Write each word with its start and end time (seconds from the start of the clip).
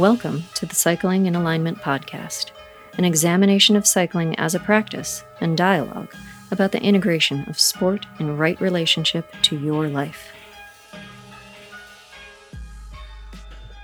Welcome 0.00 0.44
to 0.54 0.64
the 0.64 0.74
Cycling 0.74 1.26
in 1.26 1.34
Alignment 1.34 1.76
podcast, 1.76 2.52
an 2.96 3.04
examination 3.04 3.76
of 3.76 3.86
cycling 3.86 4.34
as 4.36 4.54
a 4.54 4.58
practice 4.58 5.22
and 5.42 5.58
dialogue 5.58 6.14
about 6.50 6.72
the 6.72 6.82
integration 6.82 7.44
of 7.50 7.60
sport 7.60 8.06
in 8.18 8.38
right 8.38 8.58
relationship 8.62 9.30
to 9.42 9.58
your 9.58 9.88
life. 9.88 10.32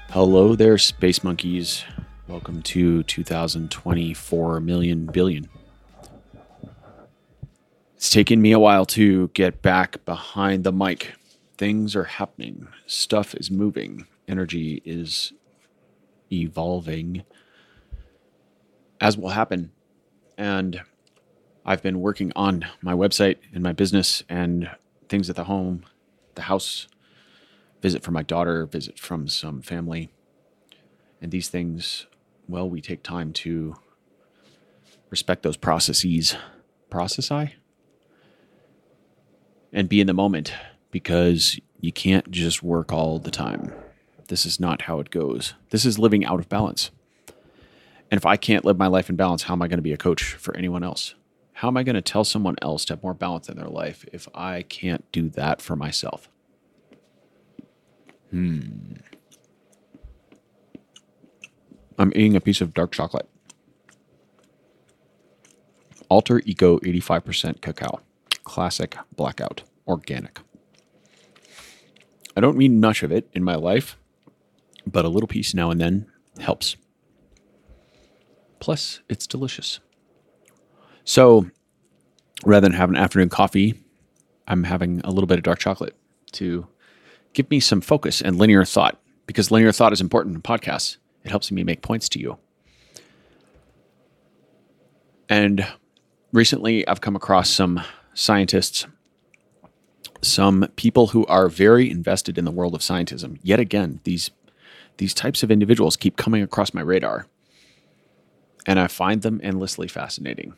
Hello 0.09 0.55
there, 0.56 0.79
space 0.79 1.23
monkeys. 1.23 1.84
Welcome 2.27 2.62
to 2.62 3.02
2024 3.02 4.60
million 4.60 5.05
billion. 5.05 5.51
It's 7.95 8.09
taken 8.09 8.41
me 8.41 8.52
a 8.52 8.59
while 8.59 8.87
to 8.87 9.28
get 9.34 9.60
back 9.60 10.02
behind 10.06 10.64
the 10.64 10.73
mic. 10.73 11.12
Things 11.59 11.95
are 11.95 12.05
happening, 12.05 12.69
stuff 12.87 13.34
is 13.34 13.51
moving, 13.51 14.06
energy 14.27 14.80
is 14.87 15.34
evolving, 16.33 17.23
as 19.01 19.16
will 19.16 19.30
happen. 19.30 19.73
And 20.39 20.83
I've 21.65 21.83
been 21.83 22.01
working 22.01 22.33
on 22.37 22.66
my 22.83 22.93
website 22.93 23.39
and 23.52 23.62
my 23.62 23.73
business 23.73 24.23
and 24.29 24.71
things 25.09 25.29
at 25.30 25.37
the 25.37 25.45
home, 25.45 25.85
the 26.35 26.43
house, 26.43 26.89
visit 27.83 28.02
from 28.02 28.15
my 28.15 28.23
daughter, 28.23 28.66
visit 28.66 28.99
from 28.99 29.29
some 29.29 29.62
family. 29.62 30.11
And 31.21 31.33
these 31.33 31.49
things, 31.49 32.07
well, 32.49 32.69
we 32.69 32.80
take 32.80 33.02
time 33.02 33.33
to 33.35 33.77
respect 35.11 35.43
those 35.43 35.57
processes. 35.57 36.37
process 36.91 37.30
I, 37.30 37.55
And 39.73 39.88
be 39.88 40.01
in 40.01 40.07
the 40.07 40.15
moment 40.15 40.52
because 40.90 41.59
you 41.80 41.93
can't 41.93 42.30
just 42.30 42.63
work 42.63 42.93
all 42.93 43.18
the 43.18 43.30
time. 43.30 43.73
This 44.27 44.45
is 44.45 44.59
not 44.60 44.82
how 44.82 45.01
it 45.01 45.10
goes. 45.10 45.55
This 45.71 45.85
is 45.85 45.99
living 45.99 46.24
out 46.24 46.41
of 46.41 46.49
balance. 46.49 46.91
And 48.10 48.19
if 48.19 48.27
I 48.27 48.37
can't 48.37 48.65
live 48.65 48.79
my 48.79 48.87
life 48.87 49.10
in 49.10 49.16
balance, 49.16 49.45
how 49.45 49.55
am 49.55 49.63
I 49.63 49.68
going 49.68 49.79
to 49.79 49.83
be 49.83 49.93
a 49.93 49.96
coach 49.96 50.35
for 50.35 50.57
anyone 50.57 50.83
else? 50.83 51.15
How 51.55 51.68
am 51.68 51.77
I 51.77 51.83
going 51.83 51.95
to 51.95 52.02
tell 52.02 52.24
someone 52.24 52.57
else 52.60 52.85
to 52.87 52.93
have 52.93 53.02
more 53.02 53.15
balance 53.15 53.49
in 53.49 53.57
their 53.57 53.68
life 53.68 54.05
if 54.13 54.29
I 54.35 54.63
can't 54.63 55.10
do 55.10 55.29
that 55.30 55.63
for 55.63 55.74
myself? 55.74 56.29
Hmm. 58.30 58.95
I'm 61.99 62.13
eating 62.15 62.37
a 62.37 62.40
piece 62.40 62.61
of 62.61 62.74
dark 62.74 62.93
chocolate. 62.93 63.29
Alter 66.09 66.43
Eco 66.44 66.78
85% 66.81 67.61
cacao. 67.61 68.00
Classic 68.44 68.97
blackout. 69.16 69.62
Organic. 69.87 70.41
I 72.37 72.41
don't 72.41 72.59
need 72.59 72.72
much 72.72 73.03
of 73.03 73.11
it 73.11 73.28
in 73.33 73.43
my 73.43 73.55
life, 73.55 73.97
but 74.87 75.04
a 75.04 75.09
little 75.09 75.26
piece 75.26 75.54
now 75.54 75.70
and 75.70 75.81
then 75.81 76.06
helps. 76.41 76.76
Plus, 78.60 79.00
it's 79.09 79.26
delicious. 79.26 79.81
So, 81.04 81.50
rather 82.44 82.66
than 82.66 82.76
have 82.76 82.88
an 82.88 82.97
afternoon 82.97 83.28
coffee, 83.28 83.75
I'm 84.48 84.65
having 84.65 85.00
a 85.04 85.10
little 85.10 85.26
bit 85.26 85.38
of 85.38 85.44
dark 85.44 85.59
chocolate 85.59 85.97
to 86.32 86.66
give 87.32 87.50
me 87.50 87.60
some 87.60 87.81
focus 87.81 88.20
and 88.20 88.38
linear 88.38 88.65
thought 88.65 89.00
because 89.26 89.50
linear 89.50 89.72
thought 89.72 89.93
is 89.93 90.00
important 90.00 90.34
in 90.37 90.43
podcasts. 90.43 90.97
It 91.25 91.31
helps 91.31 91.50
me 91.50 91.65
make 91.65 91.82
points 91.82 92.09
to 92.10 92.21
you. 92.21 92.38
And 95.28 95.66
recently, 96.32 96.87
I've 96.87 97.00
come 97.00 97.16
across 97.16 97.50
some 97.50 97.82
scientists, 98.15 98.87
some 100.22 100.69
people 100.76 101.09
who 101.09 101.27
are 101.27 101.49
very 101.49 101.91
invested 101.91 102.38
in 102.38 102.44
the 102.44 102.50
world 102.50 102.75
of 102.75 102.81
scientism. 102.81 103.38
Yet 103.43 103.59
again, 103.59 104.00
these 104.05 104.31
these 104.99 105.15
types 105.15 105.43
of 105.43 105.51
individuals 105.51 105.97
keep 105.97 106.17
coming 106.17 106.43
across 106.43 106.73
my 106.73 106.81
radar, 106.81 107.27
and 108.67 108.79
I 108.79 108.87
find 108.87 109.23
them 109.23 109.41
endlessly 109.43 109.89
fascinating. 109.89 110.55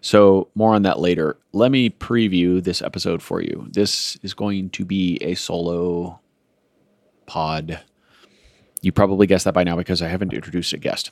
So, 0.00 0.48
more 0.54 0.74
on 0.74 0.82
that 0.82 1.00
later. 1.00 1.36
Let 1.52 1.72
me 1.72 1.90
preview 1.90 2.62
this 2.62 2.82
episode 2.82 3.22
for 3.22 3.40
you. 3.40 3.66
This 3.70 4.16
is 4.22 4.34
going 4.34 4.70
to 4.70 4.84
be 4.84 5.18
a 5.20 5.34
solo 5.34 6.20
pod. 7.26 7.80
You 8.82 8.92
probably 8.92 9.26
guessed 9.26 9.46
that 9.46 9.54
by 9.54 9.64
now 9.64 9.76
because 9.76 10.02
I 10.02 10.08
haven't 10.08 10.32
introduced 10.32 10.72
a 10.72 10.78
guest. 10.78 11.10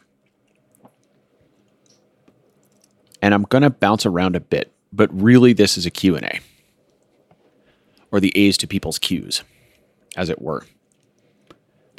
And 3.23 3.33
I'm 3.33 3.44
going 3.44 3.62
to 3.62 3.71
bounce 3.71 4.05
around 4.05 4.37
a 4.37 4.41
bit, 4.41 4.73
but 4.93 5.09
really 5.12 5.55
this 5.55 5.78
is 5.78 5.87
a 5.87 5.91
Q&A 5.91 6.41
or 8.12 8.21
the 8.21 8.37
A's 8.37 8.59
to 8.59 8.67
people's 8.67 8.99
Q's, 8.99 9.43
as 10.15 10.28
it 10.28 10.41
were 10.43 10.65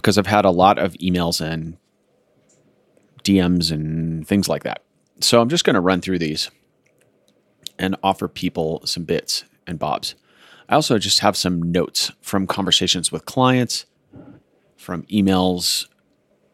because 0.05 0.19
I've 0.19 0.27
had 0.27 0.45
a 0.45 0.51
lot 0.51 0.77
of 0.77 0.93
emails 0.97 1.41
and 1.41 1.77
DMs 3.23 3.71
and 3.71 4.27
things 4.27 4.47
like 4.47 4.61
that. 4.61 4.83
So 5.19 5.41
I'm 5.41 5.49
just 5.49 5.63
going 5.63 5.73
to 5.73 5.81
run 5.81 5.99
through 5.99 6.19
these 6.19 6.51
and 7.79 7.95
offer 8.03 8.27
people 8.27 8.83
some 8.85 9.03
bits 9.03 9.45
and 9.65 9.79
bobs. 9.79 10.13
I 10.69 10.75
also 10.75 10.99
just 10.99 11.21
have 11.21 11.35
some 11.35 11.71
notes 11.71 12.11
from 12.21 12.45
conversations 12.45 13.11
with 13.11 13.25
clients, 13.25 13.87
from 14.77 15.05
emails 15.05 15.87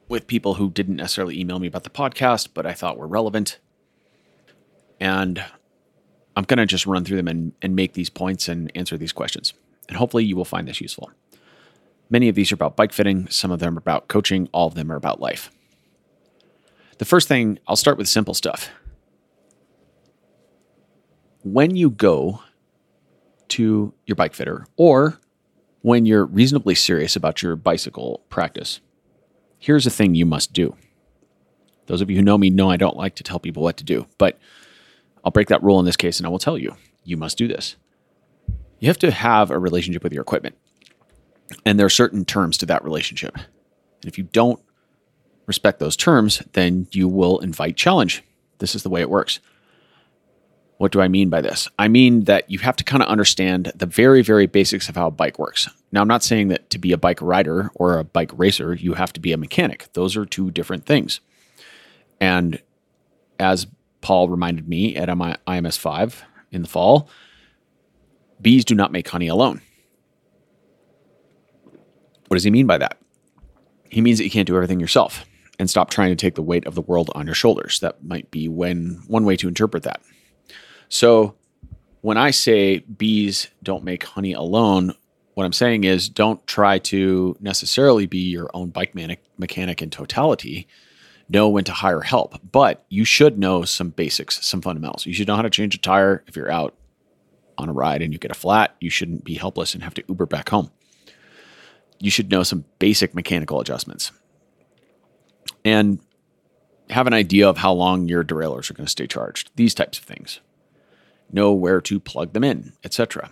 with 0.07 0.27
people 0.27 0.53
who 0.53 0.69
didn't 0.69 0.95
necessarily 0.95 1.37
email 1.37 1.59
me 1.59 1.67
about 1.67 1.83
the 1.83 1.89
podcast, 1.89 2.51
but 2.53 2.65
I 2.65 2.71
thought 2.71 2.97
were 2.97 3.05
relevant. 3.05 3.59
And 4.97 5.43
I'm 6.37 6.45
going 6.45 6.59
to 6.59 6.65
just 6.65 6.87
run 6.87 7.03
through 7.03 7.17
them 7.17 7.27
and, 7.27 7.51
and 7.61 7.75
make 7.75 7.95
these 7.95 8.09
points 8.09 8.47
and 8.47 8.71
answer 8.75 8.95
these 8.95 9.11
questions. 9.11 9.53
And 9.89 9.97
hopefully 9.97 10.23
you 10.23 10.37
will 10.37 10.45
find 10.45 10.69
this 10.69 10.79
useful. 10.79 11.11
Many 12.11 12.27
of 12.27 12.35
these 12.35 12.51
are 12.51 12.55
about 12.55 12.75
bike 12.75 12.91
fitting, 12.91 13.29
some 13.29 13.51
of 13.51 13.59
them 13.59 13.77
are 13.77 13.79
about 13.79 14.09
coaching, 14.09 14.49
all 14.51 14.67
of 14.67 14.75
them 14.75 14.91
are 14.91 14.97
about 14.97 15.21
life. 15.21 15.49
The 16.97 17.05
first 17.05 17.29
thing, 17.29 17.57
I'll 17.67 17.77
start 17.77 17.97
with 17.97 18.09
simple 18.09 18.33
stuff. 18.33 18.69
When 21.43 21.75
you 21.75 21.89
go 21.89 22.41
to 23.47 23.93
your 24.05 24.15
bike 24.15 24.33
fitter 24.33 24.67
or 24.75 25.19
when 25.81 26.05
you're 26.05 26.25
reasonably 26.25 26.75
serious 26.75 27.15
about 27.15 27.41
your 27.41 27.55
bicycle 27.55 28.21
practice, 28.29 28.81
here's 29.57 29.87
a 29.87 29.89
thing 29.89 30.13
you 30.13 30.25
must 30.25 30.51
do. 30.51 30.75
Those 31.87 32.01
of 32.01 32.09
you 32.09 32.17
who 32.17 32.21
know 32.21 32.37
me 32.37 32.49
know 32.49 32.69
I 32.69 32.77
don't 32.77 32.97
like 32.97 33.15
to 33.15 33.23
tell 33.23 33.39
people 33.39 33.63
what 33.63 33.77
to 33.77 33.85
do, 33.85 34.05
but 34.17 34.37
I'll 35.23 35.31
break 35.31 35.47
that 35.47 35.63
rule 35.63 35.79
in 35.79 35.85
this 35.85 35.97
case 35.97 36.19
and 36.19 36.27
I 36.27 36.29
will 36.29 36.39
tell 36.39 36.57
you, 36.57 36.75
you 37.05 37.15
must 37.15 37.37
do 37.37 37.47
this. 37.47 37.77
You 38.79 38.89
have 38.89 38.99
to 38.99 39.11
have 39.11 39.49
a 39.49 39.57
relationship 39.57 40.03
with 40.03 40.13
your 40.13 40.21
equipment. 40.21 40.57
And 41.65 41.79
there 41.79 41.85
are 41.85 41.89
certain 41.89 42.25
terms 42.25 42.57
to 42.57 42.65
that 42.67 42.83
relationship. 42.83 43.35
And 43.35 44.05
if 44.05 44.17
you 44.17 44.23
don't 44.23 44.59
respect 45.45 45.79
those 45.79 45.95
terms, 45.95 46.41
then 46.53 46.87
you 46.91 47.07
will 47.07 47.39
invite 47.39 47.75
challenge. 47.75 48.23
This 48.59 48.75
is 48.75 48.83
the 48.83 48.89
way 48.89 49.01
it 49.01 49.09
works. 49.09 49.39
What 50.77 50.91
do 50.91 50.99
I 50.99 51.07
mean 51.07 51.29
by 51.29 51.41
this? 51.41 51.67
I 51.77 51.87
mean 51.87 52.23
that 52.23 52.49
you 52.49 52.57
have 52.59 52.75
to 52.77 52.83
kind 52.83 53.03
of 53.03 53.09
understand 53.09 53.71
the 53.75 53.85
very, 53.85 54.23
very 54.23 54.47
basics 54.47 54.89
of 54.89 54.95
how 54.95 55.07
a 55.07 55.11
bike 55.11 55.37
works. 55.37 55.69
Now, 55.91 56.01
I'm 56.01 56.07
not 56.07 56.23
saying 56.23 56.47
that 56.47 56.71
to 56.71 56.79
be 56.79 56.91
a 56.91 56.97
bike 56.97 57.21
rider 57.21 57.69
or 57.75 57.99
a 57.99 58.03
bike 58.03 58.31
racer, 58.35 58.73
you 58.73 58.95
have 58.95 59.13
to 59.13 59.19
be 59.19 59.31
a 59.31 59.37
mechanic. 59.37 59.89
Those 59.93 60.17
are 60.17 60.25
two 60.25 60.49
different 60.49 60.87
things. 60.87 61.19
And 62.19 62.59
as 63.39 63.67
Paul 64.01 64.29
reminded 64.29 64.67
me 64.67 64.95
at 64.95 65.09
IMS 65.09 65.77
5 65.77 66.23
in 66.51 66.63
the 66.63 66.67
fall, 66.67 67.09
bees 68.41 68.65
do 68.65 68.73
not 68.73 68.91
make 68.91 69.07
honey 69.07 69.27
alone. 69.27 69.61
What 72.31 72.35
does 72.35 72.45
he 72.45 72.49
mean 72.49 72.65
by 72.65 72.77
that? 72.77 72.97
He 73.89 73.99
means 73.99 74.17
that 74.17 74.23
you 74.23 74.31
can't 74.31 74.47
do 74.47 74.55
everything 74.55 74.79
yourself 74.79 75.25
and 75.59 75.69
stop 75.69 75.89
trying 75.89 76.11
to 76.11 76.15
take 76.15 76.35
the 76.35 76.41
weight 76.41 76.65
of 76.65 76.75
the 76.75 76.81
world 76.81 77.11
on 77.13 77.25
your 77.25 77.35
shoulders. 77.35 77.81
That 77.81 78.05
might 78.05 78.31
be 78.31 78.47
when 78.47 79.03
one 79.07 79.25
way 79.25 79.35
to 79.35 79.49
interpret 79.49 79.83
that. 79.83 80.01
So 80.87 81.35
when 81.99 82.15
I 82.15 82.31
say 82.31 82.79
bees 82.79 83.49
don't 83.63 83.83
make 83.83 84.05
honey 84.05 84.31
alone, 84.31 84.95
what 85.33 85.43
I'm 85.43 85.51
saying 85.51 85.83
is 85.83 86.07
don't 86.07 86.47
try 86.47 86.79
to 86.79 87.35
necessarily 87.41 88.05
be 88.05 88.19
your 88.19 88.49
own 88.53 88.69
bike 88.69 88.95
mechanic 89.37 89.81
in 89.81 89.89
totality. 89.89 90.69
Know 91.27 91.49
when 91.49 91.65
to 91.65 91.73
hire 91.73 91.99
help, 91.99 92.39
but 92.49 92.85
you 92.87 93.03
should 93.03 93.37
know 93.37 93.65
some 93.65 93.89
basics, 93.89 94.41
some 94.45 94.61
fundamentals. 94.61 95.05
You 95.05 95.13
should 95.13 95.27
know 95.27 95.35
how 95.35 95.41
to 95.41 95.49
change 95.49 95.75
a 95.75 95.79
tire 95.79 96.23
if 96.27 96.37
you're 96.37 96.49
out 96.49 96.77
on 97.57 97.67
a 97.67 97.73
ride 97.73 98.01
and 98.01 98.13
you 98.13 98.19
get 98.19 98.31
a 98.31 98.35
flat. 98.35 98.77
You 98.79 98.89
shouldn't 98.89 99.25
be 99.25 99.33
helpless 99.33 99.73
and 99.73 99.83
have 99.83 99.95
to 99.95 100.03
Uber 100.07 100.27
back 100.27 100.47
home 100.47 100.71
you 102.01 102.11
should 102.11 102.31
know 102.31 102.43
some 102.43 102.65
basic 102.79 103.13
mechanical 103.13 103.59
adjustments 103.59 104.11
and 105.63 105.99
have 106.89 107.07
an 107.07 107.13
idea 107.13 107.47
of 107.47 107.57
how 107.57 107.71
long 107.71 108.07
your 108.07 108.23
derailleurs 108.23 108.69
are 108.69 108.73
going 108.73 108.85
to 108.85 108.91
stay 108.91 109.07
charged. 109.07 109.51
These 109.55 109.73
types 109.73 109.97
of 109.97 110.03
things. 110.03 110.41
Know 111.31 111.53
where 111.53 111.79
to 111.81 111.99
plug 111.99 112.33
them 112.33 112.43
in, 112.43 112.73
etc. 112.83 113.31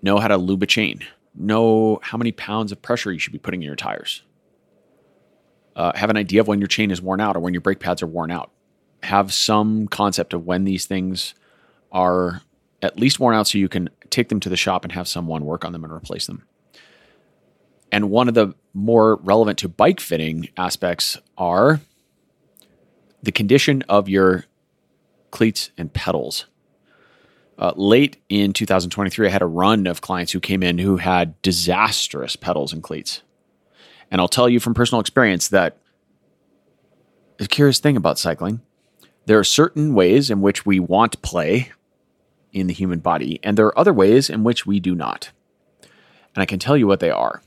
Know 0.00 0.18
how 0.18 0.28
to 0.28 0.38
lube 0.38 0.62
a 0.62 0.66
chain. 0.66 1.04
Know 1.34 1.98
how 2.02 2.16
many 2.16 2.32
pounds 2.32 2.72
of 2.72 2.80
pressure 2.80 3.12
you 3.12 3.18
should 3.18 3.32
be 3.32 3.38
putting 3.38 3.62
in 3.62 3.66
your 3.66 3.76
tires. 3.76 4.22
Uh, 5.76 5.92
have 5.94 6.10
an 6.10 6.16
idea 6.16 6.40
of 6.40 6.48
when 6.48 6.60
your 6.60 6.68
chain 6.68 6.90
is 6.90 7.02
worn 7.02 7.20
out 7.20 7.36
or 7.36 7.40
when 7.40 7.52
your 7.52 7.60
brake 7.60 7.80
pads 7.80 8.02
are 8.02 8.06
worn 8.06 8.30
out. 8.30 8.50
Have 9.02 9.32
some 9.32 9.86
concept 9.88 10.32
of 10.32 10.46
when 10.46 10.64
these 10.64 10.86
things 10.86 11.34
are 11.92 12.42
at 12.80 12.98
least 12.98 13.20
worn 13.20 13.34
out 13.34 13.46
so 13.46 13.58
you 13.58 13.68
can 13.68 13.90
take 14.10 14.28
them 14.28 14.40
to 14.40 14.48
the 14.48 14.56
shop 14.56 14.84
and 14.84 14.92
have 14.92 15.08
someone 15.08 15.44
work 15.44 15.64
on 15.64 15.72
them 15.72 15.84
and 15.84 15.92
replace 15.92 16.26
them. 16.26 16.44
And 17.90 18.10
one 18.10 18.28
of 18.28 18.34
the 18.34 18.54
more 18.74 19.16
relevant 19.16 19.58
to 19.58 19.68
bike 19.68 20.00
fitting 20.00 20.48
aspects 20.56 21.18
are 21.36 21.80
the 23.22 23.32
condition 23.32 23.82
of 23.88 24.08
your 24.08 24.44
cleats 25.30 25.70
and 25.78 25.92
pedals. 25.92 26.46
Uh, 27.58 27.72
late 27.74 28.18
in 28.28 28.52
2023, 28.52 29.26
I 29.26 29.30
had 29.30 29.42
a 29.42 29.46
run 29.46 29.86
of 29.86 30.00
clients 30.00 30.32
who 30.32 30.38
came 30.38 30.62
in 30.62 30.78
who 30.78 30.98
had 30.98 31.40
disastrous 31.42 32.36
pedals 32.36 32.72
and 32.72 32.82
cleats. 32.82 33.22
And 34.10 34.20
I'll 34.20 34.28
tell 34.28 34.48
you 34.48 34.60
from 34.60 34.74
personal 34.74 35.00
experience 35.00 35.48
that 35.48 35.78
the 37.38 37.48
curious 37.48 37.80
thing 37.80 37.96
about 37.96 38.18
cycling, 38.18 38.60
there 39.26 39.38
are 39.38 39.44
certain 39.44 39.94
ways 39.94 40.30
in 40.30 40.40
which 40.40 40.64
we 40.64 40.78
want 40.78 41.20
play 41.20 41.72
in 42.52 42.66
the 42.66 42.74
human 42.74 43.00
body, 43.00 43.40
and 43.42 43.56
there 43.56 43.66
are 43.66 43.78
other 43.78 43.92
ways 43.92 44.30
in 44.30 44.44
which 44.44 44.66
we 44.66 44.80
do 44.80 44.94
not. 44.94 45.30
And 46.34 46.42
I 46.42 46.46
can 46.46 46.58
tell 46.58 46.76
you 46.76 46.86
what 46.86 47.00
they 47.00 47.10
are. 47.10 47.42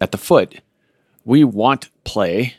At 0.00 0.12
the 0.12 0.18
foot, 0.18 0.60
we 1.24 1.44
want 1.44 1.90
play 2.04 2.54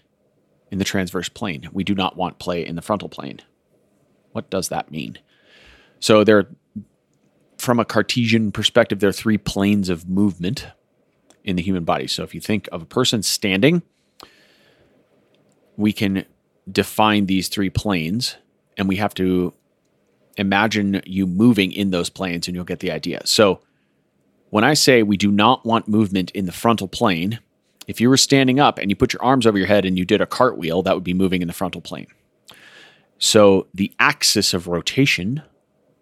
in 0.72 0.80
the 0.80 0.86
transverse 0.86 1.30
plane. 1.30 1.70
We 1.72 1.84
do 1.84 1.96
not 1.96 2.18
want 2.18 2.40
play 2.40 2.66
in 2.66 2.76
the 2.76 2.82
frontal 2.82 3.10
plane. 3.10 3.40
What 4.32 4.50
does 4.50 4.70
that 4.70 4.92
mean? 4.92 5.20
So 6.00 6.24
there 6.24 6.48
from 7.58 7.80
a 7.80 7.86
Cartesian 7.86 8.52
perspective, 8.52 9.00
there 9.00 9.10
are 9.10 9.14
three 9.14 9.38
planes 9.38 9.90
of 9.90 10.10
movement 10.10 10.68
in 11.44 11.56
the 11.56 11.62
human 11.62 11.84
body. 11.84 12.08
So 12.08 12.24
if 12.24 12.36
you 12.36 12.42
think 12.42 12.68
of 12.72 12.82
a 12.82 12.86
person 12.86 13.24
standing, 13.24 13.82
we 15.78 15.94
can 15.94 16.26
define 16.70 17.28
these 17.28 17.48
three 17.48 17.70
planes 17.70 18.38
and 18.78 18.88
we 18.88 18.98
have 18.98 19.14
to 19.16 19.54
imagine 20.38 21.02
you 21.06 21.26
moving 21.28 21.72
in 21.72 21.92
those 21.92 22.10
planes 22.10 22.48
and 22.48 22.56
you'll 22.56 22.66
get 22.66 22.80
the 22.80 22.92
idea. 22.92 23.22
So 23.26 23.62
when 24.50 24.64
I 24.64 24.74
say 24.74 25.04
we 25.04 25.18
do 25.18 25.32
not 25.32 25.66
want 25.66 25.88
movement 25.88 26.32
in 26.32 26.46
the 26.46 26.52
frontal 26.52 26.88
plane, 26.88 27.40
if 27.88 28.02
you 28.02 28.10
were 28.10 28.18
standing 28.18 28.60
up 28.60 28.80
and 28.80 28.90
you 28.90 28.96
put 28.96 29.14
your 29.14 29.24
arms 29.24 29.46
over 29.46 29.58
your 29.58 29.68
head 29.68 29.86
and 29.86 29.98
you 29.98 30.06
did 30.06 30.22
a 30.22 30.26
cartwheel, 30.26 30.82
that 30.84 30.96
would 30.96 31.04
be 31.04 31.14
moving 31.14 31.42
in 31.42 31.48
the 31.48 31.54
frontal 31.54 31.82
plane. 31.82 32.08
So 33.18 33.68
the 33.74 33.94
axis 34.00 34.54
of 34.54 34.68
rotation 34.68 35.42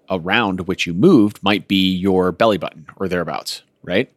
around 0.09 0.67
which 0.67 0.85
you 0.85 0.93
moved 0.93 1.41
might 1.43 1.67
be 1.67 1.91
your 1.93 2.31
belly 2.31 2.57
button 2.57 2.87
or 2.97 3.07
thereabouts, 3.07 3.63
right? 3.83 4.11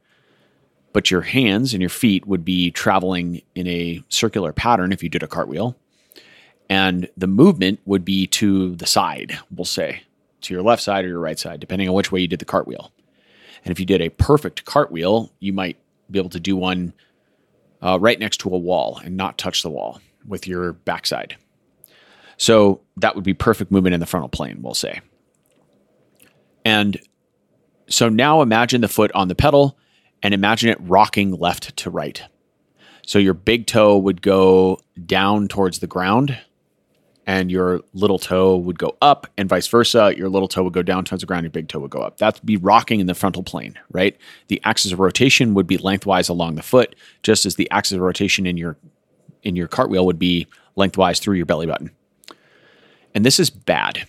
But 0.92 1.10
your 1.10 1.22
hands 1.22 1.74
and 1.74 1.80
your 1.80 1.90
feet 1.90 2.26
would 2.26 2.44
be 2.44 2.70
traveling 2.70 3.42
in 3.54 3.66
a 3.66 4.02
circular 4.08 4.52
pattern 4.52 4.92
if 4.92 5.02
you 5.02 5.08
did 5.08 5.22
a 5.22 5.28
cartwheel. 5.28 5.76
And 6.68 7.08
the 7.16 7.26
movement 7.26 7.80
would 7.84 8.04
be 8.04 8.26
to 8.28 8.74
the 8.74 8.86
side, 8.86 9.38
we'll 9.54 9.64
say, 9.64 10.02
to 10.42 10.54
your 10.54 10.62
left 10.62 10.82
side 10.82 11.04
or 11.04 11.08
your 11.08 11.20
right 11.20 11.38
side, 11.38 11.60
depending 11.60 11.88
on 11.88 11.94
which 11.94 12.10
way 12.10 12.20
you 12.20 12.28
did 12.28 12.40
the 12.40 12.44
cartwheel. 12.44 12.92
And 13.64 13.72
if 13.72 13.80
you 13.80 13.86
did 13.86 14.00
a 14.00 14.10
perfect 14.10 14.64
cartwheel, 14.64 15.32
you 15.38 15.52
might 15.52 15.76
be 16.10 16.18
able 16.18 16.30
to 16.30 16.40
do 16.40 16.56
one 16.56 16.92
uh, 17.82 17.98
right 18.00 18.18
next 18.18 18.38
to 18.38 18.54
a 18.54 18.58
wall 18.58 19.00
and 19.04 19.16
not 19.16 19.38
touch 19.38 19.62
the 19.62 19.70
wall 19.70 20.00
with 20.26 20.46
your 20.46 20.72
backside. 20.72 21.36
So 22.36 22.80
that 22.96 23.14
would 23.14 23.24
be 23.24 23.34
perfect 23.34 23.70
movement 23.70 23.94
in 23.94 24.00
the 24.00 24.06
frontal 24.06 24.28
plane, 24.28 24.60
we'll 24.62 24.74
say. 24.74 25.00
And 26.64 27.00
so 27.88 28.08
now 28.08 28.42
imagine 28.42 28.80
the 28.80 28.88
foot 28.88 29.12
on 29.14 29.28
the 29.28 29.34
pedal 29.34 29.78
and 30.22 30.34
imagine 30.34 30.68
it 30.68 30.78
rocking 30.80 31.32
left 31.32 31.76
to 31.78 31.90
right. 31.90 32.22
So 33.06 33.18
your 33.20 33.34
big 33.34 33.66
toe 33.66 33.96
would 33.98 34.20
go 34.20 34.80
down 35.06 35.46
towards 35.46 35.78
the 35.78 35.86
ground 35.86 36.38
and 37.26 37.50
your 37.50 37.81
little 37.93 38.19
toe 38.19 38.56
would 38.56 38.78
go 38.78 38.96
up 39.02 39.26
and 39.37 39.49
vice 39.49 39.67
versa. 39.67 40.14
Your 40.17 40.28
little 40.28 40.49
toe 40.49 40.62
would 40.62 40.73
go 40.73 40.82
down 40.82 41.05
towards 41.05 41.23
the 41.23 41.26
ground, 41.26 41.44
your 41.44 41.50
big 41.50 41.69
toe 41.69 41.81
would 41.81 41.90
go 41.90 42.00
up. 42.00 42.19
That'd 42.19 42.44
be 42.46 42.56
rocking 42.56 43.00
in 43.00 43.06
the 43.06 43.14
frontal 43.14 43.43
plane, 43.43 43.78
right? 43.90 44.17
The 44.49 44.61
axis 44.64 44.93
of 44.93 45.00
rotation 45.00 45.55
would 45.55 45.67
be 45.67 45.78
lengthwise 45.78 46.28
along 46.28 46.55
the 46.55 46.62
foot, 46.62 46.94
just 47.23 47.44
as 47.44 47.56
the 47.56 47.70
axis 47.70 47.96
of 47.96 48.00
rotation 48.00 48.46
in 48.46 48.56
your 48.56 48.76
in 49.43 49.56
your 49.56 49.69
cartwheel 49.69 50.06
would 50.06 50.19
be 50.19 50.46
lengthwise 50.76 51.20
through 51.20 51.37
your 51.37 51.46
belly 51.46 51.67
button. 51.67 51.90
And 53.14 53.25
this 53.25 53.38
is 53.38 53.50
bad 53.50 54.06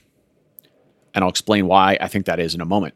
and 1.18 1.24
I'll 1.24 1.32
explain 1.32 1.66
why 1.66 1.98
I 2.00 2.08
think 2.08 2.28
that 2.28 2.40
is 2.40 2.54
in 2.54 2.62
a 2.62 2.66
moment. 2.66 2.94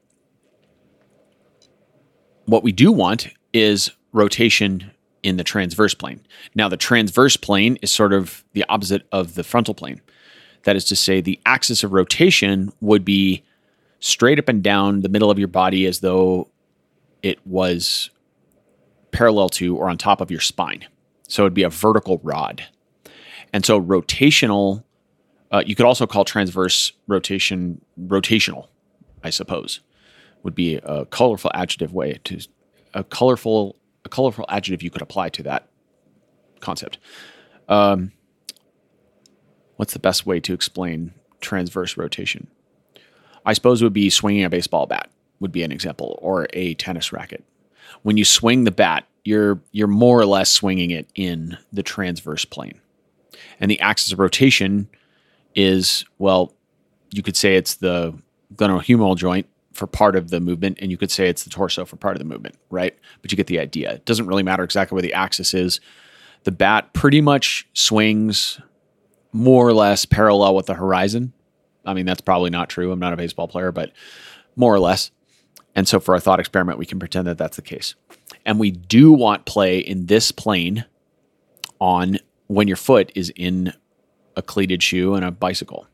What 2.46 2.62
we 2.62 2.72
do 2.72 2.92
want 2.92 3.30
is 3.52 3.90
rotation 4.14 4.92
in 5.24 5.38
the 5.38 5.44
transverse 5.44 5.96
plane. 5.96 6.22
Now, 6.54 6.70
the 6.70 6.78
transverse 6.78 7.36
plane 7.36 7.80
is 7.82 7.92
sort 7.92 8.14
of 8.14 8.44
the 8.54 8.64
opposite 8.70 9.08
of 9.12 9.34
the 9.34 9.44
frontal 9.44 9.74
plane. 9.74 10.02
That 10.64 10.76
is 10.76 10.86
to 10.86 10.96
say, 10.96 11.22
the 11.22 11.40
axis 11.46 11.84
of 11.84 11.94
rotation 11.94 12.72
would 12.82 13.04
be 13.04 13.44
straight 14.00 14.40
up 14.40 14.50
and 14.50 14.64
down 14.64 15.02
the 15.02 15.10
middle 15.10 15.32
of 15.32 15.40
your 15.40 15.48
body 15.48 15.86
as 15.86 16.00
though 16.00 16.48
it 17.22 17.46
was 17.46 18.10
parallel 19.12 19.50
to 19.50 19.76
or 19.78 19.90
on 19.90 19.98
top 19.98 20.22
of 20.22 20.32
your 20.32 20.40
spine. 20.40 20.86
So 21.28 21.44
it'd 21.44 21.54
be 21.54 21.64
a 21.64 21.70
vertical 21.70 22.20
rod. 22.24 22.64
And 23.54 23.66
so 23.66 23.82
rotational 23.82 24.84
uh, 25.52 25.62
you 25.66 25.76
could 25.76 25.86
also 25.86 26.08
call 26.08 26.24
transverse 26.24 26.94
rotation 27.08 27.82
rotational, 28.00 28.68
I 29.24 29.30
suppose, 29.30 29.82
would 30.44 30.56
be 30.56 30.76
a 30.78 31.06
colorful 31.06 31.52
adjective 31.54 31.94
way 31.94 32.20
to 32.24 32.40
a 32.94 33.04
colorful 33.04 33.76
a 34.06 34.10
colorful 34.10 34.46
adjective 34.50 34.82
you 34.82 34.90
could 34.90 35.02
apply 35.02 35.30
to 35.30 35.44
that 35.44 35.68
concept. 36.62 36.98
Um, 37.68 38.14
what's 39.82 39.94
the 39.94 40.00
best 40.00 40.28
way 40.28 40.40
to 40.40 40.54
explain 40.54 41.12
transverse 41.40 41.98
rotation? 41.98 42.46
I 43.48 43.54
suppose 43.54 43.82
it 43.82 43.86
would 43.86 43.94
be 43.94 44.12
swinging 44.12 44.44
a 44.44 44.50
baseball 44.50 44.86
bat 44.86 45.10
would 45.40 45.52
be 45.52 45.64
an 45.64 45.72
example, 45.72 46.20
or 46.22 46.46
a 46.54 46.76
tennis 46.76 47.12
racket. 47.12 47.44
When 48.04 48.16
you 48.16 48.24
swing 48.24 48.64
the 48.64 48.72
bat, 48.72 49.08
you're 49.26 49.60
you're 49.72 49.88
more 49.88 50.20
or 50.20 50.28
less 50.28 50.52
swinging 50.52 50.92
it 50.92 51.10
in 51.16 51.58
the 51.74 51.82
transverse 51.82 52.46
plane, 52.46 52.80
and 53.60 53.72
the 53.72 53.80
axis 53.80 54.14
of 54.14 54.20
rotation 54.20 54.88
is 55.56 56.06
well, 56.20 56.54
you 57.10 57.24
could 57.24 57.36
say 57.36 57.56
it's 57.56 57.74
the 57.74 58.14
glenohumeral 58.54 59.18
joint 59.18 59.48
for 59.74 59.88
part 59.88 60.16
of 60.16 60.30
the 60.30 60.40
movement, 60.40 60.78
and 60.80 60.92
you 60.92 60.98
could 60.98 61.10
say 61.10 61.28
it's 61.28 61.44
the 61.44 61.50
torso 61.50 61.86
for 61.86 61.96
part 61.96 62.16
of 62.16 62.20
the 62.20 62.26
movement, 62.26 62.56
right? 62.70 62.96
But 63.24 63.32
you 63.32 63.36
get 63.36 63.48
the 63.48 63.58
idea. 63.58 63.94
It 63.94 64.06
doesn't 64.06 64.28
really 64.28 64.44
matter 64.44 64.64
exactly 64.64 64.94
where 64.94 65.02
the 65.02 65.16
axis 65.16 65.56
is. 65.56 65.80
The 66.44 66.52
bat 66.52 66.94
pretty 66.94 67.20
much 67.22 67.68
swings 67.74 68.60
more 69.32 69.68
or 69.68 69.74
less 69.74 70.06
parallel 70.06 70.56
with 70.56 70.66
the 70.66 70.74
horizon. 70.74 71.34
I 71.86 71.94
mean, 71.94 72.06
that's 72.06 72.22
probably 72.22 72.50
not 72.50 72.70
true. 72.70 72.92
I'm 72.92 73.00
not 73.00 73.14
a 73.14 73.18
baseball 73.18 73.48
player, 73.48 73.72
but 73.72 73.92
more 74.56 74.74
or 74.74 74.80
less. 74.80 75.12
And 75.74 75.88
so 75.88 76.00
for 76.00 76.14
our 76.14 76.20
thought 76.20 76.40
experiment, 76.40 76.78
we 76.78 76.86
can 76.86 77.00
pretend 77.00 77.28
that 77.28 77.38
that's 77.38 77.56
the 77.56 77.62
case. 77.62 77.96
And 78.46 78.60
we 78.60 78.72
do 78.72 79.12
want 79.12 79.46
play 79.46 79.80
in 79.80 80.08
this 80.08 80.32
plane 80.32 80.86
on 81.80 82.20
when 82.48 82.68
your 82.68 82.78
foot 82.78 83.12
is 83.16 83.32
in 83.36 83.74
a 84.36 84.42
cleated 84.42 84.84
shoe 84.84 85.16
and 85.16 85.24
a 85.24 85.32
bicycle. 85.32 85.88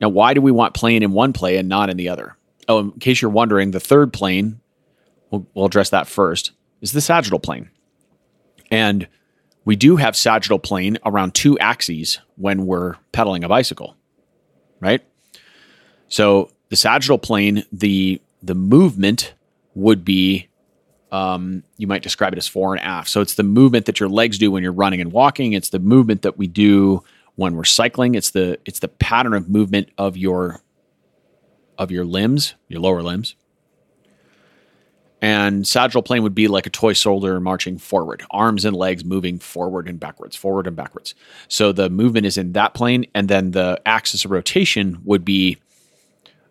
Now, 0.00 0.08
why 0.08 0.34
do 0.34 0.40
we 0.40 0.52
want 0.52 0.74
plane 0.74 1.02
in 1.02 1.12
one 1.12 1.32
play 1.32 1.56
and 1.56 1.68
not 1.68 1.90
in 1.90 1.96
the 1.96 2.08
other? 2.08 2.36
Oh, 2.68 2.78
in 2.78 2.92
case 2.92 3.20
you're 3.20 3.30
wondering, 3.30 3.70
the 3.70 3.80
third 3.80 4.12
plane, 4.12 4.60
we'll, 5.30 5.46
we'll 5.54 5.66
address 5.66 5.90
that 5.90 6.06
first, 6.06 6.52
is 6.80 6.92
the 6.92 7.00
sagittal 7.00 7.40
plane. 7.40 7.70
And 8.70 9.08
we 9.70 9.76
do 9.76 9.94
have 9.94 10.16
sagittal 10.16 10.58
plane 10.58 10.98
around 11.06 11.32
two 11.32 11.56
axes 11.60 12.18
when 12.34 12.66
we're 12.66 12.96
pedaling 13.12 13.44
a 13.44 13.48
bicycle, 13.48 13.94
right? 14.80 15.00
So 16.08 16.50
the 16.70 16.74
sagittal 16.74 17.18
plane, 17.18 17.62
the 17.70 18.20
the 18.42 18.56
movement 18.56 19.32
would 19.76 20.04
be 20.04 20.48
um, 21.12 21.62
you 21.76 21.86
might 21.86 22.02
describe 22.02 22.32
it 22.32 22.36
as 22.36 22.48
fore 22.48 22.74
and 22.74 22.82
aft. 22.82 23.10
So 23.10 23.20
it's 23.20 23.34
the 23.34 23.44
movement 23.44 23.86
that 23.86 24.00
your 24.00 24.08
legs 24.08 24.38
do 24.38 24.50
when 24.50 24.64
you're 24.64 24.72
running 24.72 25.00
and 25.00 25.12
walking. 25.12 25.52
It's 25.52 25.68
the 25.68 25.78
movement 25.78 26.22
that 26.22 26.36
we 26.36 26.48
do 26.48 27.04
when 27.36 27.54
we're 27.54 27.62
cycling. 27.62 28.16
It's 28.16 28.30
the 28.30 28.58
it's 28.64 28.80
the 28.80 28.88
pattern 28.88 29.34
of 29.34 29.48
movement 29.48 29.90
of 29.96 30.16
your 30.16 30.62
of 31.78 31.92
your 31.92 32.04
limbs, 32.04 32.54
your 32.66 32.80
lower 32.80 33.02
limbs. 33.02 33.36
And 35.22 35.66
sagittal 35.66 36.02
plane 36.02 36.22
would 36.22 36.34
be 36.34 36.48
like 36.48 36.66
a 36.66 36.70
toy 36.70 36.94
soldier 36.94 37.38
marching 37.40 37.76
forward, 37.76 38.24
arms 38.30 38.64
and 38.64 38.74
legs 38.74 39.04
moving 39.04 39.38
forward 39.38 39.86
and 39.86 40.00
backwards, 40.00 40.34
forward 40.34 40.66
and 40.66 40.74
backwards. 40.74 41.14
So 41.48 41.72
the 41.72 41.90
movement 41.90 42.26
is 42.26 42.38
in 42.38 42.52
that 42.52 42.72
plane, 42.72 43.06
and 43.14 43.28
then 43.28 43.50
the 43.50 43.80
axis 43.84 44.24
of 44.24 44.30
rotation 44.30 44.98
would 45.04 45.24
be, 45.24 45.58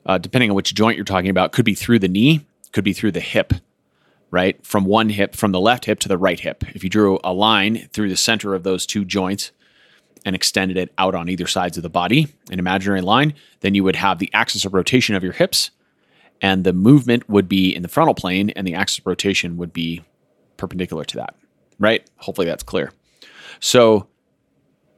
uh, 0.06 0.20
depending 0.20 0.52
on 0.52 0.56
which 0.56 0.76
joint 0.76 0.98
you're 0.98 1.06
talking 1.06 1.32
about, 1.32 1.52
could 1.52 1.66
be 1.66 1.74
through 1.74 2.00
the 2.00 2.08
knee, 2.08 2.46
could 2.72 2.84
be 2.84 2.94
through 2.94 3.14
the 3.14 3.20
hip, 3.20 3.54
right? 4.30 4.64
From 4.64 4.86
one 4.86 5.10
hip, 5.10 5.36
from 5.36 5.52
the 5.52 5.60
left 5.60 5.86
hip 5.86 6.00
to 6.02 6.08
the 6.08 6.18
right 6.18 6.40
hip. 6.40 6.64
If 6.76 6.84
you 6.84 6.92
drew 6.92 7.20
a 7.24 7.34
line 7.34 7.90
through 7.92 8.10
the 8.10 8.18
center 8.18 8.54
of 8.54 8.62
those 8.62 8.86
two 8.86 9.04
joints 9.04 9.52
and 10.26 10.36
extended 10.36 10.78
it 10.78 10.94
out 11.00 11.16
on 11.16 11.28
either 11.28 11.48
sides 11.48 11.78
of 11.78 11.82
the 11.82 11.90
body, 11.90 12.28
an 12.52 12.60
imaginary 12.60 13.02
line, 13.02 13.34
then 13.62 13.74
you 13.74 13.84
would 13.84 13.96
have 13.96 14.20
the 14.20 14.30
axis 14.32 14.64
of 14.66 14.76
rotation 14.76 15.16
of 15.16 15.24
your 15.24 15.34
hips 15.34 15.72
and 16.42 16.64
the 16.64 16.74
movement 16.74 17.30
would 17.30 17.50
be 17.50 17.76
in 17.76 17.82
the 17.82 17.88
frontal 17.88 18.16
plane 18.16 18.50
and 18.52 18.66
the 18.66 18.76
axis 18.76 19.00
of 19.00 19.08
rotation 19.08 19.58
would 19.58 19.74
be 19.74 20.02
perpendicular 20.58 21.04
to 21.06 21.18
that, 21.18 21.36
right? 21.80 22.10
Hopefully 22.18 22.48
that's 22.48 22.64
clear. 22.64 22.92
So, 23.60 24.08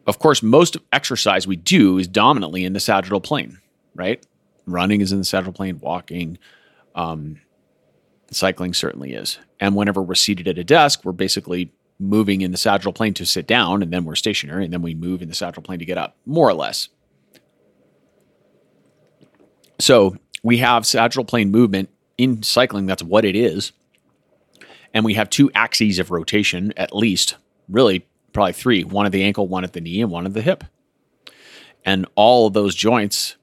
of 0.07 0.19
course, 0.19 0.43
most 0.43 0.77
exercise 0.91 1.47
we 1.47 1.55
do 1.55 1.97
is 1.97 2.07
dominantly 2.07 2.65
in 2.65 2.73
the 2.73 2.79
sagittal 2.79 3.21
plane, 3.21 3.59
right? 3.95 4.25
Running 4.65 5.01
is 5.01 5.11
in 5.11 5.19
the 5.19 5.25
sagittal 5.25 5.53
plane, 5.53 5.79
walking, 5.79 6.37
um, 6.95 7.39
Cycling 8.31 8.73
certainly 8.73 9.13
is. 9.13 9.37
And 9.59 9.75
whenever 9.75 10.01
we're 10.01 10.15
seated 10.15 10.47
at 10.47 10.57
a 10.57 10.63
desk, 10.63 11.01
we're 11.03 11.11
basically 11.11 11.73
moving 11.99 12.41
in 12.41 12.51
the 12.51 12.57
sagittal 12.57 12.93
plane 12.93 13.13
to 13.15 13.25
sit 13.25 13.45
down, 13.45 13.83
and 13.83 13.91
then 13.91 14.05
we're 14.05 14.15
stationary, 14.15 14.63
and 14.63 14.73
then 14.73 14.81
we 14.81 14.95
move 14.95 15.21
in 15.21 15.27
the 15.27 15.35
sagittal 15.35 15.61
plane 15.61 15.79
to 15.79 15.85
get 15.85 15.97
up, 15.97 16.15
more 16.25 16.47
or 16.47 16.53
less. 16.53 16.87
So 19.79 20.15
we 20.43 20.57
have 20.57 20.85
sagittal 20.85 21.25
plane 21.25 21.51
movement 21.51 21.89
in 22.17 22.43
cycling. 22.43 22.85
That's 22.85 23.03
what 23.03 23.25
it 23.25 23.35
is. 23.35 23.71
And 24.93 25.05
we 25.05 25.13
have 25.13 25.29
two 25.29 25.49
axes 25.53 25.99
of 25.99 26.11
rotation, 26.11 26.73
at 26.75 26.95
least, 26.95 27.35
really, 27.69 28.05
probably 28.33 28.53
three 28.53 28.83
one 28.83 29.05
at 29.05 29.11
the 29.11 29.23
ankle, 29.23 29.47
one 29.47 29.63
at 29.63 29.73
the 29.73 29.81
knee, 29.81 30.01
and 30.01 30.11
one 30.11 30.25
at 30.25 30.33
the 30.33 30.41
hip. 30.41 30.63
And 31.85 32.05
all 32.15 32.47
of 32.47 32.53
those 32.53 32.75
joints 32.75 33.37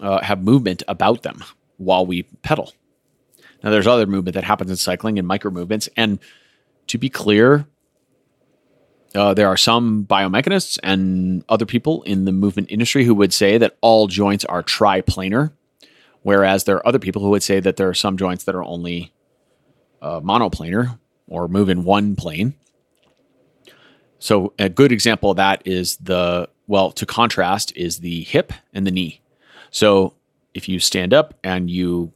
uh, 0.00 0.22
have 0.22 0.42
movement 0.42 0.82
about 0.88 1.22
them 1.22 1.44
while 1.76 2.06
we 2.06 2.22
pedal. 2.42 2.72
Now, 3.62 3.70
there's 3.70 3.86
other 3.86 4.06
movement 4.06 4.34
that 4.34 4.44
happens 4.44 4.70
in 4.70 4.76
cycling 4.76 5.18
and 5.18 5.28
micro 5.28 5.50
movements. 5.50 5.88
And 5.96 6.18
to 6.86 6.98
be 6.98 7.10
clear, 7.10 7.66
uh, 9.14 9.34
there 9.34 9.48
are 9.48 9.56
some 9.56 10.06
biomechanists 10.06 10.78
and 10.82 11.44
other 11.48 11.66
people 11.66 12.02
in 12.04 12.24
the 12.24 12.32
movement 12.32 12.70
industry 12.70 13.04
who 13.04 13.14
would 13.14 13.32
say 13.32 13.58
that 13.58 13.76
all 13.80 14.06
joints 14.06 14.44
are 14.46 14.62
triplanar, 14.62 15.52
whereas 16.22 16.64
there 16.64 16.76
are 16.76 16.86
other 16.86 16.98
people 16.98 17.22
who 17.22 17.30
would 17.30 17.42
say 17.42 17.60
that 17.60 17.76
there 17.76 17.88
are 17.88 17.94
some 17.94 18.16
joints 18.16 18.44
that 18.44 18.54
are 18.54 18.64
only 18.64 19.12
uh, 20.02 20.20
monoplanar 20.20 20.98
or 21.28 21.48
move 21.48 21.68
in 21.68 21.84
one 21.84 22.16
plane. 22.16 22.54
So, 24.18 24.52
a 24.58 24.68
good 24.68 24.92
example 24.92 25.30
of 25.30 25.38
that 25.38 25.62
is 25.64 25.96
the, 25.96 26.48
well, 26.66 26.92
to 26.92 27.06
contrast, 27.06 27.72
is 27.74 28.00
the 28.00 28.22
hip 28.22 28.52
and 28.74 28.86
the 28.86 28.90
knee. 28.90 29.22
So, 29.70 30.14
if 30.52 30.68
you 30.68 30.78
stand 30.78 31.14
up 31.14 31.34
and 31.42 31.70
you 31.70 32.12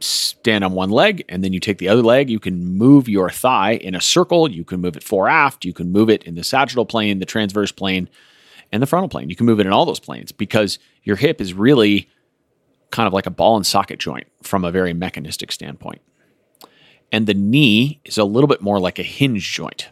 stand 0.00 0.64
on 0.64 0.72
one 0.72 0.90
leg 0.90 1.24
and 1.28 1.44
then 1.44 1.52
you 1.52 1.60
take 1.60 1.78
the 1.78 1.88
other 1.88 2.02
leg, 2.02 2.30
you 2.30 2.40
can 2.40 2.64
move 2.76 3.08
your 3.08 3.30
thigh 3.30 3.72
in 3.74 3.94
a 3.94 4.00
circle. 4.00 4.50
You 4.50 4.64
can 4.64 4.80
move 4.80 4.96
it 4.96 5.02
fore 5.02 5.28
aft. 5.28 5.64
You 5.64 5.72
can 5.72 5.92
move 5.92 6.08
it 6.10 6.24
in 6.24 6.34
the 6.34 6.44
sagittal 6.44 6.86
plane, 6.86 7.18
the 7.18 7.26
transverse 7.26 7.72
plane, 7.72 8.08
and 8.72 8.82
the 8.82 8.86
frontal 8.86 9.08
plane. 9.08 9.28
You 9.28 9.36
can 9.36 9.46
move 9.46 9.60
it 9.60 9.66
in 9.66 9.72
all 9.72 9.84
those 9.84 10.00
planes 10.00 10.32
because 10.32 10.78
your 11.02 11.16
hip 11.16 11.40
is 11.40 11.54
really 11.54 12.08
kind 12.92 13.08
of 13.08 13.12
like 13.12 13.26
a 13.26 13.30
ball 13.30 13.56
and 13.56 13.66
socket 13.66 13.98
joint 13.98 14.28
from 14.42 14.64
a 14.64 14.70
very 14.70 14.92
mechanistic 14.92 15.50
standpoint. 15.50 16.00
And 17.10 17.26
the 17.26 17.34
knee 17.34 18.00
is 18.04 18.16
a 18.16 18.24
little 18.24 18.46
bit 18.46 18.62
more 18.62 18.78
like 18.78 18.98
a 18.98 19.02
hinge 19.02 19.52
joint, 19.52 19.88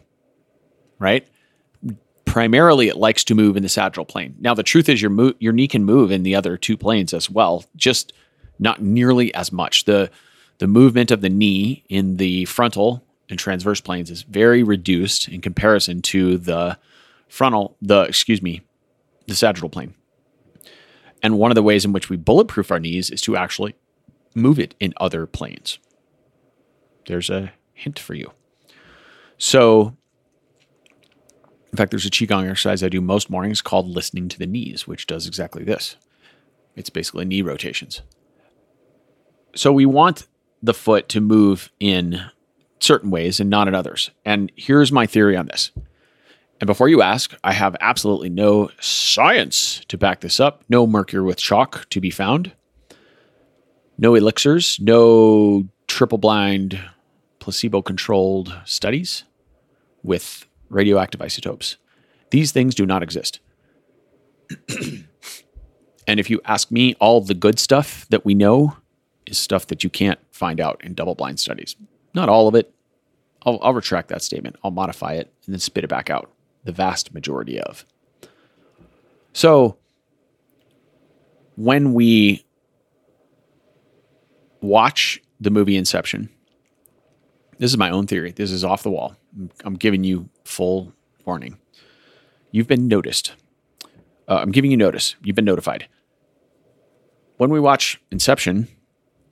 right? 0.97 1.27
Primarily, 2.25 2.87
it 2.87 2.95
likes 2.95 3.23
to 3.25 3.35
move 3.35 3.57
in 3.57 3.63
the 3.63 3.69
sagittal 3.69 4.05
plane. 4.05 4.35
Now, 4.39 4.53
the 4.53 4.63
truth 4.63 4.87
is, 4.87 5.01
your 5.01 5.11
mo- 5.11 5.33
your 5.39 5.51
knee 5.51 5.67
can 5.67 5.83
move 5.83 6.11
in 6.11 6.23
the 6.23 6.35
other 6.35 6.55
two 6.55 6.77
planes 6.77 7.13
as 7.13 7.29
well, 7.29 7.65
just 7.75 8.13
not 8.57 8.81
nearly 8.81 9.33
as 9.33 9.51
much. 9.51 9.83
The 9.83 10.09
the 10.59 10.67
movement 10.67 11.11
of 11.11 11.21
the 11.21 11.29
knee 11.29 11.83
in 11.89 12.17
the 12.17 12.45
frontal 12.45 13.03
and 13.29 13.39
transverse 13.39 13.81
planes 13.81 14.11
is 14.11 14.21
very 14.21 14.61
reduced 14.61 15.27
in 15.27 15.41
comparison 15.41 16.01
to 16.03 16.37
the 16.37 16.77
frontal, 17.27 17.75
the 17.81 18.01
excuse 18.03 18.41
me, 18.41 18.61
the 19.27 19.35
sagittal 19.35 19.69
plane. 19.69 19.95
And 21.23 21.37
one 21.37 21.51
of 21.51 21.55
the 21.55 21.63
ways 21.63 21.85
in 21.85 21.93
which 21.93 22.09
we 22.09 22.17
bulletproof 22.17 22.71
our 22.71 22.79
knees 22.79 23.09
is 23.09 23.21
to 23.21 23.35
actually 23.35 23.75
move 24.35 24.59
it 24.59 24.75
in 24.79 24.93
other 24.97 25.25
planes. 25.25 25.79
There's 27.07 27.29
a 27.29 27.53
hint 27.73 27.99
for 27.99 28.13
you. 28.13 28.31
So, 29.37 29.95
in 31.71 31.77
fact, 31.77 31.91
there's 31.91 32.05
a 32.05 32.09
Qigong 32.09 32.43
exercise 32.49 32.83
I 32.83 32.89
do 32.89 33.01
most 33.01 33.29
mornings 33.29 33.61
called 33.61 33.87
listening 33.87 34.29
to 34.29 34.39
the 34.39 34.47
knees, 34.47 34.87
which 34.87 35.07
does 35.07 35.27
exactly 35.27 35.63
this. 35.63 35.95
It's 36.75 36.89
basically 36.89 37.25
knee 37.25 37.41
rotations. 37.41 38.01
So, 39.55 39.71
we 39.71 39.85
want 39.85 40.27
the 40.63 40.73
foot 40.73 41.09
to 41.09 41.21
move 41.21 41.71
in 41.79 42.21
certain 42.79 43.09
ways 43.09 43.39
and 43.39 43.49
not 43.49 43.67
in 43.67 43.75
others. 43.75 44.11
And 44.25 44.51
here's 44.55 44.91
my 44.91 45.05
theory 45.05 45.35
on 45.35 45.47
this. 45.47 45.71
And 46.61 46.67
before 46.67 46.87
you 46.87 47.01
ask, 47.01 47.35
I 47.43 47.53
have 47.53 47.75
absolutely 47.81 48.29
no 48.29 48.69
science 48.79 49.81
to 49.87 49.97
back 49.97 50.21
this 50.21 50.39
up, 50.39 50.63
no 50.69 50.85
mercury 50.85 51.23
with 51.23 51.39
chalk 51.39 51.89
to 51.89 51.99
be 51.99 52.11
found, 52.11 52.51
no 53.97 54.13
elixirs, 54.13 54.79
no 54.79 55.67
triple 55.87 56.19
blind, 56.19 56.79
placebo 57.39 57.81
controlled 57.81 58.55
studies 58.63 59.23
with 60.03 60.45
radioactive 60.69 61.19
isotopes. 61.19 61.77
These 62.29 62.51
things 62.51 62.75
do 62.75 62.85
not 62.85 63.01
exist. 63.01 63.39
and 66.07 66.19
if 66.19 66.29
you 66.29 66.41
ask 66.45 66.69
me, 66.69 66.93
all 66.99 67.21
the 67.21 67.33
good 67.33 67.57
stuff 67.57 68.05
that 68.09 68.23
we 68.23 68.35
know 68.35 68.77
is 69.25 69.39
stuff 69.39 69.65
that 69.67 69.83
you 69.83 69.89
can't 69.89 70.19
find 70.31 70.61
out 70.61 70.79
in 70.83 70.93
double 70.93 71.15
blind 71.15 71.39
studies. 71.39 71.75
Not 72.13 72.29
all 72.29 72.47
of 72.47 72.53
it. 72.53 72.71
I'll, 73.47 73.57
I'll 73.63 73.73
retract 73.73 74.09
that 74.09 74.21
statement. 74.21 74.57
I'll 74.63 74.69
modify 74.69 75.13
it 75.13 75.33
and 75.47 75.55
then 75.55 75.59
spit 75.59 75.83
it 75.83 75.87
back 75.87 76.11
out. 76.11 76.29
The 76.63 76.71
vast 76.71 77.13
majority 77.13 77.59
of. 77.59 77.85
So, 79.33 79.77
when 81.55 81.93
we 81.93 82.45
watch 84.61 85.21
the 85.39 85.49
movie 85.49 85.77
Inception, 85.77 86.29
this 87.57 87.71
is 87.71 87.77
my 87.77 87.89
own 87.89 88.07
theory. 88.07 88.31
This 88.31 88.51
is 88.51 88.63
off 88.63 88.83
the 88.83 88.91
wall. 88.91 89.15
I'm 89.63 89.75
giving 89.75 90.03
you 90.03 90.29
full 90.43 90.93
warning. 91.25 91.57
You've 92.51 92.67
been 92.67 92.87
noticed. 92.87 93.33
Uh, 94.27 94.37
I'm 94.37 94.51
giving 94.51 94.71
you 94.71 94.77
notice. 94.77 95.15
You've 95.23 95.35
been 95.35 95.45
notified. 95.45 95.87
When 97.37 97.49
we 97.49 97.59
watch 97.59 98.01
Inception 98.11 98.67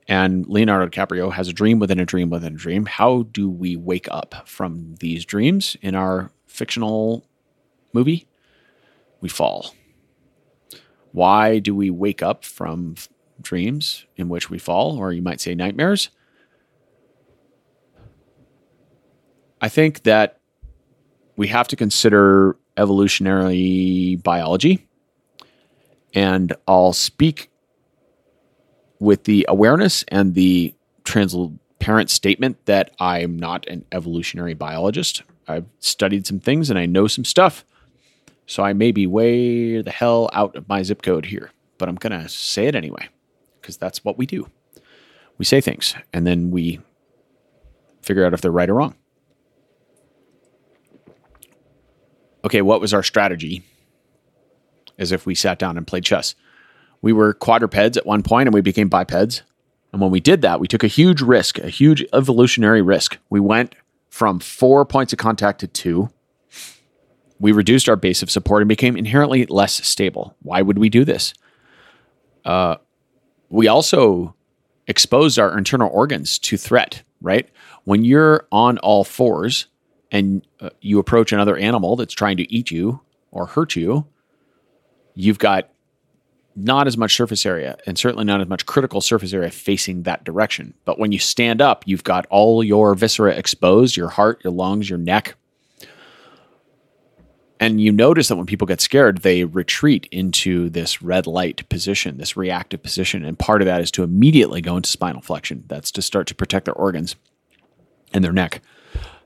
and 0.10 0.48
Leonardo 0.48 0.90
DiCaprio 0.90 1.32
has 1.32 1.48
a 1.48 1.54
dream 1.54 1.78
within 1.78 2.00
a 2.00 2.06
dream 2.06 2.32
within 2.32 2.56
a 2.56 2.58
dream, 2.58 2.88
how 2.88 3.24
do 3.32 3.48
we 3.48 3.76
wake 3.76 4.08
up 4.10 4.48
from 4.48 4.96
these 5.00 5.24
dreams 5.24 5.78
in 5.84 5.94
our 5.94 6.32
fictional 6.48 7.28
movie? 7.94 8.28
We 9.22 9.30
fall. 9.30 9.76
Why 11.12 11.60
do 11.60 11.76
we 11.76 11.92
wake 11.92 12.24
up 12.24 12.44
from 12.44 12.96
dreams 13.40 14.06
in 14.16 14.30
which 14.30 14.50
we 14.50 14.58
fall, 14.58 14.98
or 14.98 15.14
you 15.14 15.22
might 15.22 15.42
say 15.42 15.54
nightmares? 15.54 16.10
I 19.62 19.70
think 19.70 20.04
that 20.04 20.40
we 21.36 21.50
have 21.50 21.68
to 21.68 21.76
consider 21.76 22.58
evolutionary 22.78 24.16
biology. 24.24 24.88
And 26.16 26.56
I'll 26.68 26.94
speak 26.94 27.52
with 29.00 29.24
the 29.24 29.46
awareness 29.48 30.04
and 30.10 30.36
the 30.36 30.74
transparent 31.04 32.10
statement 32.10 32.66
that 32.66 32.92
I'm 33.00 33.38
not 33.38 33.68
an 33.68 33.86
evolutionary 33.92 34.54
biologist. 34.54 35.24
I've 35.48 35.66
studied 35.80 36.28
some 36.28 36.40
things 36.40 36.70
and 36.70 36.78
I 36.78 36.86
know 36.86 37.08
some 37.08 37.26
stuff. 37.26 37.66
So 38.46 38.64
I 38.64 38.74
may 38.74 38.92
be 38.92 39.08
way 39.08 39.82
the 39.82 39.92
hell 39.92 40.30
out 40.34 40.56
of 40.56 40.68
my 40.68 40.84
zip 40.84 41.02
code 41.02 41.26
here, 41.26 41.52
but 41.78 41.88
I'm 41.88 41.96
going 41.96 42.20
to 42.20 42.28
say 42.28 42.66
it 42.68 42.76
anyway 42.76 43.08
because 43.62 43.78
that's 43.78 44.04
what 44.04 44.18
we 44.18 44.26
do. 44.26 44.50
We 45.38 45.46
say 45.46 45.62
things 45.62 45.96
and 46.14 46.28
then 46.28 46.52
we 46.52 46.80
figure 48.02 48.26
out 48.26 48.34
if 48.34 48.42
they're 48.42 48.52
right 48.52 48.70
or 48.70 48.76
wrong. 48.76 48.96
Okay, 52.44 52.62
what 52.62 52.82
was 52.82 52.94
our 52.94 53.04
strategy? 53.04 53.64
As 54.98 55.12
if 55.12 55.26
we 55.26 55.36
sat 55.36 55.60
down 55.60 55.78
and 55.78 55.86
played 55.86 56.04
chess. 56.04 56.36
We 57.02 57.14
were 57.14 57.34
quadrupeds 57.34 57.98
at 57.98 58.06
one 58.06 58.24
point 58.24 58.48
and 58.48 58.54
we 58.54 58.62
became 58.62 58.90
bipeds. 58.90 59.44
And 59.92 60.02
when 60.02 60.12
we 60.12 60.20
did 60.20 60.42
that, 60.42 60.60
we 60.60 60.68
took 60.68 60.84
a 60.84 60.88
huge 60.88 61.22
risk, 61.22 61.58
a 61.58 61.70
huge 61.70 62.06
evolutionary 62.14 62.82
risk. 62.82 63.18
We 63.30 63.40
went 63.40 63.76
from 64.10 64.40
four 64.40 64.86
points 64.86 65.14
of 65.14 65.20
contact 65.20 65.60
to 65.62 65.68
two. 65.68 66.10
We 67.40 67.52
reduced 67.52 67.88
our 67.88 67.96
base 67.96 68.22
of 68.22 68.30
support 68.30 68.62
and 68.62 68.70
became 68.70 68.98
inherently 68.98 69.46
less 69.46 69.86
stable. 69.88 70.36
Why 70.42 70.62
would 70.62 70.78
we 70.78 70.90
do 70.90 71.06
this? 71.06 71.34
Uh, 72.44 72.76
we 73.50 73.68
also 73.68 74.36
exposed 74.88 75.40
our 75.40 75.58
internal 75.58 75.90
organs 75.92 76.38
to 76.40 76.58
threat, 76.58 77.04
right? 77.22 77.50
When 77.86 78.04
you're 78.04 78.48
on 78.52 78.78
all 78.80 79.04
fours 79.04 79.68
and 80.12 80.46
uh, 80.60 80.70
you 80.82 81.00
approach 81.00 81.32
another 81.32 81.56
animal 81.58 81.96
that's 81.96 82.14
trying 82.14 82.38
to 82.38 82.54
eat 82.54 82.72
you 82.72 83.02
or 83.32 83.46
hurt 83.46 83.76
you, 83.76 84.06
you've 85.16 85.40
got 85.40 85.70
not 86.56 86.88
as 86.88 86.98
much 86.98 87.16
surface 87.16 87.46
area 87.46 87.78
and 87.86 87.98
certainly 87.98 88.26
not 88.26 88.42
as 88.42 88.48
much 88.48 88.66
critical 88.66 89.02
surface 89.02 89.34
area 89.34 89.50
facing 89.50 90.04
that 90.04 90.24
direction. 90.24 90.74
But 90.86 91.00
when 91.00 91.12
you 91.12 91.20
stand 91.20 91.62
up, 91.62 91.84
you've 91.86 92.04
got 92.04 92.26
all 92.30 92.64
your 92.64 92.96
viscera 92.96 93.34
exposed 93.34 93.96
your 93.96 94.10
heart, 94.10 94.42
your 94.44 94.54
lungs, 94.54 94.90
your 94.90 95.00
neck. 95.00 95.36
And 97.62 97.82
you 97.82 97.92
notice 97.92 98.30
that 98.30 98.38
when 98.38 98.46
people 98.46 98.68
get 98.68 98.80
scared, 98.80 99.20
they 99.20 99.44
retreat 99.44 100.08
into 100.12 100.70
this 100.70 101.02
red 101.02 101.28
light 101.28 101.68
position, 101.68 102.18
this 102.18 102.38
reactive 102.38 102.82
position. 102.82 103.26
And 103.26 103.38
part 103.38 103.62
of 103.62 103.66
that 103.66 103.82
is 103.82 103.92
to 103.92 104.04
immediately 104.04 104.62
go 104.62 104.78
into 104.78 104.90
spinal 104.90 105.22
flexion. 105.22 105.66
That's 105.68 105.92
to 105.92 106.02
start 106.02 106.28
to 106.28 106.36
protect 106.36 106.66
their 106.66 106.74
organs 106.74 107.18
and 108.14 108.24
their 108.24 108.32
neck. 108.32 108.62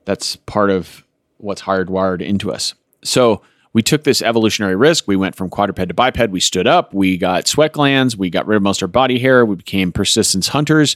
That's 0.05 0.35
part 0.35 0.71
of 0.71 1.03
what's 1.37 1.61
hardwired 1.61 2.21
into 2.21 2.51
us. 2.51 2.73
So, 3.03 3.41
we 3.73 3.81
took 3.81 4.03
this 4.03 4.21
evolutionary 4.21 4.75
risk. 4.75 5.07
We 5.07 5.15
went 5.15 5.35
from 5.35 5.49
quadruped 5.49 5.87
to 5.87 5.93
biped. 5.93 6.29
We 6.29 6.39
stood 6.39 6.67
up. 6.67 6.93
We 6.93 7.17
got 7.17 7.47
sweat 7.47 7.73
glands. 7.73 8.15
We 8.15 8.29
got 8.29 8.47
rid 8.47 8.57
of 8.57 8.63
most 8.63 8.81
of 8.81 8.87
our 8.87 8.91
body 8.91 9.19
hair. 9.19 9.45
We 9.45 9.55
became 9.55 9.91
persistence 9.91 10.49
hunters. 10.49 10.95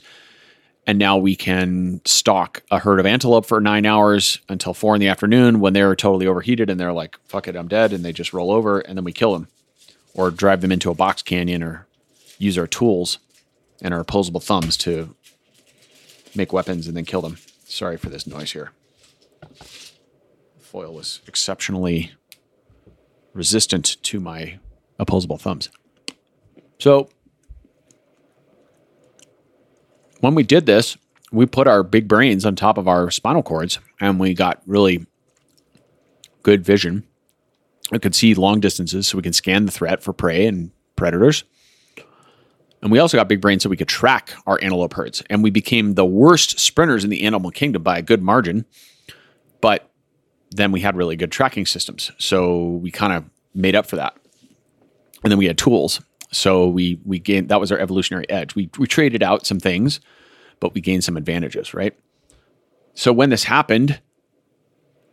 And 0.85 0.97
now 0.97 1.17
we 1.17 1.35
can 1.35 1.99
stalk 2.05 2.63
a 2.71 2.79
herd 2.79 2.99
of 2.99 3.05
antelope 3.05 3.45
for 3.45 3.59
nine 3.59 3.85
hours 3.85 4.39
until 4.47 4.73
four 4.73 4.95
in 4.95 5.01
the 5.01 5.09
afternoon 5.09 5.59
when 5.59 5.73
they're 5.73 5.95
totally 5.95 6.27
overheated 6.27 6.69
and 6.69 6.79
they're 6.79 6.93
like, 6.93 7.17
fuck 7.25 7.47
it, 7.47 7.57
I'm 7.57 7.67
dead. 7.67 7.91
And 7.91 8.05
they 8.05 8.13
just 8.13 8.31
roll 8.31 8.51
over 8.51 8.79
and 8.79 8.97
then 8.97 9.03
we 9.03 9.11
kill 9.11 9.33
them 9.33 9.49
or 10.13 10.31
drive 10.31 10.61
them 10.61 10.71
into 10.71 10.89
a 10.89 10.95
box 10.95 11.21
canyon 11.21 11.61
or 11.61 11.87
use 12.37 12.57
our 12.57 12.67
tools 12.67 13.19
and 13.81 13.93
our 13.93 13.99
opposable 13.99 14.39
thumbs 14.39 14.77
to 14.77 15.13
make 16.35 16.53
weapons 16.53 16.87
and 16.87 16.95
then 16.95 17.05
kill 17.05 17.21
them. 17.21 17.37
Sorry 17.65 17.97
for 17.97 18.09
this 18.09 18.25
noise 18.25 18.53
here. 18.53 18.71
Foil 20.61 20.93
was 20.93 21.21
exceptionally 21.27 22.11
resistant 23.37 24.01
to 24.03 24.19
my 24.19 24.59
opposable 24.99 25.37
thumbs. 25.37 25.69
So 26.79 27.09
when 30.19 30.35
we 30.35 30.43
did 30.43 30.65
this, 30.65 30.97
we 31.31 31.45
put 31.45 31.67
our 31.67 31.83
big 31.83 32.07
brains 32.07 32.45
on 32.45 32.55
top 32.55 32.77
of 32.77 32.87
our 32.87 33.11
spinal 33.11 33.43
cords 33.43 33.79
and 33.99 34.19
we 34.19 34.33
got 34.33 34.61
really 34.65 35.05
good 36.43 36.65
vision. 36.65 37.03
We 37.91 37.99
could 37.99 38.15
see 38.15 38.33
long 38.33 38.59
distances 38.59 39.07
so 39.07 39.17
we 39.17 39.23
can 39.23 39.33
scan 39.33 39.65
the 39.65 39.71
threat 39.71 40.01
for 40.01 40.13
prey 40.13 40.45
and 40.45 40.71
predators. 40.95 41.43
And 42.81 42.91
we 42.91 42.99
also 42.99 43.17
got 43.17 43.27
big 43.27 43.41
brains 43.41 43.63
so 43.63 43.69
we 43.69 43.77
could 43.77 43.87
track 43.87 44.33
our 44.45 44.59
antelope 44.61 44.93
herds. 44.93 45.23
And 45.29 45.43
we 45.43 45.49
became 45.49 45.93
the 45.93 46.05
worst 46.05 46.59
sprinters 46.59 47.03
in 47.03 47.09
the 47.09 47.23
animal 47.23 47.51
kingdom 47.51 47.83
by 47.83 47.97
a 47.97 48.01
good 48.01 48.21
margin. 48.21 48.65
But 49.61 49.89
then 50.51 50.71
we 50.71 50.81
had 50.81 50.95
really 50.95 51.15
good 51.15 51.31
tracking 51.31 51.65
systems. 51.65 52.11
So 52.17 52.65
we 52.65 52.91
kind 52.91 53.13
of 53.13 53.25
made 53.53 53.75
up 53.75 53.85
for 53.85 53.95
that. 53.97 54.15
And 55.23 55.31
then 55.31 55.37
we 55.37 55.45
had 55.45 55.57
tools. 55.57 56.01
So 56.31 56.67
we 56.67 56.99
we 57.05 57.19
gained 57.19 57.49
that 57.49 57.59
was 57.59 57.71
our 57.71 57.79
evolutionary 57.79 58.29
edge. 58.29 58.55
We 58.55 58.69
we 58.77 58.87
traded 58.87 59.23
out 59.23 59.45
some 59.45 59.59
things, 59.59 59.99
but 60.59 60.73
we 60.73 60.81
gained 60.81 61.03
some 61.03 61.17
advantages, 61.17 61.73
right? 61.73 61.97
So 62.93 63.13
when 63.13 63.29
this 63.29 63.43
happened, 63.43 63.99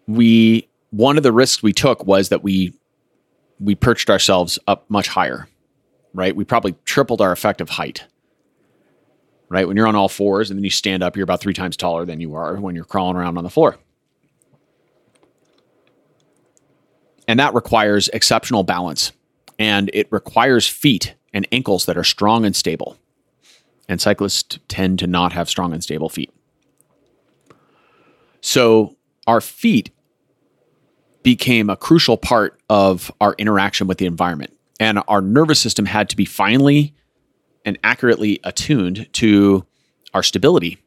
we 0.07 0.69
one 0.91 1.17
of 1.17 1.23
the 1.23 1.33
risks 1.33 1.63
we 1.63 1.73
took 1.73 2.05
was 2.07 2.29
that 2.31 2.43
we 2.43 2.75
we 3.61 3.75
perched 3.75 4.11
ourselves 4.11 4.59
up 4.67 4.85
much 4.91 5.09
higher 5.09 5.49
right? 6.15 6.35
We 6.35 6.45
probably 6.45 6.77
tripled 6.85 7.21
our 7.21 7.33
effective 7.33 7.69
height, 7.69 8.05
right? 9.49 9.67
When 9.67 9.77
you're 9.77 9.87
on 9.87 9.97
all 9.97 10.09
fours 10.09 10.51
and 10.51 10.59
then 10.59 10.65
you 10.65 10.71
stand 10.71 11.03
up, 11.03 11.17
you're 11.17 11.25
about 11.25 11.41
three 11.41 11.53
times 11.53 11.77
taller 11.77 12.07
than 12.07 12.21
you 12.21 12.35
are 12.35 12.57
when 12.57 12.75
you're 12.75 12.85
crawling 12.85 13.17
around 13.17 13.37
on 13.37 13.45
the 13.45 13.51
floor. 13.51 13.77
And 17.27 17.39
that 17.41 17.55
requires 17.55 18.09
exceptional 18.09 18.63
balance 18.63 19.13
and 19.59 19.91
it 19.95 20.09
requires 20.11 20.67
feet 20.67 21.15
and 21.33 21.47
ankles 21.53 21.87
that 21.87 21.97
are 21.97 22.05
strong 22.05 22.45
and 22.45 22.55
stable. 22.55 22.97
And 23.89 24.01
cyclists 24.01 24.59
tend 24.69 24.99
to 25.01 25.07
not 25.07 25.33
have 25.33 25.49
strong 25.49 25.73
and 25.73 25.83
stable 25.83 26.09
feet. 26.09 26.33
So 28.41 28.97
our 29.27 29.41
feet 29.41 29.91
became 31.23 31.71
a 31.71 31.77
crucial 31.77 32.17
part 32.17 32.61
of 32.69 33.11
our 33.21 33.35
interaction 33.39 33.87
with 33.87 33.99
the 33.99 34.07
environment 34.07 34.55
and 34.81 35.01
our 35.09 35.21
nervous 35.21 35.61
system 35.61 35.87
had 35.87 36.09
to 36.11 36.17
be 36.17 36.25
finely 36.25 36.95
and 37.65 37.79
accurately 37.83 38.41
attuned 38.45 39.11
to 39.15 39.65
our 40.13 40.23
stability 40.23 40.79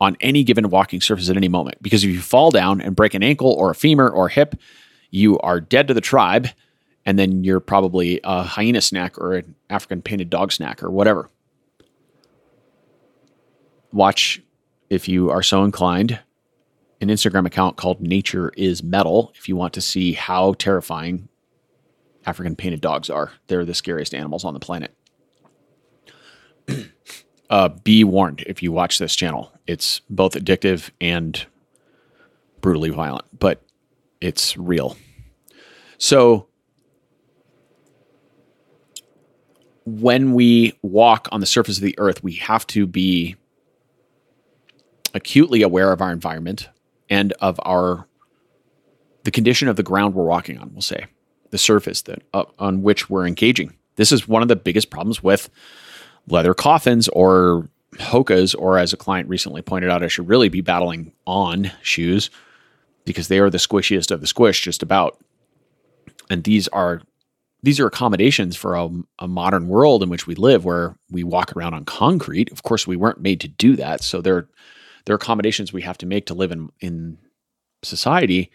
on 0.00 0.16
any 0.20 0.42
given 0.42 0.68
walking 0.68 1.00
surface 1.00 1.30
at 1.30 1.36
any 1.36 1.48
moment. 1.48 1.80
Because 1.80 2.02
if 2.02 2.10
you 2.10 2.20
fall 2.20 2.50
down 2.50 2.80
and 2.80 2.96
break 2.96 3.14
an 3.14 3.22
ankle 3.22 3.52
or 3.52 3.70
a 3.70 3.74
femur 3.74 4.08
or 4.08 4.26
a 4.26 4.30
hip, 4.30 4.56
you 5.12 5.38
are 5.40 5.60
dead 5.60 5.86
to 5.88 5.94
the 5.94 6.00
tribe, 6.00 6.48
and 7.06 7.18
then 7.18 7.44
you're 7.44 7.60
probably 7.60 8.20
a 8.24 8.42
hyena 8.42 8.80
snack 8.80 9.16
or 9.18 9.34
an 9.34 9.54
African 9.70 10.02
painted 10.02 10.30
dog 10.30 10.50
snack 10.50 10.82
or 10.82 10.90
whatever. 10.90 11.28
Watch, 13.92 14.42
if 14.90 15.08
you 15.08 15.30
are 15.30 15.42
so 15.42 15.62
inclined, 15.62 16.18
an 17.00 17.08
Instagram 17.08 17.46
account 17.46 17.76
called 17.76 18.00
Nature 18.00 18.52
is 18.56 18.82
Metal 18.82 19.32
if 19.36 19.48
you 19.48 19.54
want 19.54 19.74
to 19.74 19.80
see 19.80 20.12
how 20.14 20.54
terrifying 20.54 21.28
African 22.24 22.56
painted 22.56 22.80
dogs 22.80 23.10
are. 23.10 23.32
They're 23.48 23.66
the 23.66 23.74
scariest 23.74 24.14
animals 24.14 24.44
on 24.44 24.54
the 24.54 24.60
planet. 24.60 24.94
uh, 27.50 27.68
be 27.68 28.02
warned 28.02 28.44
if 28.46 28.62
you 28.62 28.72
watch 28.72 28.98
this 28.98 29.14
channel. 29.14 29.52
It's 29.66 30.00
both 30.08 30.32
addictive 30.32 30.90
and 31.00 31.44
brutally 32.62 32.90
violent, 32.90 33.26
but 33.38 33.62
it's 34.22 34.56
real. 34.56 34.96
So, 35.98 36.46
when 39.84 40.32
we 40.32 40.78
walk 40.82 41.28
on 41.32 41.40
the 41.40 41.46
surface 41.46 41.78
of 41.78 41.82
the 41.82 41.98
earth, 41.98 42.22
we 42.22 42.34
have 42.34 42.66
to 42.68 42.86
be 42.86 43.36
acutely 45.12 45.62
aware 45.62 45.92
of 45.92 46.00
our 46.00 46.12
environment 46.12 46.68
and 47.10 47.32
of 47.40 47.58
our 47.64 48.06
the 49.24 49.30
condition 49.30 49.68
of 49.68 49.76
the 49.76 49.82
ground 49.82 50.14
we're 50.14 50.24
walking 50.24 50.58
on, 50.58 50.72
we'll 50.72 50.82
say 50.82 51.06
the 51.50 51.58
surface 51.58 52.02
that 52.02 52.22
uh, 52.32 52.44
on 52.58 52.82
which 52.82 53.10
we're 53.10 53.26
engaging. 53.26 53.76
This 53.96 54.10
is 54.10 54.26
one 54.26 54.42
of 54.42 54.48
the 54.48 54.56
biggest 54.56 54.90
problems 54.90 55.22
with 55.22 55.50
leather 56.28 56.54
coffins 56.54 57.08
or 57.08 57.68
Hokas, 57.96 58.54
or 58.58 58.78
as 58.78 58.92
a 58.92 58.96
client 58.96 59.28
recently 59.28 59.60
pointed 59.62 59.90
out, 59.90 60.02
I 60.02 60.08
should 60.08 60.26
really 60.26 60.48
be 60.48 60.62
battling 60.62 61.12
on 61.26 61.70
shoes 61.82 62.30
because 63.04 63.28
they 63.28 63.38
are 63.38 63.50
the 63.50 63.58
squishiest 63.58 64.10
of 64.10 64.20
the 64.20 64.26
squish, 64.26 64.62
just 64.62 64.82
about. 64.82 65.18
And 66.30 66.44
these 66.44 66.68
are 66.68 67.02
these 67.64 67.78
are 67.78 67.86
accommodations 67.86 68.56
for 68.56 68.74
a, 68.74 68.90
a, 69.20 69.28
modern 69.28 69.68
world 69.68 70.02
in 70.02 70.08
which 70.08 70.26
we 70.26 70.34
live, 70.34 70.64
where 70.64 70.96
we 71.12 71.22
walk 71.22 71.56
around 71.56 71.74
on 71.74 71.84
concrete. 71.84 72.50
Of 72.50 72.64
course, 72.64 72.88
we 72.88 72.96
weren't 72.96 73.20
made 73.20 73.40
to 73.40 73.48
do 73.48 73.76
that, 73.76 74.02
so 74.02 74.20
they're 74.20 74.48
they're 75.04 75.16
accommodations 75.16 75.72
we 75.72 75.82
have 75.82 75.98
to 75.98 76.06
make 76.06 76.26
to 76.26 76.34
live 76.34 76.52
in 76.52 76.70
in 76.80 77.18
society. 77.82 78.50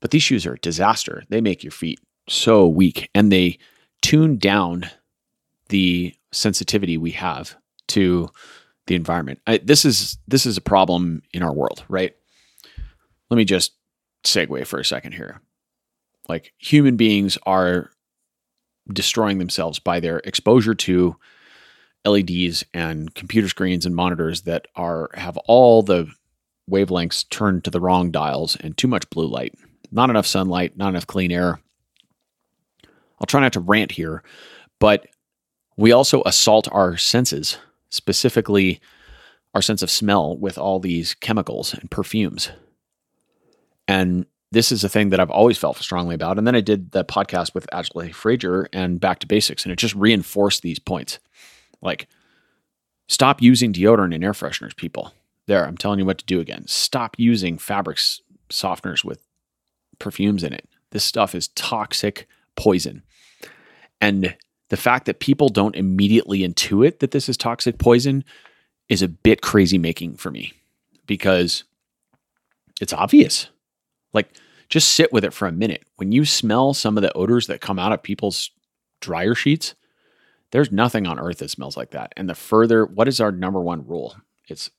But 0.00 0.10
these 0.10 0.22
shoes 0.22 0.46
are 0.46 0.54
a 0.54 0.58
disaster. 0.58 1.24
They 1.28 1.40
make 1.40 1.64
your 1.64 1.70
feet 1.72 1.98
so 2.28 2.66
weak 2.66 3.08
and 3.14 3.32
they 3.32 3.58
tune 4.02 4.36
down 4.36 4.84
the 5.68 6.14
sensitivity 6.32 6.98
we 6.98 7.12
have 7.12 7.56
to 7.88 8.28
the 8.86 8.94
environment. 8.94 9.40
I, 9.46 9.58
this 9.58 9.84
is 9.84 10.18
this 10.28 10.46
is 10.46 10.56
a 10.56 10.60
problem 10.62 11.22
in 11.32 11.42
our 11.42 11.52
world, 11.52 11.84
right? 11.88 12.14
Let 13.30 13.36
me 13.36 13.44
just 13.44 13.72
segue 14.26 14.66
for 14.66 14.78
a 14.78 14.84
second 14.84 15.12
here. 15.12 15.40
Like 16.28 16.52
human 16.58 16.96
beings 16.96 17.38
are 17.44 17.90
destroying 18.92 19.38
themselves 19.38 19.78
by 19.78 20.00
their 20.00 20.18
exposure 20.18 20.74
to 20.74 21.16
LEDs 22.06 22.64
and 22.72 23.14
computer 23.14 23.48
screens 23.48 23.84
and 23.84 23.94
monitors 23.94 24.42
that 24.42 24.68
are 24.76 25.10
have 25.14 25.36
all 25.38 25.82
the 25.82 26.08
wavelengths 26.70 27.28
turned 27.28 27.64
to 27.64 27.70
the 27.70 27.80
wrong 27.80 28.10
dials 28.10 28.56
and 28.56 28.76
too 28.76 28.88
much 28.88 29.08
blue 29.10 29.26
light. 29.26 29.54
Not 29.90 30.10
enough 30.10 30.26
sunlight, 30.26 30.76
not 30.76 30.88
enough 30.88 31.06
clean 31.06 31.30
air, 31.30 31.60
I'll 33.18 33.26
try 33.26 33.40
not 33.40 33.52
to 33.54 33.60
rant 33.60 33.92
here, 33.92 34.22
but 34.78 35.06
we 35.76 35.92
also 35.92 36.22
assault 36.24 36.68
our 36.72 36.96
senses, 36.96 37.58
specifically 37.90 38.80
our 39.54 39.62
sense 39.62 39.82
of 39.82 39.90
smell, 39.90 40.36
with 40.36 40.58
all 40.58 40.80
these 40.80 41.14
chemicals 41.14 41.72
and 41.74 41.90
perfumes. 41.90 42.50
And 43.88 44.26
this 44.52 44.72
is 44.72 44.84
a 44.84 44.88
thing 44.88 45.10
that 45.10 45.20
I've 45.20 45.30
always 45.30 45.58
felt 45.58 45.76
strongly 45.78 46.14
about. 46.14 46.38
And 46.38 46.46
then 46.46 46.54
I 46.54 46.60
did 46.60 46.92
the 46.92 47.04
podcast 47.04 47.54
with 47.54 47.72
Ashley 47.72 48.12
Frazier 48.12 48.68
and 48.72 49.00
Back 49.00 49.18
to 49.20 49.26
Basics, 49.26 49.64
and 49.64 49.72
it 49.72 49.76
just 49.76 49.94
reinforced 49.94 50.62
these 50.62 50.78
points. 50.78 51.18
Like, 51.82 52.08
stop 53.08 53.42
using 53.42 53.72
deodorant 53.72 54.14
and 54.14 54.24
air 54.24 54.32
fresheners, 54.32 54.76
people. 54.76 55.12
There, 55.46 55.66
I'm 55.66 55.76
telling 55.76 55.98
you 55.98 56.06
what 56.06 56.18
to 56.18 56.24
do 56.24 56.40
again. 56.40 56.64
Stop 56.66 57.16
using 57.18 57.58
fabrics 57.58 58.20
softeners 58.50 59.04
with 59.04 59.20
perfumes 59.98 60.42
in 60.42 60.52
it. 60.52 60.68
This 60.90 61.04
stuff 61.04 61.34
is 61.34 61.48
toxic 61.48 62.26
poison. 62.56 63.02
And 64.00 64.36
the 64.68 64.76
fact 64.76 65.06
that 65.06 65.20
people 65.20 65.48
don't 65.48 65.76
immediately 65.76 66.40
intuit 66.40 66.98
that 66.98 67.12
this 67.12 67.28
is 67.28 67.36
toxic 67.36 67.78
poison 67.78 68.24
is 68.88 69.02
a 69.02 69.08
bit 69.08 69.42
crazy 69.42 69.78
making 69.78 70.16
for 70.16 70.30
me 70.30 70.52
because 71.06 71.64
it's 72.80 72.92
obvious. 72.92 73.48
Like, 74.16 74.32
just 74.68 74.94
sit 74.94 75.12
with 75.12 75.24
it 75.24 75.32
for 75.32 75.46
a 75.46 75.52
minute. 75.52 75.84
When 75.96 76.10
you 76.10 76.24
smell 76.24 76.74
some 76.74 76.96
of 76.96 77.02
the 77.02 77.12
odors 77.12 77.46
that 77.46 77.60
come 77.60 77.78
out 77.78 77.92
of 77.92 78.02
people's 78.02 78.50
dryer 79.00 79.36
sheets, 79.36 79.76
there's 80.50 80.72
nothing 80.72 81.06
on 81.06 81.20
earth 81.20 81.38
that 81.38 81.50
smells 81.50 81.76
like 81.76 81.90
that. 81.90 82.12
And 82.16 82.28
the 82.28 82.34
further, 82.34 82.84
what 82.84 83.06
is 83.06 83.20
our 83.20 83.30
number 83.30 83.60
one 83.60 83.86
rule? 83.86 84.16
It's 84.48 84.70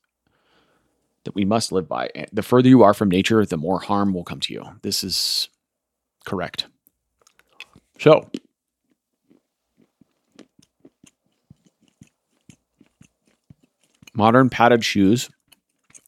that 1.24 1.34
we 1.34 1.44
must 1.44 1.72
live 1.72 1.88
by. 1.88 2.10
The 2.32 2.42
further 2.42 2.68
you 2.68 2.82
are 2.82 2.94
from 2.94 3.10
nature, 3.10 3.44
the 3.44 3.56
more 3.56 3.80
harm 3.80 4.12
will 4.12 4.24
come 4.24 4.40
to 4.40 4.52
you. 4.52 4.64
This 4.82 5.04
is 5.04 5.48
correct. 6.24 6.66
So, 7.98 8.30
modern 14.14 14.48
padded 14.50 14.84
shoes 14.84 15.30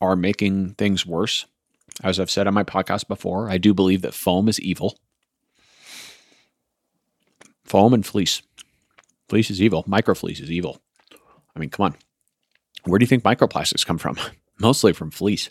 are 0.01 0.17
making 0.17 0.75
things 0.75 1.05
worse. 1.05 1.47
As 2.03 2.19
I've 2.19 2.31
said 2.31 2.47
on 2.47 2.55
my 2.55 2.65
podcast 2.65 3.09
before, 3.09 3.51
I 3.51 3.59
do 3.59 3.75
believe 3.75 4.03
that 4.03 4.15
foam 4.15 4.49
is 4.49 4.61
evil. 4.61 4.99
Foam 7.65 7.93
and 7.93 8.05
fleece. 8.05 8.43
Fleece 9.29 9.51
is 9.51 9.61
evil. 9.61 9.85
Microfleece 9.85 10.41
is 10.41 10.51
evil. 10.51 10.81
I 11.55 11.59
mean, 11.59 11.71
come 11.71 11.85
on. 11.85 11.97
Where 12.85 12.99
do 12.99 13.03
you 13.03 13.09
think 13.09 13.23
microplastics 13.23 13.87
come 13.87 13.99
from? 13.99 14.19
Mostly 14.59 14.93
from 14.93 15.11
fleece. 15.11 15.51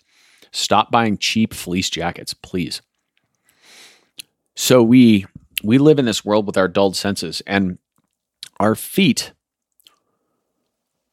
Stop 0.52 0.92
buying 0.92 1.18
cheap 1.18 1.54
fleece 1.54 1.90
jackets, 1.90 2.34
please. 2.34 2.82
So 4.56 4.84
we 4.84 5.26
we 5.64 5.78
live 5.78 6.00
in 6.00 6.06
this 6.06 6.26
world 6.26 6.48
with 6.48 6.58
our 6.58 6.68
dulled 6.68 6.96
senses 6.96 7.42
and 7.46 7.78
our 8.60 8.76
feet 8.76 9.34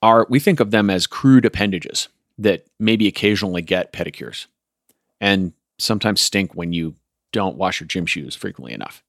are 0.02 0.26
we 0.28 0.40
think 0.40 0.60
of 0.60 0.70
them 0.70 0.90
as 0.90 1.06
crude 1.06 1.44
appendages 1.44 2.08
that 2.38 2.66
maybe 2.78 3.06
occasionally 3.06 3.62
get 3.62 3.92
pedicures 3.92 4.46
and 5.20 5.52
sometimes 5.78 6.20
stink 6.20 6.54
when 6.54 6.72
you 6.72 6.94
don't 7.32 7.56
wash 7.56 7.80
your 7.80 7.86
gym 7.86 8.06
shoes 8.06 8.34
frequently 8.34 8.72
enough. 8.72 9.02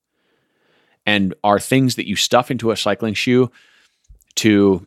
And 1.05 1.33
are 1.43 1.59
things 1.59 1.95
that 1.95 2.07
you 2.07 2.15
stuff 2.15 2.51
into 2.51 2.71
a 2.71 2.77
cycling 2.77 3.13
shoe 3.13 3.51
to 4.35 4.85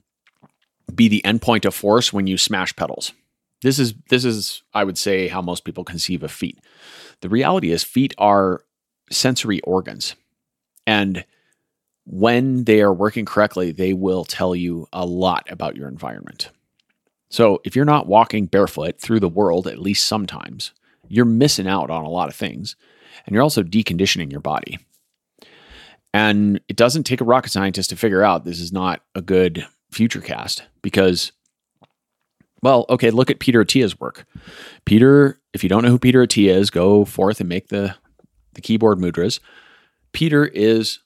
be 0.94 1.08
the 1.08 1.22
endpoint 1.24 1.64
of 1.64 1.74
force 1.74 2.12
when 2.12 2.26
you 2.26 2.36
smash 2.36 2.74
pedals. 2.76 3.12
This 3.62 3.78
is 3.78 3.94
this 4.08 4.24
is 4.24 4.62
I 4.74 4.84
would 4.84 4.98
say 4.98 5.28
how 5.28 5.42
most 5.42 5.64
people 5.64 5.84
conceive 5.84 6.22
of 6.22 6.32
feet. 6.32 6.58
The 7.20 7.28
reality 7.28 7.70
is 7.70 7.84
feet 7.84 8.14
are 8.18 8.64
sensory 9.10 9.60
organs. 9.62 10.14
And 10.86 11.24
when 12.06 12.64
they 12.64 12.80
are 12.80 12.92
working 12.92 13.24
correctly, 13.24 13.72
they 13.72 13.92
will 13.92 14.24
tell 14.24 14.54
you 14.54 14.88
a 14.92 15.04
lot 15.06 15.46
about 15.50 15.76
your 15.76 15.88
environment. 15.88 16.50
So 17.28 17.60
if 17.64 17.76
you're 17.76 17.84
not 17.84 18.08
walking 18.08 18.46
barefoot 18.46 18.98
through 19.00 19.20
the 19.20 19.28
world 19.28 19.66
at 19.66 19.78
least 19.78 20.06
sometimes, 20.06 20.72
you're 21.10 21.26
missing 21.26 21.66
out 21.66 21.90
on 21.90 22.04
a 22.04 22.08
lot 22.08 22.28
of 22.28 22.34
things. 22.34 22.76
And 23.26 23.34
you're 23.34 23.42
also 23.42 23.62
deconditioning 23.62 24.30
your 24.30 24.40
body. 24.40 24.78
And 26.14 26.60
it 26.68 26.76
doesn't 26.76 27.04
take 27.04 27.20
a 27.20 27.24
rocket 27.24 27.50
scientist 27.50 27.90
to 27.90 27.96
figure 27.96 28.22
out 28.22 28.44
this 28.44 28.60
is 28.60 28.72
not 28.72 29.02
a 29.14 29.20
good 29.20 29.66
future 29.90 30.20
cast 30.20 30.62
because, 30.82 31.32
well, 32.62 32.86
okay, 32.88 33.10
look 33.10 33.30
at 33.30 33.40
Peter 33.40 33.62
Attia's 33.62 33.98
work. 34.00 34.24
Peter, 34.86 35.40
if 35.52 35.62
you 35.62 35.68
don't 35.68 35.82
know 35.82 35.90
who 35.90 35.98
Peter 35.98 36.24
Attia 36.24 36.54
is, 36.54 36.70
go 36.70 37.04
forth 37.04 37.40
and 37.40 37.48
make 37.48 37.68
the, 37.68 37.94
the 38.54 38.60
keyboard 38.60 38.98
mudras. 38.98 39.40
Peter 40.12 40.46
is 40.46 41.00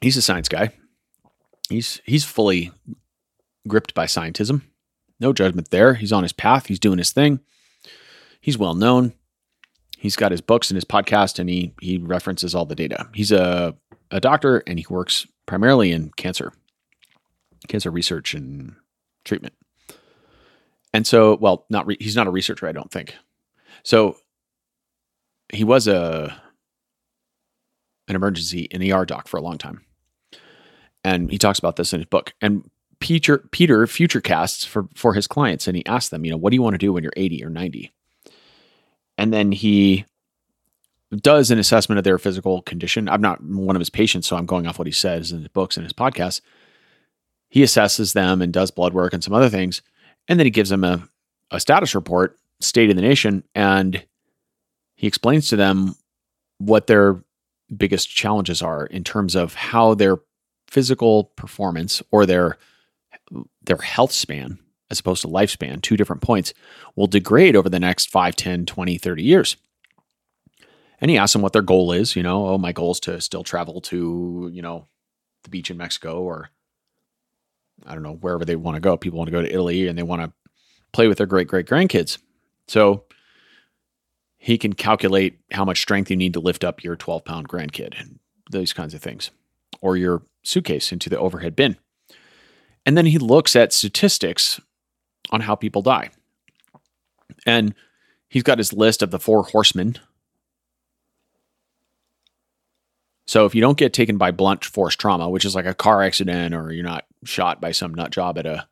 he's 0.00 0.16
a 0.16 0.22
science 0.22 0.48
guy. 0.48 0.72
He's 1.68 2.00
he's 2.04 2.24
fully 2.24 2.72
gripped 3.68 3.94
by 3.94 4.06
scientism. 4.06 4.62
No 5.18 5.32
judgment 5.32 5.70
there. 5.70 5.94
He's 5.94 6.12
on 6.12 6.22
his 6.22 6.32
path. 6.32 6.66
He's 6.66 6.78
doing 6.78 6.98
his 6.98 7.10
thing. 7.10 7.40
He's 8.40 8.58
well 8.58 8.74
known. 8.74 9.12
He's 9.98 10.16
got 10.16 10.30
his 10.30 10.40
books 10.40 10.70
and 10.70 10.76
his 10.76 10.84
podcast, 10.84 11.38
and 11.38 11.48
he 11.48 11.74
he 11.80 11.98
references 11.98 12.54
all 12.54 12.64
the 12.64 12.74
data. 12.74 13.08
He's 13.14 13.32
a 13.32 13.76
a 14.10 14.20
doctor, 14.20 14.62
and 14.66 14.78
he 14.78 14.86
works 14.88 15.26
primarily 15.46 15.92
in 15.92 16.10
cancer, 16.16 16.52
cancer 17.68 17.90
research 17.90 18.34
and 18.34 18.74
treatment. 19.24 19.54
And 20.92 21.06
so, 21.06 21.36
well, 21.36 21.66
not 21.70 21.86
re- 21.86 21.98
he's 22.00 22.16
not 22.16 22.26
a 22.26 22.30
researcher, 22.30 22.66
I 22.66 22.72
don't 22.72 22.90
think. 22.90 23.14
So 23.84 24.16
he 25.52 25.64
was 25.64 25.86
a 25.86 26.40
an 28.08 28.16
emergency 28.16 28.68
an 28.72 28.82
ER 28.90 29.04
doc 29.04 29.28
for 29.28 29.36
a 29.36 29.42
long 29.42 29.56
time 29.56 29.84
and 31.04 31.30
he 31.30 31.38
talks 31.38 31.58
about 31.58 31.76
this 31.76 31.92
in 31.92 32.00
his 32.00 32.06
book. 32.06 32.34
And 32.40 32.68
Peter 33.00 33.38
Peter 33.50 33.86
future 33.86 34.20
casts 34.20 34.64
for 34.64 34.88
for 34.94 35.14
his 35.14 35.26
clients, 35.26 35.66
and 35.66 35.76
he 35.76 35.86
asks 35.86 36.10
them, 36.10 36.24
you 36.24 36.30
know, 36.30 36.36
what 36.36 36.50
do 36.50 36.56
you 36.56 36.62
want 36.62 36.74
to 36.74 36.78
do 36.78 36.92
when 36.92 37.02
you're 37.02 37.12
80 37.16 37.44
or 37.44 37.50
90? 37.50 37.92
And 39.20 39.34
then 39.34 39.52
he 39.52 40.06
does 41.14 41.50
an 41.50 41.58
assessment 41.58 41.98
of 41.98 42.04
their 42.04 42.18
physical 42.18 42.62
condition. 42.62 43.06
I'm 43.06 43.20
not 43.20 43.44
one 43.44 43.76
of 43.76 43.80
his 43.80 43.90
patients, 43.90 44.26
so 44.26 44.34
I'm 44.34 44.46
going 44.46 44.66
off 44.66 44.78
what 44.78 44.86
he 44.86 44.92
says 44.92 45.30
in 45.30 45.40
his 45.40 45.48
books 45.48 45.76
and 45.76 45.84
his 45.84 45.92
podcasts. 45.92 46.40
He 47.50 47.62
assesses 47.62 48.14
them 48.14 48.40
and 48.40 48.50
does 48.50 48.70
blood 48.70 48.94
work 48.94 49.12
and 49.12 49.22
some 49.22 49.34
other 49.34 49.50
things, 49.50 49.82
and 50.26 50.40
then 50.40 50.46
he 50.46 50.50
gives 50.50 50.70
them 50.70 50.84
a, 50.84 51.06
a 51.50 51.60
status 51.60 51.94
report, 51.94 52.38
state 52.60 52.88
of 52.88 52.96
the 52.96 53.02
nation, 53.02 53.44
and 53.54 54.02
he 54.94 55.06
explains 55.06 55.48
to 55.48 55.56
them 55.56 55.96
what 56.56 56.86
their 56.86 57.22
biggest 57.76 58.08
challenges 58.08 58.62
are 58.62 58.86
in 58.86 59.04
terms 59.04 59.34
of 59.36 59.52
how 59.52 59.92
they're 59.92 60.20
physical 60.66 61.24
performance 61.36 62.02
or 62.10 62.24
their 62.24 62.56
their 63.62 63.76
health 63.76 64.12
span 64.12 64.58
as 64.90 65.00
opposed 65.00 65.22
to 65.22 65.28
lifespan, 65.28 65.80
two 65.80 65.96
different 65.96 66.22
points, 66.22 66.52
will 66.96 67.06
degrade 67.06 67.56
over 67.56 67.68
the 67.68 67.80
next 67.80 68.10
5, 68.10 68.36
10, 68.36 68.66
20, 68.66 68.98
30 68.98 69.22
years. 69.22 69.56
And 71.00 71.10
he 71.10 71.16
asks 71.16 71.32
them 71.32 71.42
what 71.42 71.52
their 71.52 71.62
goal 71.62 71.92
is, 71.92 72.14
you 72.14 72.22
know, 72.22 72.48
oh, 72.48 72.58
my 72.58 72.72
goal 72.72 72.92
is 72.92 73.00
to 73.00 73.20
still 73.20 73.42
travel 73.42 73.80
to, 73.82 74.50
you 74.52 74.60
know, 74.60 74.86
the 75.44 75.50
beach 75.50 75.70
in 75.70 75.76
Mexico 75.76 76.20
or 76.20 76.50
I 77.86 77.94
don't 77.94 78.02
know, 78.02 78.16
wherever 78.16 78.44
they 78.44 78.56
want 78.56 78.74
to 78.74 78.80
go. 78.80 78.96
People 78.96 79.18
want 79.18 79.28
to 79.28 79.32
go 79.32 79.40
to 79.40 79.52
Italy 79.52 79.88
and 79.88 79.96
they 79.96 80.02
want 80.02 80.22
to 80.22 80.32
play 80.92 81.08
with 81.08 81.18
their 81.18 81.26
great 81.26 81.48
great 81.48 81.66
grandkids. 81.66 82.18
So 82.68 83.04
he 84.36 84.58
can 84.58 84.72
calculate 84.72 85.38
how 85.52 85.64
much 85.64 85.80
strength 85.80 86.10
you 86.10 86.16
need 86.16 86.34
to 86.34 86.40
lift 86.40 86.64
up 86.64 86.84
your 86.84 86.96
12 86.96 87.24
pound 87.24 87.48
grandkid 87.48 87.98
and 87.98 88.18
those 88.50 88.72
kinds 88.72 88.94
of 88.94 89.00
things 89.00 89.30
or 89.80 89.96
your 89.96 90.22
suitcase 90.42 90.92
into 90.92 91.08
the 91.08 91.18
overhead 91.18 91.56
bin. 91.56 91.76
And 92.84 92.96
then 92.96 93.06
he 93.06 93.18
looks 93.18 93.54
at 93.54 93.72
statistics 93.72 94.60
on 95.30 95.40
how 95.40 95.54
people 95.54 95.82
die. 95.82 96.10
And 97.46 97.74
he's 98.28 98.42
got 98.42 98.58
his 98.58 98.72
list 98.72 99.02
of 99.02 99.10
the 99.10 99.18
four 99.18 99.44
horsemen. 99.44 99.96
So 103.26 103.46
if 103.46 103.54
you 103.54 103.60
don't 103.60 103.78
get 103.78 103.92
taken 103.92 104.18
by 104.18 104.32
blunt 104.32 104.64
force 104.64 104.96
trauma, 104.96 105.30
which 105.30 105.44
is 105.44 105.54
like 105.54 105.66
a 105.66 105.74
car 105.74 106.02
accident 106.02 106.54
or 106.54 106.72
you're 106.72 106.84
not 106.84 107.06
shot 107.24 107.60
by 107.60 107.72
some 107.72 107.94
nut 107.94 108.10
job 108.10 108.38
at 108.38 108.46
a 108.46 108.66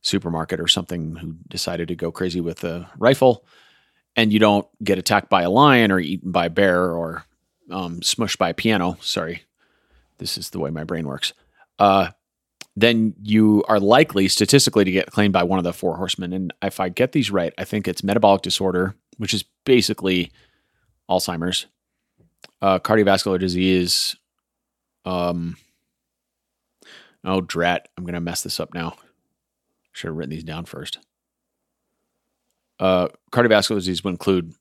supermarket 0.00 0.60
or 0.60 0.66
something 0.66 1.16
who 1.16 1.36
decided 1.48 1.88
to 1.88 1.94
go 1.94 2.10
crazy 2.10 2.40
with 2.40 2.64
a 2.64 2.88
rifle, 2.98 3.44
and 4.16 4.32
you 4.32 4.38
don't 4.38 4.66
get 4.82 4.98
attacked 4.98 5.30
by 5.30 5.42
a 5.42 5.50
lion 5.50 5.92
or 5.92 6.00
eaten 6.00 6.32
by 6.32 6.46
a 6.46 6.50
bear 6.50 6.90
or 6.90 7.24
um, 7.70 8.00
smushed 8.00 8.38
by 8.38 8.50
a 8.50 8.54
piano, 8.54 8.96
sorry, 9.00 9.42
this 10.18 10.36
is 10.36 10.50
the 10.50 10.58
way 10.58 10.70
my 10.70 10.84
brain 10.84 11.06
works, 11.06 11.32
uh, 11.78 12.08
then 12.74 13.14
you 13.22 13.62
are 13.68 13.78
likely 13.78 14.28
statistically 14.28 14.84
to 14.84 14.90
get 14.90 15.10
claimed 15.10 15.32
by 15.32 15.42
one 15.42 15.58
of 15.58 15.64
the 15.64 15.72
four 15.72 15.96
horsemen. 15.96 16.32
And 16.32 16.52
if 16.62 16.80
I 16.80 16.88
get 16.88 17.12
these 17.12 17.30
right, 17.30 17.52
I 17.58 17.64
think 17.64 17.86
it's 17.86 18.02
metabolic 18.02 18.42
disorder, 18.42 18.94
which 19.18 19.34
is 19.34 19.44
basically 19.64 20.32
Alzheimer's, 21.10 21.66
uh, 22.62 22.78
cardiovascular 22.78 23.38
disease. 23.38 24.16
Um, 25.04 25.56
oh, 27.24 27.40
drat. 27.40 27.88
I'm 27.96 28.04
going 28.04 28.14
to 28.14 28.20
mess 28.20 28.42
this 28.42 28.58
up 28.58 28.72
now. 28.72 28.96
Should 29.92 30.08
have 30.08 30.16
written 30.16 30.30
these 30.30 30.44
down 30.44 30.64
first. 30.64 30.98
Uh, 32.78 33.08
cardiovascular 33.30 33.76
disease 33.76 34.02
would 34.02 34.10
include 34.10 34.54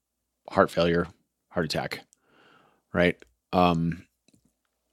heart 0.50 0.70
failure, 0.70 1.08
heart 1.50 1.66
attack, 1.66 2.02
right? 2.94 3.16
Um, 3.54 4.06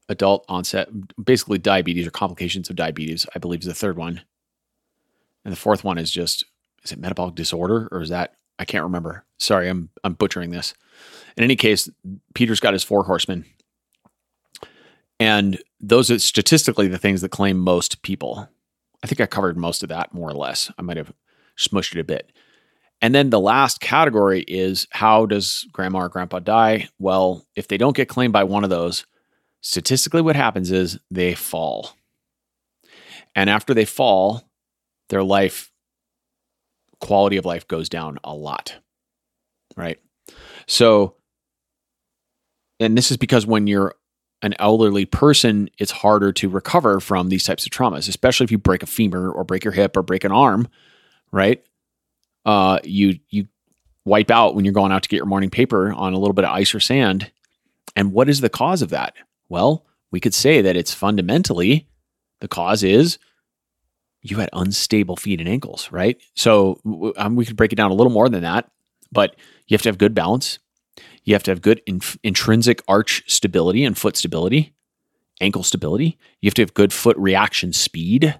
adult 0.08 0.44
onset, 0.48 0.88
basically 1.22 1.58
diabetes 1.58 2.06
or 2.06 2.10
complications 2.10 2.70
of 2.70 2.76
diabetes, 2.76 3.26
I 3.34 3.38
believe 3.38 3.60
is 3.60 3.66
the 3.66 3.74
third 3.74 3.96
one. 3.96 4.22
And 5.44 5.52
the 5.52 5.58
fourth 5.58 5.84
one 5.84 5.98
is 5.98 6.10
just, 6.10 6.44
is 6.84 6.92
it 6.92 6.98
metabolic 6.98 7.34
disorder 7.34 7.88
or 7.90 8.00
is 8.00 8.08
that, 8.08 8.34
I 8.58 8.64
can't 8.64 8.84
remember. 8.84 9.24
Sorry, 9.38 9.68
I'm, 9.68 9.90
I'm 10.02 10.14
butchering 10.14 10.50
this. 10.50 10.74
In 11.36 11.44
any 11.44 11.56
case, 11.56 11.88
Peter's 12.34 12.60
got 12.60 12.72
his 12.72 12.82
four 12.82 13.04
horsemen. 13.04 13.44
And 15.20 15.62
those 15.80 16.10
are 16.10 16.18
statistically 16.18 16.88
the 16.88 16.98
things 16.98 17.20
that 17.20 17.30
claim 17.30 17.58
most 17.58 18.02
people. 18.02 18.48
I 19.02 19.06
think 19.06 19.20
I 19.20 19.26
covered 19.26 19.56
most 19.56 19.82
of 19.82 19.88
that 19.90 20.12
more 20.12 20.28
or 20.28 20.34
less. 20.34 20.70
I 20.78 20.82
might 20.82 20.96
have 20.96 21.12
smushed 21.56 21.94
it 21.94 22.00
a 22.00 22.04
bit. 22.04 22.32
And 23.00 23.14
then 23.14 23.30
the 23.30 23.40
last 23.40 23.80
category 23.80 24.42
is 24.48 24.88
how 24.90 25.26
does 25.26 25.66
grandma 25.72 26.00
or 26.00 26.08
grandpa 26.08 26.40
die? 26.40 26.88
Well, 26.98 27.46
if 27.54 27.68
they 27.68 27.76
don't 27.76 27.96
get 27.96 28.08
claimed 28.08 28.32
by 28.32 28.44
one 28.44 28.64
of 28.64 28.70
those, 28.70 29.06
statistically 29.60 30.22
what 30.22 30.36
happens 30.36 30.70
is 30.70 30.98
they 31.10 31.34
fall. 31.34 31.96
And 33.34 33.48
after 33.48 33.74
they 33.74 33.84
fall, 33.84 34.42
their 35.08 35.22
life 35.22 35.70
quality 37.00 37.36
of 37.36 37.44
life 37.44 37.66
goes 37.68 37.88
down 37.88 38.18
a 38.24 38.34
lot. 38.34 38.76
Right? 39.76 39.98
So 40.66 41.14
and 42.80 42.96
this 42.96 43.10
is 43.10 43.16
because 43.16 43.46
when 43.46 43.66
you're 43.66 43.94
an 44.42 44.54
elderly 44.58 45.04
person, 45.04 45.68
it's 45.78 45.90
harder 45.90 46.32
to 46.32 46.48
recover 46.48 47.00
from 47.00 47.28
these 47.28 47.44
types 47.44 47.66
of 47.66 47.72
traumas, 47.72 48.08
especially 48.08 48.44
if 48.44 48.52
you 48.52 48.58
break 48.58 48.82
a 48.82 48.86
femur 48.86 49.30
or 49.30 49.44
break 49.44 49.64
your 49.64 49.72
hip 49.72 49.96
or 49.96 50.02
break 50.02 50.22
an 50.24 50.30
arm, 50.30 50.68
right? 51.32 51.62
Uh, 52.44 52.78
you 52.84 53.18
you 53.30 53.48
wipe 54.04 54.30
out 54.30 54.54
when 54.54 54.64
you're 54.64 54.72
going 54.72 54.92
out 54.92 55.02
to 55.02 55.08
get 55.08 55.16
your 55.16 55.26
morning 55.26 55.50
paper 55.50 55.92
on 55.92 56.14
a 56.14 56.18
little 56.18 56.32
bit 56.32 56.44
of 56.44 56.50
ice 56.50 56.74
or 56.74 56.80
sand. 56.80 57.30
And 57.96 58.12
what 58.12 58.28
is 58.28 58.40
the 58.40 58.48
cause 58.48 58.80
of 58.80 58.90
that? 58.90 59.14
Well, 59.48 59.86
we 60.10 60.20
could 60.20 60.34
say 60.34 60.62
that 60.62 60.76
it's 60.76 60.94
fundamentally 60.94 61.88
the 62.40 62.48
cause 62.48 62.82
is 62.82 63.18
you 64.22 64.38
had 64.38 64.50
unstable 64.52 65.16
feet 65.16 65.40
and 65.40 65.48
ankles, 65.48 65.90
right? 65.92 66.20
So 66.34 66.80
um, 67.16 67.36
we 67.36 67.44
could 67.46 67.56
break 67.56 67.72
it 67.72 67.76
down 67.76 67.90
a 67.90 67.94
little 67.94 68.12
more 68.12 68.28
than 68.28 68.42
that, 68.42 68.70
but 69.12 69.36
you 69.66 69.74
have 69.74 69.82
to 69.82 69.88
have 69.88 69.98
good 69.98 70.14
balance. 70.14 70.58
You 71.24 71.34
have 71.34 71.42
to 71.44 71.50
have 71.50 71.62
good 71.62 71.80
in- 71.86 72.00
intrinsic 72.22 72.82
arch 72.88 73.22
stability 73.26 73.84
and 73.84 73.96
foot 73.96 74.16
stability, 74.16 74.74
ankle 75.40 75.62
stability. 75.62 76.18
You 76.40 76.48
have 76.48 76.54
to 76.54 76.62
have 76.62 76.74
good 76.74 76.92
foot 76.92 77.16
reaction 77.16 77.72
speed. 77.72 78.38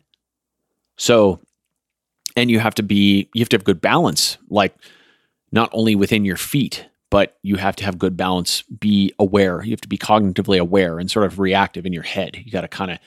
So 0.96 1.40
and 2.36 2.50
you 2.50 2.60
have 2.60 2.74
to 2.74 2.82
be 2.82 3.28
you 3.34 3.40
have 3.40 3.48
to 3.50 3.56
have 3.56 3.64
good 3.64 3.80
balance 3.80 4.38
like 4.48 4.74
not 5.50 5.70
only 5.72 5.94
within 5.94 6.24
your 6.24 6.36
feet 6.36 6.86
but 7.10 7.38
you 7.42 7.56
have 7.56 7.76
to 7.76 7.84
have 7.84 7.98
good 7.98 8.16
balance 8.16 8.62
be 8.62 9.12
aware. 9.18 9.62
You 9.62 9.70
have 9.70 9.80
to 9.82 9.88
be 9.88 9.98
cognitively 9.98 10.58
aware 10.58 10.98
and 10.98 11.10
sort 11.10 11.26
of 11.26 11.38
reactive 11.38 11.86
in 11.86 11.92
your 11.92 12.02
head. 12.02 12.36
You 12.36 12.52
got 12.52 12.62
to 12.62 12.68
kind 12.68 12.90
of 12.90 12.98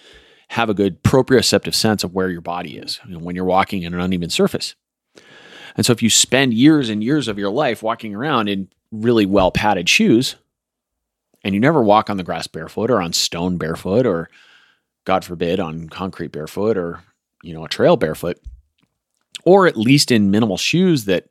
have 0.50 0.70
a 0.70 0.74
good 0.74 1.04
proprioceptive 1.04 1.74
sense 1.74 2.04
of 2.04 2.14
where 2.14 2.30
your 2.30 2.42
body 2.42 2.78
is 2.78 3.00
you 3.08 3.14
know, 3.14 3.20
when 3.20 3.36
you're 3.36 3.46
walking 3.46 3.84
in 3.84 3.94
an 3.94 4.00
uneven 4.00 4.30
surface. 4.30 4.76
And 5.78 5.86
so 5.86 5.94
if 5.94 6.04
you 6.04 6.10
spend 6.10 6.54
years 6.54 6.90
and 6.90 7.04
years 7.04 7.28
of 7.28 7.38
your 7.38 7.52
life 7.52 7.82
walking 7.82 8.14
around 8.14 8.50
in 8.50 8.68
really 8.92 9.26
well 9.26 9.52
padded 9.52 9.88
shoes 9.88 10.36
and 11.44 11.56
you 11.56 11.62
never 11.62 11.82
walk 11.82 12.10
on 12.10 12.18
the 12.18 12.24
grass 12.24 12.48
barefoot 12.48 12.92
or 12.92 13.02
on 13.02 13.14
stone 13.14 13.58
barefoot 13.58 14.06
or 14.06 14.30
god 15.06 15.24
forbid 15.24 15.60
on 15.60 15.88
concrete 15.88 16.32
barefoot 16.32 16.78
or 16.78 17.02
you 17.42 17.54
know 17.54 17.64
a 17.64 17.70
trail 17.70 17.96
barefoot 17.96 18.38
or 19.46 19.68
at 19.68 19.78
least 19.78 20.12
in 20.12 20.30
minimal 20.30 20.58
shoes 20.58 21.06
that 21.06 21.30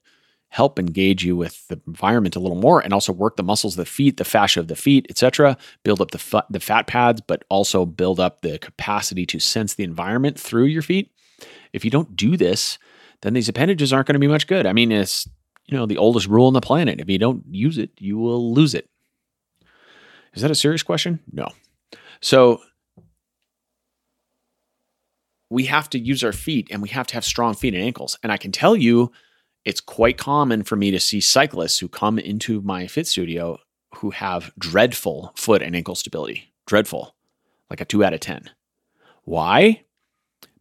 help 0.51 0.79
engage 0.79 1.25
you 1.25 1.37
with 1.37 1.67
the 1.69 1.81
environment 1.87 2.37
a 2.37 2.41
little 2.41 2.61
more 2.61 2.81
and 2.81 2.93
also 2.93 3.13
work 3.13 3.37
the 3.37 3.43
muscles 3.43 3.75
of 3.75 3.79
the 3.79 3.91
feet 3.91 4.17
the 4.17 4.25
fascia 4.25 4.61
of 4.61 4.69
the 4.69 4.77
feet 4.77 5.07
etc 5.09 5.57
build 5.85 6.01
up 6.01 6.11
the, 6.11 6.45
the 6.51 6.61
fat 6.61 6.87
pads 6.87 7.21
but 7.21 7.45
also 7.49 7.87
build 7.87 8.21
up 8.21 8.43
the 8.43 8.59
capacity 8.59 9.25
to 9.25 9.39
sense 9.39 9.75
the 9.75 9.85
environment 9.85 10.39
through 10.39 10.65
your 10.65 10.83
feet. 10.83 11.11
If 11.73 11.85
you 11.85 11.91
don't 11.91 12.17
do 12.17 12.37
this 12.37 12.79
then 13.23 13.33
these 13.33 13.49
appendages 13.49 13.93
aren't 13.93 14.07
going 14.07 14.15
to 14.15 14.21
be 14.21 14.29
much 14.29 14.47
good. 14.47 14.67
I 14.67 14.73
mean 14.73 14.93
it's 14.93 15.29
you 15.67 15.77
know 15.77 15.87
the 15.87 15.99
oldest 15.99 16.27
rule 16.27 16.49
on 16.49 16.53
the 16.53 16.61
planet. 16.61 17.01
If 17.01 17.09
you 17.09 17.19
don't 17.19 17.45
use 17.51 17.79
it 17.79 17.91
you 17.99 18.19
will 18.19 18.53
lose 18.53 18.75
it. 18.75 18.89
Is 20.35 20.43
that 20.43 20.51
a 20.51 20.57
serious 20.57 20.83
question? 20.83 21.21
No. 21.33 21.49
So 22.21 22.61
we 25.49 25.65
have 25.67 25.91
to 25.91 25.99
use 25.99 26.23
our 26.23 26.33
feet 26.33 26.69
and 26.71 26.81
we 26.81 26.89
have 26.91 27.07
to 27.09 27.15
have 27.15 27.25
strong 27.25 27.55
feet 27.55 27.75
and 27.75 27.83
ankles. 27.83 28.17
And 28.23 28.31
I 28.31 28.37
can 28.37 28.53
tell 28.53 28.77
you, 28.77 29.11
it's 29.65 29.81
quite 29.81 30.19
common 30.19 30.63
for 30.63 30.77
me 30.77 30.91
to 30.91 31.01
see 31.01 31.21
cyclists 31.21 31.79
who 31.79 31.89
come 31.89 32.19
into 32.19 32.63
my 32.63 32.87
fit 32.87 33.07
studio 33.07 33.59
who 33.97 34.11
have 34.11 34.53
dreadful 34.59 35.33
foot 35.37 35.63
and 35.63 35.77
ankle 35.77 35.95
stability. 35.95 36.53
Dreadful, 36.67 37.15
like 37.69 37.81
a 37.81 37.85
two 37.85 38.05
out 38.05 38.15
of 38.15 38.21
10. 38.21 38.51
Why? 39.25 39.85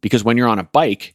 Because 0.00 0.24
when 0.24 0.36
you're 0.36 0.48
on 0.48 0.58
a 0.58 0.64
bike, 0.64 1.14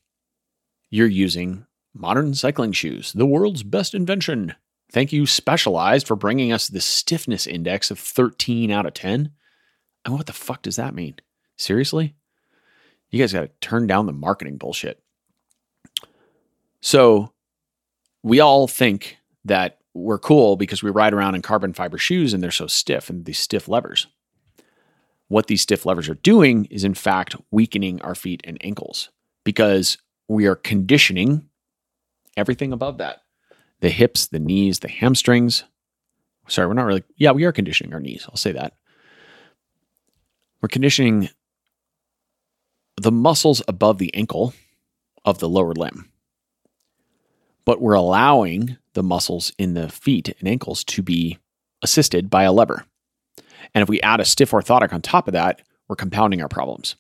you're 0.90 1.08
using 1.08 1.66
modern 1.94 2.34
cycling 2.34 2.72
shoes, 2.72 3.14
the 3.14 3.26
world's 3.26 3.64
best 3.64 3.94
invention. 3.94 4.56
Thank 4.92 5.12
you, 5.12 5.26
Specialized, 5.26 6.08
for 6.08 6.16
bringing 6.16 6.52
us 6.52 6.68
the 6.68 6.82
stiffness 6.82 7.48
index 7.48 7.92
of 7.92 8.00
13 8.00 8.72
out 8.72 8.86
of 8.86 8.94
10. 8.94 9.32
And 10.04 10.14
what 10.14 10.26
the 10.26 10.34
fuck 10.34 10.62
does 10.62 10.76
that 10.76 10.96
mean? 10.96 11.16
Seriously? 11.58 12.16
You 13.10 13.20
guys 13.20 13.34
got 13.34 13.42
to 13.42 13.50
turn 13.62 13.88
down 13.88 14.06
the 14.06 14.14
marketing 14.14 14.58
bullshit. 14.58 15.02
So 16.82 17.32
we 18.26 18.40
all 18.40 18.68
think 18.68 19.20
that 19.44 19.78
we're 19.94 20.18
cool 20.18 20.56
because 20.56 20.82
we 20.82 20.90
ride 20.90 21.14
around 21.14 21.36
in 21.36 21.44
carbon 21.44 21.74
fiber 21.74 22.00
shoes 22.00 22.34
and 22.34 22.42
they're 22.42 22.50
so 22.50 22.66
stiff 22.66 23.08
and 23.08 23.24
these 23.26 23.38
stiff 23.38 23.68
levers. 23.68 24.08
What 25.28 25.46
these 25.46 25.62
stiff 25.62 25.86
levers 25.86 26.10
are 26.10 26.16
doing 26.16 26.66
is, 26.72 26.84
in 26.84 26.96
fact, 26.96 27.36
weakening 27.52 28.02
our 28.02 28.16
feet 28.16 28.42
and 28.44 28.58
ankles 28.62 29.12
because 29.44 30.00
we 30.28 30.48
are 30.48 30.56
conditioning 30.56 31.48
everything 32.36 32.74
above 32.74 32.98
that 32.98 33.22
the 33.82 33.90
hips, 33.90 34.26
the 34.26 34.40
knees, 34.40 34.80
the 34.80 34.90
hamstrings. 34.90 35.64
Sorry, 36.48 36.68
we're 36.68 36.74
not 36.74 36.86
really, 36.86 37.04
yeah, 37.18 37.32
we 37.32 37.44
are 37.44 37.52
conditioning 37.52 37.94
our 37.94 38.00
knees. 38.00 38.26
I'll 38.28 38.38
say 38.38 38.54
that. 38.54 38.74
We're 40.62 40.70
conditioning 40.70 41.30
the 43.00 43.12
muscles 43.12 43.62
above 43.68 44.00
the 44.00 44.16
ankle 44.16 44.56
of 45.26 45.38
the 45.38 45.50
lower 45.50 45.74
limb. 45.74 46.10
But 47.66 47.82
we're 47.82 47.94
allowing 47.94 48.78
the 48.94 49.04
muscles 49.04 49.52
in 49.58 49.74
the 49.74 49.90
feet 49.90 50.34
and 50.40 50.48
ankles 50.48 50.84
to 50.86 51.02
be 51.02 51.40
assisted 51.82 52.30
by 52.30 52.44
a 52.44 52.52
lever. 52.52 52.86
And 53.74 53.82
if 53.82 53.90
we 53.90 54.02
add 54.02 54.20
a 54.20 54.26
stiff 54.26 54.52
orthotic 54.52 54.94
on 54.94 55.02
top 55.02 55.28
of 55.28 55.34
that, 55.34 55.62
we're 55.88 55.96
compounding 55.96 56.42
our 56.42 56.48
problems. 56.48 56.96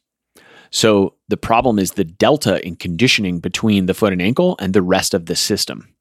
So 0.71 1.15
the 1.27 1.37
problem 1.37 1.79
is 1.79 1.91
the 1.91 2.03
delta 2.03 2.65
in 2.65 2.75
conditioning 2.75 3.39
between 3.39 3.85
the 3.85 3.93
foot 3.93 4.13
and 4.13 4.21
ankle 4.21 4.57
and 4.59 4.73
the 4.73 4.81
rest 4.81 5.13
of 5.13 5.27
the 5.27 5.35
system. 5.35 5.95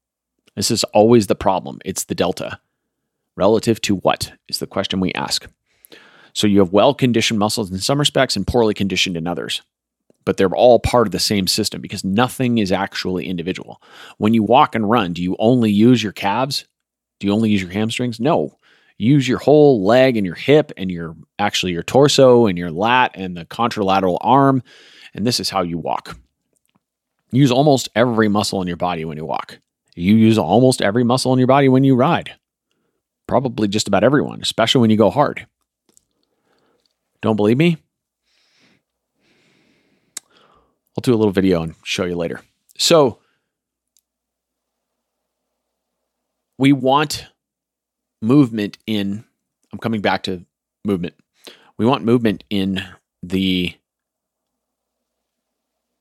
This 0.55 0.71
is 0.71 0.83
always 0.85 1.27
the 1.27 1.35
problem. 1.35 1.79
It's 1.85 2.05
the 2.05 2.15
delta. 2.15 2.59
Relative 3.35 3.81
to 3.81 3.97
what 3.97 4.33
is 4.47 4.59
the 4.59 4.67
question 4.67 4.99
we 4.99 5.13
ask. 5.13 5.47
So 6.33 6.47
you 6.47 6.59
have 6.59 6.73
well 6.73 6.93
conditioned 6.93 7.39
muscles 7.39 7.71
in 7.71 7.79
some 7.79 7.99
respects 7.99 8.35
and 8.35 8.47
poorly 8.47 8.73
conditioned 8.73 9.15
in 9.15 9.27
others 9.27 9.61
but 10.25 10.37
they're 10.37 10.49
all 10.49 10.79
part 10.79 11.07
of 11.07 11.11
the 11.11 11.19
same 11.19 11.47
system 11.47 11.81
because 11.81 12.03
nothing 12.03 12.57
is 12.57 12.71
actually 12.71 13.27
individual. 13.27 13.81
When 14.17 14.33
you 14.33 14.43
walk 14.43 14.75
and 14.75 14.89
run, 14.89 15.13
do 15.13 15.21
you 15.21 15.35
only 15.39 15.71
use 15.71 16.01
your 16.01 16.11
calves? 16.11 16.65
Do 17.19 17.27
you 17.27 17.33
only 17.33 17.49
use 17.49 17.61
your 17.61 17.71
hamstrings? 17.71 18.19
No. 18.19 18.57
Use 18.97 19.27
your 19.27 19.39
whole 19.39 19.83
leg 19.83 20.17
and 20.17 20.25
your 20.25 20.35
hip 20.35 20.71
and 20.77 20.89
your 20.89 21.15
actually 21.37 21.73
your 21.73 21.83
torso 21.83 22.47
and 22.47 22.57
your 22.57 22.71
lat 22.71 23.11
and 23.13 23.35
the 23.37 23.45
contralateral 23.45 24.17
arm. 24.21 24.63
And 25.13 25.27
this 25.27 25.39
is 25.39 25.49
how 25.49 25.61
you 25.61 25.77
walk. 25.77 26.17
Use 27.31 27.51
almost 27.51 27.89
every 27.95 28.27
muscle 28.27 28.61
in 28.61 28.67
your 28.67 28.77
body 28.77 29.05
when 29.05 29.17
you 29.17 29.25
walk. 29.25 29.59
You 29.95 30.15
use 30.15 30.37
almost 30.37 30.81
every 30.81 31.03
muscle 31.03 31.33
in 31.33 31.39
your 31.39 31.47
body 31.47 31.69
when 31.69 31.83
you 31.83 31.95
ride. 31.95 32.33
Probably 33.27 33.67
just 33.67 33.87
about 33.87 34.03
everyone, 34.03 34.41
especially 34.41 34.81
when 34.81 34.89
you 34.89 34.97
go 34.97 35.09
hard. 35.09 35.47
Don't 37.21 37.35
believe 37.35 37.57
me? 37.57 37.77
I'll 40.97 41.01
do 41.01 41.13
a 41.13 41.17
little 41.17 41.31
video 41.31 41.61
and 41.61 41.75
show 41.83 42.05
you 42.05 42.15
later. 42.15 42.41
So 42.77 43.19
we 46.57 46.71
want 46.71 47.27
movement 48.21 48.77
in, 48.87 49.25
I'm 49.71 49.79
coming 49.79 50.01
back 50.01 50.23
to 50.23 50.45
movement. 50.85 51.15
We 51.77 51.85
want 51.85 52.05
movement 52.05 52.43
in 52.49 52.81
the 53.21 53.75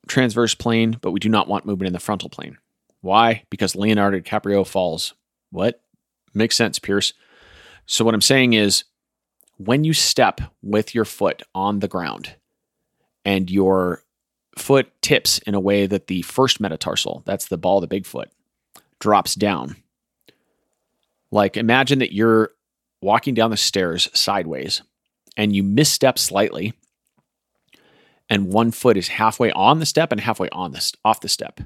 transverse 0.07 0.55
plane, 0.55 0.99
but 1.01 1.11
we 1.11 1.21
do 1.21 1.29
not 1.29 1.49
want 1.49 1.67
movement 1.67 1.89
in 1.89 1.93
the 1.93 2.01
frontal 2.01 2.29
plane. 2.29 2.59
Why? 3.01 3.43
Because 3.51 3.75
Leonardo 3.75 4.21
DiCaprio 4.21 4.67
falls. 4.67 5.15
What? 5.51 5.81
Makes 6.33 6.57
sense, 6.57 6.79
Pierce. 6.79 7.13
So, 7.87 8.05
what 8.05 8.15
I'm 8.15 8.21
saying 8.21 8.55
is 8.55 8.85
when 9.57 9.85
you 9.85 9.93
step 9.93 10.41
with 10.63 10.95
your 10.95 11.05
foot 11.05 11.43
on 11.55 11.81
the 11.81 11.89
ground 11.89 12.37
and 13.25 13.51
your 13.51 14.03
foot 14.57 14.91
tips 15.03 15.39
in 15.39 15.55
a 15.55 15.61
way 15.61 15.87
that 15.87 16.07
the 16.07 16.23
first 16.23 16.61
metatarsal, 16.61 17.23
that's 17.25 17.49
the 17.49 17.59
ball 17.59 17.79
of 17.79 17.83
the 17.83 17.89
big 17.89 18.07
foot, 18.07 18.31
drops 19.01 19.35
down. 19.35 19.77
Like 21.31 21.57
imagine 21.57 21.99
that 21.99 22.15
you're 22.15 22.51
walking 23.03 23.35
down 23.35 23.51
the 23.51 23.57
stairs 23.57 24.09
sideways 24.15 24.83
and 25.37 25.55
you 25.55 25.63
misstep 25.63 26.19
slightly 26.19 26.73
and 28.31 28.53
one 28.53 28.71
foot 28.71 28.97
is 28.97 29.09
halfway 29.09 29.53
on 29.53 29.79
the 29.79 29.87
step 29.87 30.13
and 30.13 30.21
halfway 30.21 30.49
on 30.51 30.73
the 30.73 30.93
off 31.05 31.21
the 31.21 31.29
step. 31.29 31.61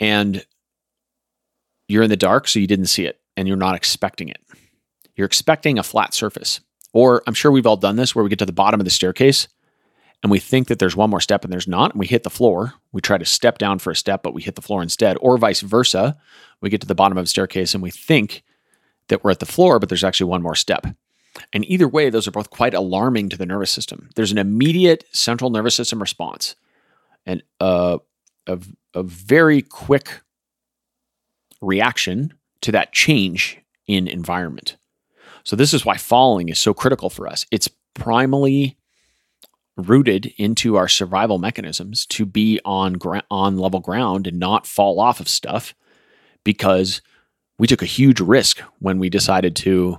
And 0.00 0.44
you're 1.88 2.02
in 2.02 2.10
the 2.10 2.16
dark 2.16 2.48
so 2.48 2.58
you 2.58 2.66
didn't 2.66 2.86
see 2.86 3.06
it 3.06 3.20
and 3.36 3.46
you're 3.48 3.56
not 3.56 3.74
expecting 3.74 4.28
it. 4.28 4.40
You're 5.16 5.26
expecting 5.26 5.78
a 5.78 5.82
flat 5.82 6.14
surface. 6.14 6.60
Or 6.92 7.22
I'm 7.26 7.34
sure 7.34 7.52
we've 7.52 7.66
all 7.66 7.76
done 7.76 7.96
this 7.96 8.14
where 8.14 8.22
we 8.22 8.30
get 8.30 8.38
to 8.38 8.46
the 8.46 8.52
bottom 8.52 8.80
of 8.80 8.84
the 8.84 8.90
staircase 8.90 9.48
and 10.22 10.30
we 10.30 10.40
think 10.40 10.68
that 10.68 10.78
there's 10.78 10.96
one 10.96 11.10
more 11.10 11.20
step 11.20 11.44
and 11.44 11.52
there's 11.52 11.68
not, 11.68 11.92
and 11.92 12.00
we 12.00 12.06
hit 12.06 12.24
the 12.24 12.30
floor. 12.30 12.74
We 12.92 13.00
try 13.00 13.18
to 13.18 13.24
step 13.24 13.58
down 13.58 13.78
for 13.78 13.90
a 13.90 13.96
step, 13.96 14.22
but 14.22 14.34
we 14.34 14.42
hit 14.42 14.56
the 14.56 14.62
floor 14.62 14.82
instead, 14.82 15.16
or 15.20 15.38
vice 15.38 15.60
versa. 15.60 16.16
We 16.60 16.70
get 16.70 16.80
to 16.80 16.86
the 16.86 16.94
bottom 16.94 17.16
of 17.16 17.24
the 17.24 17.28
staircase 17.28 17.74
and 17.74 17.82
we 17.82 17.90
think 17.90 18.42
that 19.08 19.22
we're 19.22 19.30
at 19.30 19.38
the 19.38 19.46
floor, 19.46 19.78
but 19.78 19.88
there's 19.88 20.04
actually 20.04 20.30
one 20.30 20.42
more 20.42 20.56
step. 20.56 20.86
And 21.52 21.64
either 21.70 21.86
way, 21.86 22.10
those 22.10 22.26
are 22.26 22.32
both 22.32 22.50
quite 22.50 22.74
alarming 22.74 23.28
to 23.28 23.36
the 23.36 23.46
nervous 23.46 23.70
system. 23.70 24.10
There's 24.16 24.32
an 24.32 24.38
immediate 24.38 25.04
central 25.12 25.50
nervous 25.50 25.76
system 25.76 26.00
response 26.00 26.56
and 27.24 27.42
a, 27.60 27.98
a, 28.46 28.58
a 28.94 29.02
very 29.04 29.62
quick 29.62 30.20
reaction 31.60 32.34
to 32.62 32.72
that 32.72 32.92
change 32.92 33.58
in 33.86 34.08
environment. 34.08 34.76
So, 35.44 35.54
this 35.54 35.72
is 35.72 35.84
why 35.84 35.96
falling 35.96 36.48
is 36.48 36.58
so 36.58 36.74
critical 36.74 37.08
for 37.08 37.28
us. 37.28 37.46
It's 37.50 37.70
primally 37.94 38.76
rooted 39.78 40.34
into 40.36 40.76
our 40.76 40.88
survival 40.88 41.38
mechanisms 41.38 42.04
to 42.06 42.26
be 42.26 42.60
on 42.64 42.94
gra- 42.94 43.22
on 43.30 43.56
level 43.56 43.80
ground 43.80 44.26
and 44.26 44.38
not 44.38 44.66
fall 44.66 45.00
off 45.00 45.20
of 45.20 45.28
stuff 45.28 45.74
because 46.44 47.00
we 47.58 47.66
took 47.66 47.80
a 47.80 47.86
huge 47.86 48.20
risk 48.20 48.60
when 48.80 48.98
we 48.98 49.08
decided 49.08 49.54
to 49.56 49.98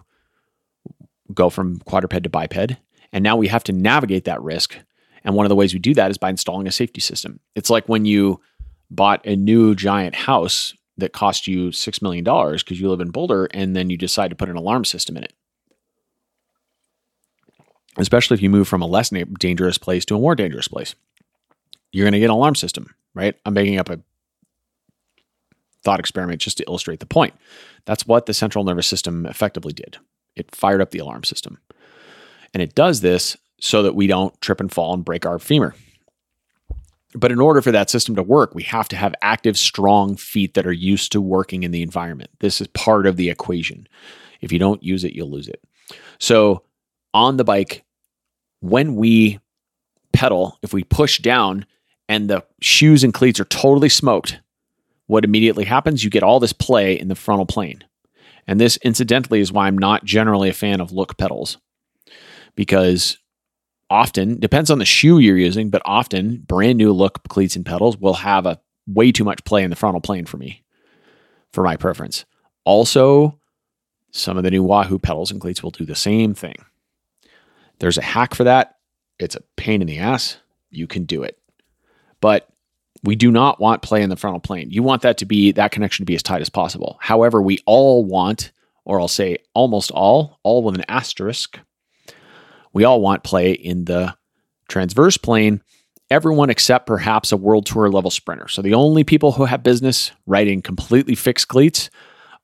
go 1.33 1.49
from 1.49 1.79
quadruped 1.79 2.23
to 2.23 2.29
biped. 2.29 2.75
And 3.11 3.23
now 3.23 3.37
we 3.37 3.47
have 3.47 3.63
to 3.65 3.71
navigate 3.71 4.25
that 4.25 4.41
risk. 4.41 4.77
And 5.23 5.35
one 5.35 5.45
of 5.45 5.49
the 5.49 5.55
ways 5.55 5.73
we 5.73 5.79
do 5.79 5.93
that 5.95 6.11
is 6.11 6.17
by 6.17 6.29
installing 6.29 6.67
a 6.67 6.71
safety 6.71 7.01
system. 7.01 7.39
It's 7.55 7.69
like 7.69 7.87
when 7.89 8.05
you 8.05 8.41
bought 8.91 9.25
a 9.25 9.35
new 9.35 9.75
giant 9.75 10.15
house 10.15 10.73
that 10.97 11.13
cost 11.13 11.47
you 11.47 11.71
6 11.71 12.01
million 12.01 12.23
dollars 12.23 12.63
because 12.63 12.79
you 12.79 12.89
live 12.89 13.01
in 13.01 13.11
Boulder 13.11 13.45
and 13.51 13.75
then 13.75 13.89
you 13.89 13.97
decide 13.97 14.29
to 14.29 14.35
put 14.35 14.49
an 14.49 14.57
alarm 14.57 14.83
system 14.83 15.15
in 15.15 15.23
it 15.23 15.33
especially 17.99 18.35
if 18.35 18.41
you 18.41 18.49
move 18.49 18.67
from 18.67 18.81
a 18.81 18.87
less 18.87 19.11
dangerous 19.39 19.77
place 19.77 20.05
to 20.05 20.15
a 20.15 20.19
more 20.19 20.35
dangerous 20.35 20.67
place. 20.67 20.95
You're 21.91 22.05
going 22.05 22.13
to 22.13 22.19
get 22.19 22.25
an 22.25 22.31
alarm 22.31 22.55
system, 22.55 22.93
right? 23.13 23.35
I'm 23.45 23.53
making 23.53 23.79
up 23.79 23.89
a 23.89 23.99
thought 25.83 25.99
experiment 25.99 26.41
just 26.41 26.57
to 26.57 26.65
illustrate 26.65 26.99
the 26.99 27.05
point. 27.05 27.33
That's 27.85 28.05
what 28.05 28.25
the 28.25 28.33
central 28.33 28.63
nervous 28.63 28.87
system 28.87 29.25
effectively 29.25 29.73
did. 29.73 29.97
It 30.35 30.53
fired 30.55 30.81
up 30.81 30.91
the 30.91 30.99
alarm 30.99 31.23
system. 31.23 31.59
And 32.53 32.61
it 32.61 32.75
does 32.75 33.01
this 33.01 33.37
so 33.59 33.83
that 33.83 33.95
we 33.95 34.07
don't 34.07 34.39
trip 34.41 34.59
and 34.59 34.71
fall 34.71 34.93
and 34.93 35.05
break 35.05 35.25
our 35.25 35.39
femur. 35.39 35.75
But 37.15 37.31
in 37.31 37.39
order 37.39 37.61
for 37.61 37.71
that 37.71 37.89
system 37.89 38.15
to 38.15 38.23
work, 38.23 38.53
we 38.53 38.63
have 38.63 38.87
to 38.89 38.95
have 38.95 39.15
active, 39.21 39.57
strong 39.57 40.15
feet 40.15 40.53
that 40.53 40.67
are 40.67 40.71
used 40.71 41.11
to 41.13 41.21
working 41.21 41.63
in 41.63 41.71
the 41.71 41.81
environment. 41.81 42.29
This 42.39 42.61
is 42.61 42.67
part 42.67 43.07
of 43.07 43.17
the 43.17 43.29
equation. 43.29 43.87
If 44.41 44.51
you 44.51 44.59
don't 44.59 44.83
use 44.83 45.03
it, 45.03 45.13
you'll 45.13 45.31
lose 45.31 45.47
it. 45.47 45.63
So 46.19 46.63
on 47.13 47.37
the 47.37 47.43
bike, 47.43 47.83
when 48.61 48.95
we 48.95 49.39
pedal, 50.13 50.57
if 50.61 50.73
we 50.73 50.83
push 50.83 51.19
down 51.19 51.65
and 52.07 52.29
the 52.29 52.43
shoes 52.61 53.03
and 53.03 53.13
cleats 53.13 53.39
are 53.39 53.45
totally 53.45 53.89
smoked, 53.89 54.39
what 55.07 55.23
immediately 55.23 55.65
happens? 55.65 56.03
You 56.03 56.09
get 56.09 56.23
all 56.23 56.39
this 56.39 56.53
play 56.53 56.99
in 56.99 57.07
the 57.07 57.15
frontal 57.15 57.45
plane. 57.45 57.83
And 58.47 58.59
this, 58.59 58.77
incidentally, 58.77 59.41
is 59.41 59.51
why 59.51 59.67
I'm 59.67 59.77
not 59.77 60.05
generally 60.05 60.49
a 60.49 60.53
fan 60.53 60.81
of 60.81 60.91
Look 60.91 61.17
pedals 61.17 61.57
because 62.55 63.17
often, 63.89 64.39
depends 64.39 64.69
on 64.69 64.79
the 64.79 64.85
shoe 64.85 65.19
you're 65.19 65.37
using, 65.37 65.69
but 65.69 65.81
often 65.85 66.43
brand 66.47 66.77
new 66.77 66.91
Look 66.91 67.27
cleats 67.27 67.55
and 67.55 67.65
pedals 67.65 67.97
will 67.97 68.15
have 68.15 68.45
a 68.45 68.59
way 68.87 69.11
too 69.11 69.23
much 69.23 69.43
play 69.45 69.63
in 69.63 69.69
the 69.69 69.75
frontal 69.75 70.01
plane 70.01 70.25
for 70.25 70.37
me, 70.37 70.63
for 71.53 71.63
my 71.63 71.75
preference. 71.75 72.25
Also, 72.65 73.39
some 74.11 74.37
of 74.37 74.43
the 74.43 74.51
new 74.51 74.63
Wahoo 74.63 74.99
pedals 74.99 75.31
and 75.31 75.39
cleats 75.39 75.63
will 75.63 75.71
do 75.71 75.85
the 75.85 75.95
same 75.95 76.33
thing. 76.33 76.55
There's 77.79 77.97
a 77.97 78.03
hack 78.03 78.35
for 78.35 78.43
that. 78.43 78.75
It's 79.19 79.35
a 79.35 79.43
pain 79.57 79.81
in 79.81 79.87
the 79.87 79.99
ass. 79.99 80.37
You 80.69 80.87
can 80.87 81.05
do 81.05 81.23
it. 81.23 81.37
But 82.21 82.47
we 83.03 83.15
do 83.15 83.31
not 83.31 83.59
want 83.59 83.81
play 83.81 84.01
in 84.01 84.09
the 84.09 84.15
frontal 84.15 84.39
plane. 84.39 84.71
You 84.71 84.83
want 84.83 85.01
that 85.03 85.17
to 85.19 85.25
be 85.25 85.51
that 85.53 85.71
connection 85.71 86.03
to 86.03 86.07
be 86.07 86.15
as 86.15 86.23
tight 86.23 86.41
as 86.41 86.49
possible. 86.49 86.97
However, 87.01 87.41
we 87.41 87.59
all 87.65 88.03
want, 88.03 88.51
or 88.85 88.99
I'll 88.99 89.07
say 89.07 89.37
almost 89.53 89.91
all, 89.91 90.39
all 90.43 90.63
with 90.63 90.75
an 90.75 90.85
asterisk, 90.89 91.59
we 92.73 92.83
all 92.83 93.01
want 93.01 93.23
play 93.23 93.51
in 93.51 93.85
the 93.85 94.15
transverse 94.67 95.17
plane. 95.17 95.61
Everyone 96.09 96.49
except 96.49 96.87
perhaps 96.87 97.31
a 97.31 97.37
world 97.37 97.65
tour 97.65 97.89
level 97.89 98.11
sprinter. 98.11 98.47
So 98.47 98.61
the 98.61 98.73
only 98.73 99.03
people 99.03 99.31
who 99.31 99.45
have 99.45 99.63
business 99.63 100.11
riding 100.25 100.61
completely 100.61 101.15
fixed 101.15 101.47
cleats 101.47 101.89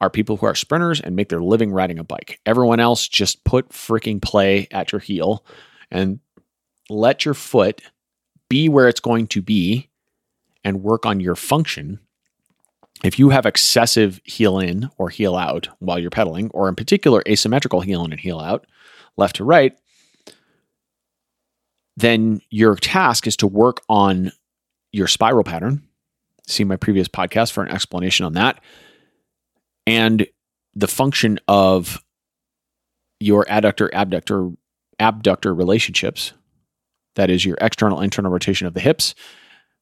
are 0.02 0.10
people 0.10 0.38
who 0.38 0.46
are 0.46 0.56
sprinters 0.56 1.00
and 1.00 1.16
make 1.16 1.30
their 1.30 1.42
living 1.42 1.72
riding 1.72 2.00
a 2.00 2.04
bike. 2.04 2.40
Everyone 2.46 2.80
else 2.80 3.08
just 3.08 3.44
put 3.44 3.70
freaking 3.70 4.22
play 4.22 4.68
at 4.72 4.92
your 4.92 5.00
heel 5.00 5.46
and 5.90 6.20
let 6.90 7.26
your 7.26 7.34
foot 7.34 7.82
be 8.50 8.70
where 8.70 8.88
it's 8.88 9.00
going 9.00 9.28
to 9.28 9.42
be 9.42 9.90
and 10.64 10.84
work 10.84 11.06
on 11.06 11.20
your 11.20 11.36
function. 11.36 12.00
If 13.04 13.20
you 13.20 13.30
have 13.30 13.46
excessive 13.46 14.20
heel 14.24 14.60
in 14.60 14.90
or 14.98 15.10
heel 15.10 15.36
out 15.36 15.70
while 15.80 16.00
you're 16.00 16.10
pedaling, 16.10 16.50
or 16.52 16.70
in 16.70 16.76
particular 16.76 17.22
asymmetrical 17.28 17.82
heel 17.82 18.04
in 18.06 18.12
and 18.12 18.20
heel 18.20 18.40
out, 18.40 18.66
left 19.18 19.38
to 19.38 19.44
right, 19.44 19.78
then 21.98 22.42
your 22.50 22.76
task 22.76 23.28
is 23.28 23.38
to 23.38 23.48
work 23.48 23.82
on 23.90 24.32
your 24.92 25.08
spiral 25.08 25.44
pattern. 25.44 25.84
See 26.48 26.64
my 26.64 26.76
previous 26.76 27.08
podcast 27.08 27.52
for 27.52 27.64
an 27.64 27.72
explanation 27.72 28.26
on 28.26 28.34
that. 28.34 28.60
And 29.88 30.28
the 30.74 30.88
function 30.88 31.40
of 31.48 32.04
your 33.20 33.46
adductor 33.46 33.90
abductor 33.94 34.52
abductor 35.00 35.54
relationships 35.54 36.34
that 37.16 37.30
is 37.30 37.46
your 37.46 37.58
external 37.62 38.02
internal 38.02 38.32
rotation 38.32 38.68
of 38.68 38.74
the 38.74 38.80
hips 38.80 39.16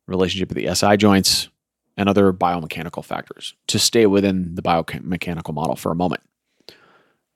relationship 0.07 0.49
of 0.49 0.55
the 0.55 0.73
SI 0.73 0.97
joints 0.97 1.49
and 1.97 2.09
other 2.09 2.33
biomechanical 2.33 3.03
factors 3.03 3.55
to 3.67 3.79
stay 3.79 4.05
within 4.05 4.55
the 4.55 4.61
biomechanical 4.61 5.53
model 5.53 5.75
for 5.75 5.91
a 5.91 5.95
moment 5.95 6.21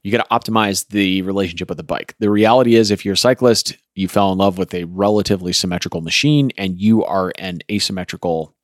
you 0.07 0.11
got 0.17 0.23
to 0.23 0.51
optimize 0.51 0.87
the 0.87 1.21
relationship 1.23 1.67
with 1.67 1.77
the 1.77 1.83
bike. 1.83 2.15
The 2.19 2.29
reality 2.29 2.75
is, 2.75 2.91
if 2.91 3.03
you're 3.03 3.15
a 3.15 3.17
cyclist, 3.17 3.75
you 3.93 4.07
fell 4.07 4.31
in 4.31 4.37
love 4.37 4.57
with 4.57 4.73
a 4.73 4.85
relatively 4.85 5.51
symmetrical 5.51 5.99
machine 5.99 6.51
and 6.57 6.79
you 6.79 7.03
are 7.03 7.33
an 7.37 7.59
asymmetrical 7.69 8.55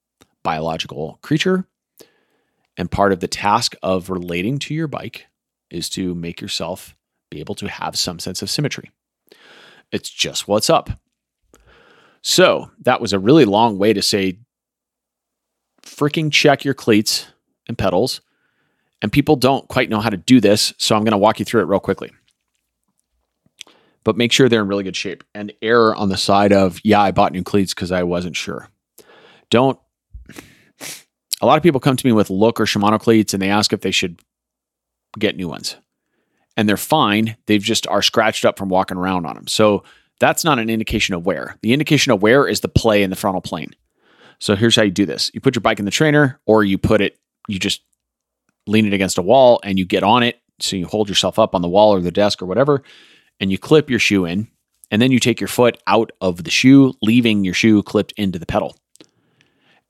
biological 0.44 1.20
creature. 1.22 1.68
And 2.78 2.90
part 2.90 3.12
of 3.12 3.20
the 3.20 3.28
task 3.28 3.76
of 3.84 4.10
relating 4.10 4.58
to 4.60 4.74
your 4.74 4.88
bike 4.88 5.28
is 5.70 5.90
to 5.92 6.16
make 6.16 6.42
yourself 6.42 6.96
be 7.30 7.40
able 7.40 7.56
to 7.56 7.68
have 7.68 7.98
some 7.98 8.20
sense 8.20 8.42
of 8.42 8.50
symmetry. 8.50 8.92
It's 9.92 10.10
just 10.10 10.48
what's 10.48 10.70
up. 10.70 10.90
So 12.22 12.72
that 12.82 13.02
was 13.02 13.14
a 13.14 13.20
really 13.20 13.46
long 13.46 13.78
way 13.78 13.94
to 13.94 14.02
say 14.02 14.40
freaking 15.84 16.32
check 16.32 16.64
your 16.64 16.74
cleats 16.74 17.28
and 17.68 17.78
pedals 17.78 18.22
and 19.04 19.12
people 19.12 19.36
don't 19.36 19.68
quite 19.68 19.90
know 19.90 20.00
how 20.00 20.10
to 20.10 20.18
do 20.18 20.40
this. 20.40 20.74
So 20.78 20.96
I'm 20.96 21.04
going 21.04 21.12
to 21.12 21.18
walk 21.18 21.38
you 21.38 21.46
through 21.46 21.62
it 21.62 21.68
real 21.68 21.82
quickly. 21.82 22.12
But 24.06 24.18
make 24.18 24.32
sure 24.32 24.48
they're 24.48 24.62
in 24.62 24.68
really 24.68 24.86
good 24.86 24.96
shape 24.96 25.26
and 25.36 25.54
err 25.62 25.94
on 25.94 26.08
the 26.08 26.18
side 26.18 26.54
of, 26.54 26.80
yeah, 26.84 27.02
I 27.02 27.12
bought 27.12 27.34
new 27.34 27.44
cleats 27.44 27.74
because 27.74 27.92
I 27.92 28.04
wasn't 28.04 28.38
sure. 28.38 28.70
Don't. 29.50 29.78
A 31.44 31.46
lot 31.46 31.58
of 31.58 31.64
people 31.64 31.82
come 31.82 31.98
to 31.98 32.06
me 32.08 32.14
with 32.14 32.30
Look 32.30 32.62
or 32.62 32.64
Shimano 32.64 32.98
cleats 32.98 33.34
and 33.34 33.42
they 33.42 33.50
ask 33.50 33.74
if 33.74 33.82
they 33.82 33.92
should 33.92 34.22
get 35.20 35.36
new 35.36 35.50
ones. 35.50 35.76
And 36.56 36.70
they're 36.70 36.78
fine. 36.78 37.36
They've 37.48 37.62
just 37.62 37.86
are 37.88 38.02
scratched 38.02 38.46
up 38.46 38.58
from 38.58 38.70
walking 38.70 38.96
around 38.96 39.26
on 39.26 39.36
them. 39.36 39.48
So 39.48 39.84
that's 40.22 40.46
not 40.46 40.58
an 40.58 40.70
indication 40.70 41.16
of 41.16 41.26
wear. 41.26 41.58
The 41.62 41.74
indication 41.74 42.14
of 42.14 42.22
wear 42.22 42.48
is 42.48 42.62
the 42.62 42.70
play 42.70 43.04
in 43.04 43.10
the 43.10 43.18
frontal 43.18 43.42
plane. 43.42 43.72
So 44.40 44.56
here's 44.56 44.78
how 44.78 44.84
you 44.84 44.92
do 44.92 45.06
this. 45.06 45.32
You 45.34 45.42
put 45.42 45.54
your 45.54 45.62
bike 45.62 45.80
in 45.80 45.86
the 45.86 45.92
trainer 45.92 46.40
or 46.46 46.64
you 46.64 46.78
put 46.78 47.02
it, 47.02 47.20
you 47.50 47.60
just 47.60 47.82
lean 48.66 48.86
it 48.86 48.94
against 48.94 49.18
a 49.18 49.22
wall 49.22 49.60
and 49.66 49.78
you 49.78 49.86
get 49.86 50.04
on 50.04 50.24
it. 50.24 50.40
So 50.62 50.78
you 50.78 50.86
hold 50.86 51.10
yourself 51.10 51.38
up 51.40 51.56
on 51.56 51.62
the 51.62 51.68
wall 51.68 51.94
or 51.94 52.00
the 52.00 52.10
desk 52.10 52.42
or 52.42 52.46
whatever, 52.46 52.84
and 53.42 53.52
you 53.52 53.58
clip 53.58 53.90
your 53.90 54.00
shoe 54.00 54.24
in. 54.24 54.48
And 54.92 55.02
then 55.02 55.12
you 55.12 55.20
take 55.20 55.42
your 55.42 55.50
foot 55.50 55.78
out 55.88 56.12
of 56.22 56.46
the 56.46 56.52
shoe, 56.52 56.94
leaving 57.02 57.44
your 57.44 57.54
shoe 57.54 57.84
clipped 57.84 58.14
into 58.16 58.40
the 58.40 58.46
pedal. 58.46 58.78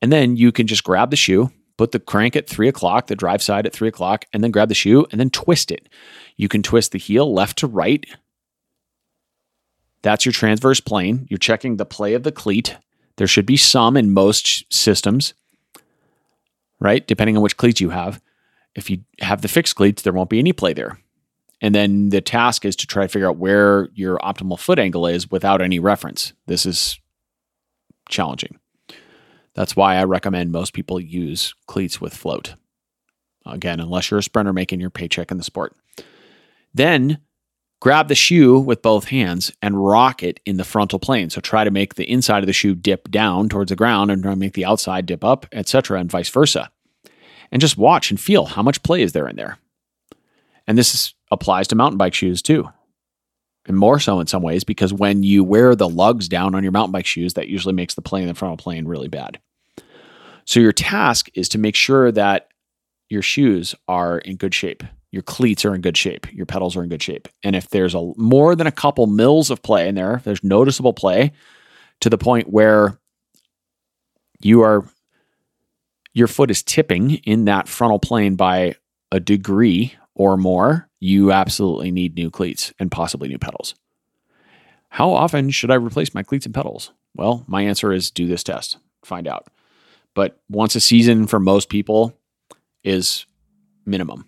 And 0.04 0.12
then 0.12 0.36
you 0.36 0.52
can 0.52 0.68
just 0.68 0.84
grab 0.84 1.12
the 1.12 1.16
shoe, 1.16 1.50
put 1.78 1.94
the 1.94 2.00
crank 2.00 2.36
at 2.36 2.50
three 2.50 2.68
o'clock, 2.68 3.08
the 3.08 3.16
drive 3.16 3.42
side 3.42 3.66
at 3.66 3.72
three 3.72 3.88
o'clock, 3.88 4.26
and 4.34 4.44
then 4.44 4.52
grab 4.52 4.68
the 4.68 4.76
shoe 4.76 5.08
and 5.12 5.20
then 5.20 5.30
twist 5.30 5.72
it. 5.72 5.88
You 6.36 6.50
can 6.50 6.62
twist 6.62 6.92
the 6.92 7.00
heel 7.00 7.34
left 7.34 7.60
to 7.60 7.68
right. 7.68 8.06
That's 10.02 10.26
your 10.26 10.34
transverse 10.34 10.82
plane. 10.82 11.26
You're 11.30 11.38
checking 11.38 11.78
the 11.78 11.86
play 11.86 12.16
of 12.16 12.24
the 12.24 12.34
cleat. 12.34 12.76
There 13.16 13.28
should 13.28 13.46
be 13.46 13.56
some 13.56 13.96
in 13.96 14.14
most 14.14 14.66
systems, 14.74 15.36
right? 16.82 17.08
Depending 17.08 17.38
on 17.38 17.44
which 17.44 17.56
cleats 17.56 17.80
you 17.80 17.92
have. 17.92 18.22
If 18.76 18.90
you 18.90 19.06
have 19.22 19.42
the 19.42 19.48
fixed 19.48 19.78
cleats, 19.78 20.02
there 20.02 20.12
won't 20.12 20.30
be 20.30 20.40
any 20.40 20.52
play 20.52 20.74
there. 20.74 21.00
And 21.62 21.74
then 21.74 22.10
the 22.10 22.20
task 22.20 22.66
is 22.66 22.76
to 22.76 22.88
try 22.88 23.04
to 23.04 23.08
figure 23.08 23.30
out 23.30 23.38
where 23.38 23.88
your 23.94 24.18
optimal 24.18 24.60
foot 24.60 24.80
angle 24.80 25.08
is 25.08 25.32
without 25.32 25.62
any 25.62 25.80
reference. 25.80 26.34
This 26.46 26.66
is 26.66 27.00
challenging. 28.10 28.60
That's 29.56 29.76
why 29.76 29.96
I 29.96 30.04
recommend 30.04 30.52
most 30.52 30.74
people 30.74 31.00
use 31.00 31.54
cleats 31.68 32.02
with 32.02 32.16
float. 32.16 32.56
Again, 33.46 33.80
unless 33.80 34.10
you're 34.10 34.20
a 34.20 34.24
sprinter 34.24 34.54
making 34.54 34.80
your 34.80 34.90
paycheck 34.90 35.32
in 35.32 35.38
the 35.38 35.44
sport. 35.44 35.76
Then 36.74 37.20
grab 37.82 38.08
the 38.08 38.16
shoe 38.16 38.58
with 38.58 38.82
both 38.82 39.06
hands 39.06 39.52
and 39.62 39.86
rock 39.86 40.24
it 40.24 40.40
in 40.46 40.58
the 40.58 40.64
frontal 40.64 40.98
plane. 40.98 41.30
So 41.30 41.42
try 41.42 41.64
to 41.64 41.72
make 41.72 41.96
the 41.96 42.10
inside 42.10 42.42
of 42.42 42.48
the 42.48 42.54
shoe 42.54 42.74
dip 42.74 43.12
down 43.12 43.50
towards 43.50 43.70
the 43.70 43.76
ground 43.76 44.10
and 44.10 44.24
try 44.24 44.32
to 44.32 44.40
make 44.40 44.54
the 44.54 44.66
outside 44.66 45.06
dip 45.06 45.24
up, 45.24 45.46
etc., 45.52 46.00
and 46.00 46.10
vice 46.10 46.30
versa 46.30 46.72
and 47.54 47.62
just 47.62 47.78
watch 47.78 48.10
and 48.10 48.20
feel 48.20 48.46
how 48.46 48.64
much 48.64 48.82
play 48.82 49.04
is 49.04 49.14
there 49.14 49.28
in 49.28 49.36
there. 49.36 49.60
And 50.66 50.76
this 50.76 50.96
is, 50.96 51.14
applies 51.30 51.68
to 51.68 51.76
mountain 51.76 52.00
bike 52.00 52.16
shoes 52.16 52.42
too. 52.42 52.68
And 53.68 53.78
more 53.78 54.00
so 54.00 54.20
in 54.20 54.26
some 54.26 54.42
ways, 54.42 54.64
because 54.64 54.92
when 54.92 55.22
you 55.22 55.44
wear 55.44 55.76
the 55.76 55.88
lugs 55.88 56.28
down 56.28 56.56
on 56.56 56.64
your 56.64 56.72
mountain 56.72 56.92
bike 56.92 57.06
shoes, 57.06 57.36
that 57.36 57.50
usually 57.50 57.76
makes 57.76 57.94
the 57.94 58.02
play 58.02 58.24
in 58.24 58.28
the 58.28 58.34
frontal 58.34 58.58
plane 58.58 58.88
really 58.88 59.08
bad. 59.08 59.40
So 60.46 60.60
your 60.60 60.74
task 60.74 61.30
is 61.34 61.50
to 61.50 61.58
make 61.58 61.76
sure 61.76 62.12
that 62.12 62.50
your 63.10 63.22
shoes 63.22 63.76
are 63.88 64.20
in 64.20 64.38
good 64.38 64.54
shape. 64.54 64.84
Your 65.12 65.22
cleats 65.22 65.64
are 65.66 65.76
in 65.76 65.82
good 65.82 65.96
shape. 65.96 66.32
Your 66.34 66.46
pedals 66.46 66.76
are 66.76 66.84
in 66.84 66.90
good 66.90 67.04
shape. 67.04 67.28
And 67.44 67.56
if 67.56 67.70
there's 67.70 67.94
a 67.94 68.12
more 68.18 68.56
than 68.56 68.68
a 68.68 68.72
couple 68.72 69.06
mils 69.06 69.52
of 69.52 69.62
play 69.62 69.88
in 69.88 69.96
there, 69.96 70.16
if 70.16 70.24
there's 70.24 70.44
noticeable 70.44 70.94
play 70.94 71.32
to 72.02 72.10
the 72.10 72.18
point 72.18 72.50
where 72.50 73.00
you 74.42 74.62
are 74.62 74.86
your 76.14 76.28
foot 76.28 76.52
is 76.52 76.64
tipping 76.64 77.12
in 77.12 77.46
that 77.46 77.68
frontal 77.68 78.00
plane 78.00 78.36
by 78.36 78.76
a 79.12 79.20
degree 79.20 79.96
or 80.16 80.38
more, 80.38 80.90
you 81.00 81.32
absolutely 81.32 81.92
need 81.92 82.16
new 82.16 82.30
cleats 82.30 82.74
and 82.80 82.92
possibly 82.92 83.28
new 83.28 83.40
pedals. 83.40 83.76
How 84.90 85.12
often 85.12 85.50
should 85.50 85.72
I 85.72 85.76
replace 85.76 86.14
my 86.14 86.22
cleats 86.22 86.46
and 86.46 86.54
pedals? 86.54 86.92
Well, 87.16 87.44
my 87.48 87.64
answer 87.64 87.92
is 87.92 88.12
do 88.12 88.28
this 88.28 88.44
test, 88.44 88.78
find 89.04 89.28
out. 89.28 89.48
But 90.14 90.40
once 90.50 90.76
a 90.76 90.80
season 90.80 91.28
for 91.28 91.40
most 91.40 91.70
people 91.70 92.18
is 92.84 93.26
minimum. 93.86 94.26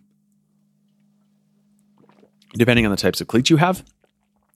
Depending 2.54 2.86
on 2.86 2.92
the 2.92 2.98
types 2.98 3.22
of 3.22 3.28
cleats 3.28 3.50
you 3.50 3.58
have, 3.58 3.84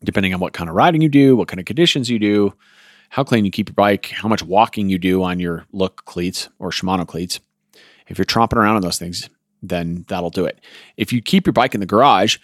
depending 0.03 0.33
on 0.33 0.39
what 0.39 0.53
kind 0.53 0.69
of 0.69 0.75
riding 0.75 1.01
you 1.01 1.09
do, 1.09 1.35
what 1.35 1.47
kind 1.47 1.59
of 1.59 1.65
conditions 1.65 2.09
you 2.09 2.17
do, 2.17 2.53
how 3.09 3.23
clean 3.23 3.43
you 3.43 3.51
keep 3.51 3.69
your 3.69 3.73
bike, 3.75 4.07
how 4.07 4.27
much 4.27 4.43
walking 4.43 4.89
you 4.89 4.97
do 4.97 5.23
on 5.23 5.39
your 5.39 5.65
Look 5.73 6.05
cleats 6.05 6.47
or 6.59 6.69
Shimano 6.69 7.07
cleats. 7.07 7.39
If 8.07 8.17
you're 8.17 8.25
tromping 8.25 8.55
around 8.55 8.77
on 8.77 8.81
those 8.81 8.97
things, 8.97 9.29
then 9.61 10.05
that'll 10.07 10.29
do 10.29 10.45
it. 10.45 10.61
If 10.95 11.11
you 11.11 11.21
keep 11.21 11.45
your 11.45 11.53
bike 11.53 11.73
in 11.73 11.79
the 11.79 11.85
garage, 11.85 12.37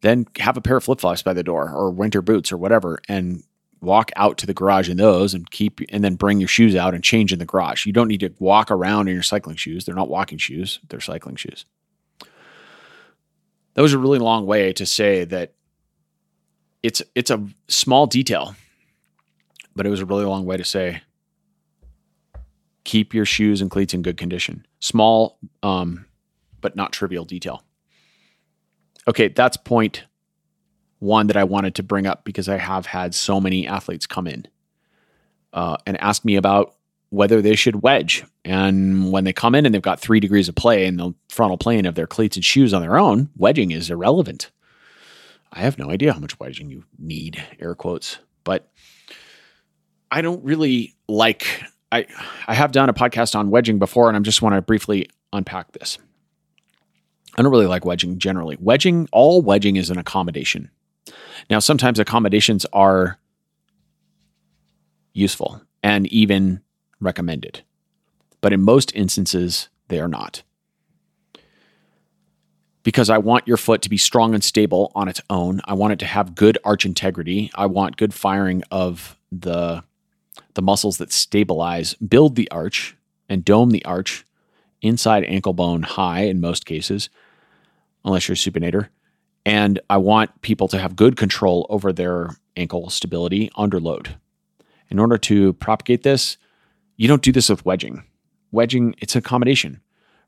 then 0.00 0.26
have 0.38 0.56
a 0.56 0.60
pair 0.60 0.76
of 0.76 0.84
flip 0.84 1.00
flops 1.00 1.22
by 1.22 1.32
the 1.32 1.42
door 1.42 1.70
or 1.70 1.90
winter 1.90 2.22
boots 2.22 2.52
or 2.52 2.56
whatever 2.56 3.00
and 3.08 3.42
walk 3.80 4.10
out 4.16 4.38
to 4.38 4.46
the 4.46 4.54
garage 4.54 4.88
in 4.88 4.96
those 4.96 5.34
and 5.34 5.50
keep 5.50 5.80
and 5.90 6.02
then 6.02 6.16
bring 6.16 6.38
your 6.38 6.48
shoes 6.48 6.74
out 6.74 6.94
and 6.94 7.02
change 7.04 7.32
in 7.32 7.38
the 7.38 7.46
garage. 7.46 7.86
You 7.86 7.92
don't 7.92 8.08
need 8.08 8.20
to 8.20 8.32
walk 8.38 8.70
around 8.70 9.08
in 9.08 9.14
your 9.14 9.22
cycling 9.22 9.56
shoes. 9.56 9.84
They're 9.84 9.94
not 9.94 10.08
walking 10.08 10.38
shoes, 10.38 10.80
they're 10.88 11.00
cycling 11.00 11.36
shoes. 11.36 11.64
That 13.74 13.82
was 13.82 13.92
a 13.92 13.98
really 13.98 14.18
long 14.18 14.46
way 14.46 14.72
to 14.72 14.84
say 14.84 15.24
that 15.24 15.52
it's 16.82 17.02
it's 17.14 17.30
a 17.30 17.46
small 17.68 18.06
detail, 18.06 18.54
but 19.76 19.86
it 19.86 19.90
was 19.90 20.00
a 20.00 20.06
really 20.06 20.24
long 20.24 20.44
way 20.44 20.56
to 20.56 20.64
say 20.64 21.02
keep 22.84 23.12
your 23.12 23.26
shoes 23.26 23.60
and 23.60 23.70
cleats 23.70 23.94
in 23.94 24.02
good 24.02 24.16
condition. 24.16 24.66
Small 24.80 25.38
um, 25.62 26.06
but 26.60 26.74
not 26.74 26.92
trivial 26.92 27.24
detail. 27.24 27.62
Okay, 29.06 29.28
that's 29.28 29.56
point 29.56 30.04
one 30.98 31.28
that 31.28 31.36
I 31.36 31.44
wanted 31.44 31.74
to 31.76 31.82
bring 31.82 32.06
up 32.06 32.24
because 32.24 32.48
I 32.48 32.56
have 32.56 32.86
had 32.86 33.14
so 33.14 33.40
many 33.40 33.66
athletes 33.66 34.06
come 34.06 34.26
in 34.26 34.46
uh, 35.52 35.76
and 35.86 36.00
ask 36.00 36.24
me 36.24 36.36
about 36.36 36.74
whether 37.10 37.40
they 37.40 37.54
should 37.54 37.82
wedge. 37.82 38.24
And 38.44 39.12
when 39.12 39.24
they 39.24 39.32
come 39.32 39.54
in 39.54 39.64
and 39.64 39.74
they've 39.74 39.82
got 39.82 40.00
three 40.00 40.20
degrees 40.20 40.48
of 40.48 40.54
play 40.54 40.86
in 40.86 40.96
the 40.96 41.12
frontal 41.28 41.58
plane 41.58 41.86
of 41.86 41.94
their 41.94 42.06
cleats 42.06 42.36
and 42.36 42.44
shoes 42.44 42.74
on 42.74 42.82
their 42.82 42.98
own, 42.98 43.30
wedging 43.36 43.70
is 43.70 43.90
irrelevant. 43.90 44.50
I 45.52 45.60
have 45.60 45.78
no 45.78 45.90
idea 45.90 46.12
how 46.12 46.18
much 46.18 46.38
wedging 46.38 46.70
you 46.70 46.84
need, 46.98 47.42
air 47.58 47.74
quotes, 47.74 48.18
but 48.44 48.70
I 50.10 50.20
don't 50.20 50.44
really 50.44 50.94
like. 51.08 51.62
I 51.90 52.06
I 52.46 52.54
have 52.54 52.72
done 52.72 52.90
a 52.90 52.94
podcast 52.94 53.34
on 53.34 53.50
wedging 53.50 53.78
before, 53.78 54.08
and 54.08 54.16
I 54.16 54.20
just 54.20 54.42
want 54.42 54.54
to 54.54 54.62
briefly 54.62 55.08
unpack 55.32 55.72
this. 55.72 55.98
I 57.36 57.42
don't 57.42 57.50
really 57.50 57.66
like 57.66 57.84
wedging 57.84 58.18
generally. 58.18 58.58
Wedging, 58.60 59.08
all 59.12 59.40
wedging 59.40 59.76
is 59.76 59.90
an 59.90 59.98
accommodation. 59.98 60.70
Now, 61.50 61.58
sometimes 61.58 61.98
accommodations 61.98 62.66
are 62.72 63.18
useful 65.12 65.62
and 65.82 66.06
even 66.08 66.60
recommended, 67.00 67.62
but 68.40 68.52
in 68.52 68.60
most 68.60 68.94
instances, 68.94 69.68
they 69.88 70.00
are 70.00 70.08
not. 70.08 70.42
Because 72.82 73.10
I 73.10 73.18
want 73.18 73.46
your 73.46 73.56
foot 73.56 73.82
to 73.82 73.90
be 73.90 73.98
strong 73.98 74.34
and 74.34 74.42
stable 74.42 74.92
on 74.94 75.08
its 75.08 75.20
own. 75.28 75.60
I 75.64 75.74
want 75.74 75.92
it 75.92 75.98
to 75.98 76.06
have 76.06 76.34
good 76.34 76.56
arch 76.64 76.86
integrity. 76.86 77.50
I 77.54 77.66
want 77.66 77.96
good 77.96 78.14
firing 78.14 78.62
of 78.70 79.18
the, 79.30 79.84
the 80.54 80.62
muscles 80.62 80.98
that 80.98 81.12
stabilize, 81.12 81.94
build 81.94 82.34
the 82.34 82.50
arch, 82.50 82.96
and 83.28 83.44
dome 83.44 83.70
the 83.70 83.84
arch 83.84 84.24
inside 84.80 85.24
ankle 85.24 85.52
bone 85.52 85.82
high 85.82 86.22
in 86.22 86.40
most 86.40 86.64
cases, 86.64 87.10
unless 88.04 88.28
you're 88.28 88.34
a 88.34 88.36
supinator. 88.36 88.88
And 89.48 89.80
I 89.88 89.96
want 89.96 90.42
people 90.42 90.68
to 90.68 90.78
have 90.78 90.94
good 90.94 91.16
control 91.16 91.66
over 91.70 91.90
their 91.90 92.36
ankle 92.58 92.90
stability 92.90 93.50
under 93.56 93.80
load. 93.80 94.16
In 94.90 94.98
order 94.98 95.16
to 95.16 95.54
propagate 95.54 96.02
this, 96.02 96.36
you 96.98 97.08
don't 97.08 97.22
do 97.22 97.32
this 97.32 97.48
with 97.48 97.64
wedging. 97.64 98.04
Wedging, 98.52 98.94
it's 98.98 99.16
accommodation, 99.16 99.80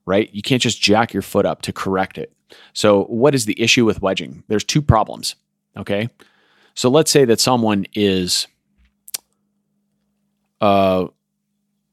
right? 0.06 0.30
You 0.32 0.40
can't 0.40 0.62
just 0.62 0.80
jack 0.80 1.12
your 1.12 1.20
foot 1.20 1.44
up 1.44 1.60
to 1.62 1.72
correct 1.72 2.16
it. 2.16 2.32
So, 2.72 3.04
what 3.04 3.34
is 3.34 3.44
the 3.44 3.60
issue 3.60 3.84
with 3.84 4.00
wedging? 4.00 4.42
There's 4.48 4.64
two 4.64 4.80
problems, 4.80 5.34
okay? 5.76 6.08
So, 6.74 6.88
let's 6.88 7.10
say 7.10 7.26
that 7.26 7.40
someone 7.40 7.84
is, 7.94 8.46
uh, 10.62 11.08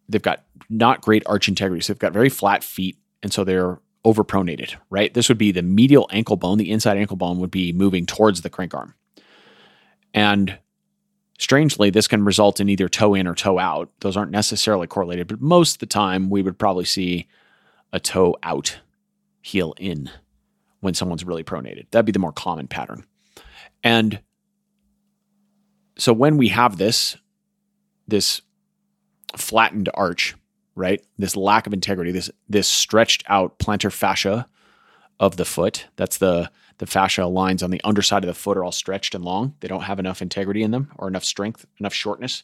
they've 0.07 0.21
got 0.21 0.45
not 0.69 1.01
great 1.01 1.23
arch 1.25 1.49
integrity. 1.49 1.81
So, 1.81 1.91
they've 1.91 1.99
got 1.99 2.13
very 2.13 2.29
flat 2.29 2.63
feet. 2.63 2.97
And 3.21 3.33
so 3.33 3.43
they're 3.43 3.79
overpronated, 4.07 4.75
right? 4.89 5.13
This 5.13 5.27
would 5.27 5.37
be 5.37 5.51
the 5.51 5.61
medial 5.61 6.07
ankle 6.11 6.37
bone, 6.37 6.57
the 6.57 6.71
inside 6.71 6.97
ankle 6.97 7.17
bone 7.17 7.39
would 7.39 7.51
be 7.51 7.73
moving 7.73 8.05
towards 8.05 8.41
the 8.41 8.49
crank 8.49 8.73
arm. 8.73 8.93
And 10.13 10.57
strangely, 11.37 11.89
this 11.89 12.07
can 12.07 12.23
result 12.23 12.61
in 12.61 12.69
either 12.69 12.87
toe 12.87 13.13
in 13.13 13.27
or 13.27 13.35
toe 13.35 13.59
out. 13.59 13.91
Those 13.99 14.15
aren't 14.15 14.31
necessarily 14.31 14.87
correlated, 14.87 15.27
but 15.27 15.41
most 15.41 15.75
of 15.75 15.79
the 15.79 15.85
time 15.85 16.29
we 16.29 16.41
would 16.41 16.57
probably 16.57 16.85
see 16.85 17.27
a 17.91 17.99
toe 17.99 18.35
out, 18.43 18.79
heel 19.41 19.73
in 19.77 20.09
when 20.79 20.93
someone's 20.93 21.25
really 21.25 21.43
pronated. 21.43 21.87
That'd 21.91 22.05
be 22.05 22.11
the 22.11 22.19
more 22.19 22.31
common 22.31 22.67
pattern. 22.67 23.05
And 23.83 24.21
so 25.97 26.13
when 26.13 26.37
we 26.37 26.49
have 26.49 26.77
this, 26.77 27.17
this 28.07 28.41
flattened 29.35 29.89
arch, 29.93 30.35
right? 30.77 31.03
This 31.17 31.35
lack 31.35 31.67
of 31.67 31.73
integrity, 31.73 32.11
this 32.11 32.29
this 32.47 32.67
stretched 32.67 33.23
out 33.27 33.59
plantar 33.59 33.91
fascia 33.91 34.47
of 35.19 35.35
the 35.35 35.45
foot. 35.45 35.87
That's 35.95 36.17
the 36.17 36.51
the 36.77 36.85
fascia 36.85 37.25
lines 37.25 37.63
on 37.63 37.71
the 37.71 37.81
underside 37.83 38.23
of 38.23 38.27
the 38.27 38.35
foot 38.35 38.55
are 38.55 38.63
all 38.63 38.71
stretched 38.71 39.15
and 39.15 39.25
long. 39.25 39.55
They 39.59 39.67
don't 39.67 39.81
have 39.81 39.99
enough 39.99 40.21
integrity 40.21 40.61
in 40.61 40.71
them 40.71 40.91
or 40.97 41.07
enough 41.07 41.25
strength, 41.25 41.65
enough 41.79 41.93
shortness. 41.93 42.43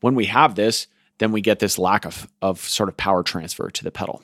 When 0.00 0.14
we 0.14 0.24
have 0.26 0.54
this, 0.54 0.86
then 1.18 1.30
we 1.30 1.42
get 1.42 1.58
this 1.58 1.78
lack 1.78 2.06
of, 2.06 2.26
of 2.40 2.60
sort 2.60 2.88
of 2.88 2.96
power 2.96 3.22
transfer 3.22 3.70
to 3.70 3.84
the 3.84 3.90
pedal. 3.90 4.22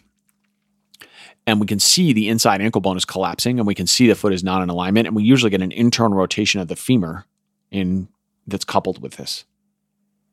And 1.47 1.61
we 1.61 1.67
can 1.67 1.79
see 1.79 2.13
the 2.13 2.29
inside 2.29 2.63
ankle 2.63 2.81
bone 2.81 2.97
is 2.97 3.05
collapsing 3.05 3.59
and 3.59 3.67
we 3.67 3.75
can 3.75 3.87
see 3.87 4.07
the 4.07 4.15
foot 4.15 4.33
is 4.33 4.45
not 4.45 4.63
in 4.63 4.71
alignment. 4.71 5.07
And 5.07 5.17
we 5.17 5.25
usually 5.25 5.51
get 5.51 5.63
an 5.63 5.73
internal 5.73 6.17
rotation 6.17 6.61
of 6.61 6.69
the 6.69 6.77
femur 6.77 7.27
in 7.71 8.09
that's 8.47 8.65
coupled 8.65 9.03
with 9.03 9.17
this, 9.17 9.45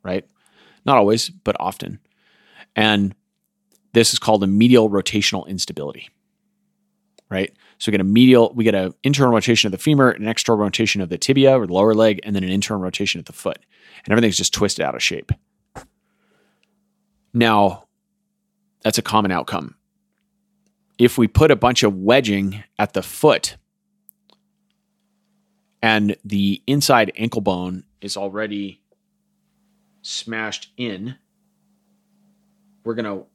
right? 0.04 0.26
Not 0.86 0.98
always, 0.98 1.30
but 1.30 1.58
often. 1.60 2.00
And 2.78 3.16
this 3.94 4.14
is 4.14 4.20
called 4.20 4.44
a 4.44 4.48
medial 4.48 4.90
rotational 4.90 5.48
instability, 5.48 6.10
right? 7.30 7.52
So 7.80 7.90
we 7.90 7.92
get 7.92 8.02
a 8.02 8.06
medial, 8.06 8.54
we 8.56 8.64
get 8.64 8.76
an 8.76 8.94
internal 9.04 9.34
rotation 9.34 9.68
of 9.68 9.72
the 9.72 9.78
femur, 9.80 10.12
an 10.12 10.28
external 10.28 10.60
rotation 10.60 11.02
of 11.02 11.10
the 11.10 11.18
tibia 11.18 11.60
or 11.60 11.66
the 11.66 11.74
lower 11.74 11.96
leg, 11.96 12.20
and 12.24 12.36
then 12.36 12.44
an 12.44 12.52
internal 12.52 12.82
rotation 12.82 13.20
of 13.20 13.26
the 13.26 13.34
foot. 13.34 13.58
And 14.06 14.12
everything's 14.12 14.38
just 14.38 14.54
twisted 14.54 14.86
out 14.86 14.96
of 14.96 15.02
shape. 15.02 15.32
Now, 17.34 17.86
that's 18.84 19.00
a 19.00 19.04
common 19.04 19.32
outcome. 19.32 19.76
If 21.00 21.18
we 21.18 21.28
put 21.28 21.52
a 21.52 21.56
bunch 21.56 21.84
of 21.84 21.96
wedging 21.96 22.64
at 22.80 22.94
the 22.94 23.04
foot 23.04 23.58
and 25.82 26.16
the 26.24 26.62
inside 26.68 27.12
ankle 27.16 27.42
bone 27.42 27.84
is 28.02 28.18
already 28.18 28.82
smashed 30.02 30.72
in 30.78 31.16
we're 32.88 32.96
going 32.96 33.20
to, 33.20 33.26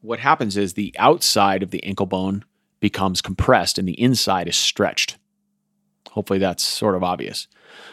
what 0.00 0.18
happens 0.18 0.56
is 0.56 0.72
the 0.72 0.94
outside 0.98 1.62
of 1.62 1.70
the 1.70 1.84
ankle 1.84 2.06
bone 2.06 2.44
becomes 2.80 3.20
compressed 3.20 3.78
and 3.78 3.86
the 3.86 4.00
inside 4.00 4.48
is 4.48 4.56
stretched. 4.56 5.18
Hopefully 6.10 6.38
that's 6.38 6.62
sort 6.62 6.94
of 6.94 7.04
obvious. 7.04 7.46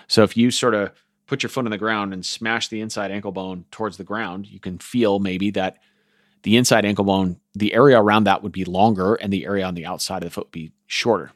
So 0.08 0.24
if 0.24 0.38
you 0.38 0.50
sort 0.50 0.74
of 0.74 0.92
put 1.28 1.44
your 1.44 1.50
foot 1.50 1.66
on 1.66 1.72
the 1.72 1.78
ground 1.78 2.14
and 2.14 2.26
smash 2.26 2.70
the 2.70 2.80
inside 2.80 3.12
ankle 3.12 3.34
bone 3.34 3.66
towards 3.70 3.98
the 3.98 4.06
ground, 4.06 4.48
you 4.48 4.62
can 4.62 4.78
feel 4.80 5.20
maybe 5.20 5.52
that 5.52 5.78
the 6.44 6.56
inside 6.56 6.86
ankle 6.86 7.04
bone, 7.04 7.38
the 7.54 7.74
area 7.74 8.02
around 8.02 8.24
that 8.24 8.42
would 8.42 8.54
be 8.54 8.64
longer 8.64 9.16
and 9.16 9.34
the 9.34 9.46
area 9.46 9.66
on 9.66 9.76
the 9.76 9.86
outside 9.86 10.24
of 10.24 10.30
the 10.30 10.34
foot 10.34 10.46
would 10.46 10.52
be 10.52 10.72
shorter. 10.88 11.32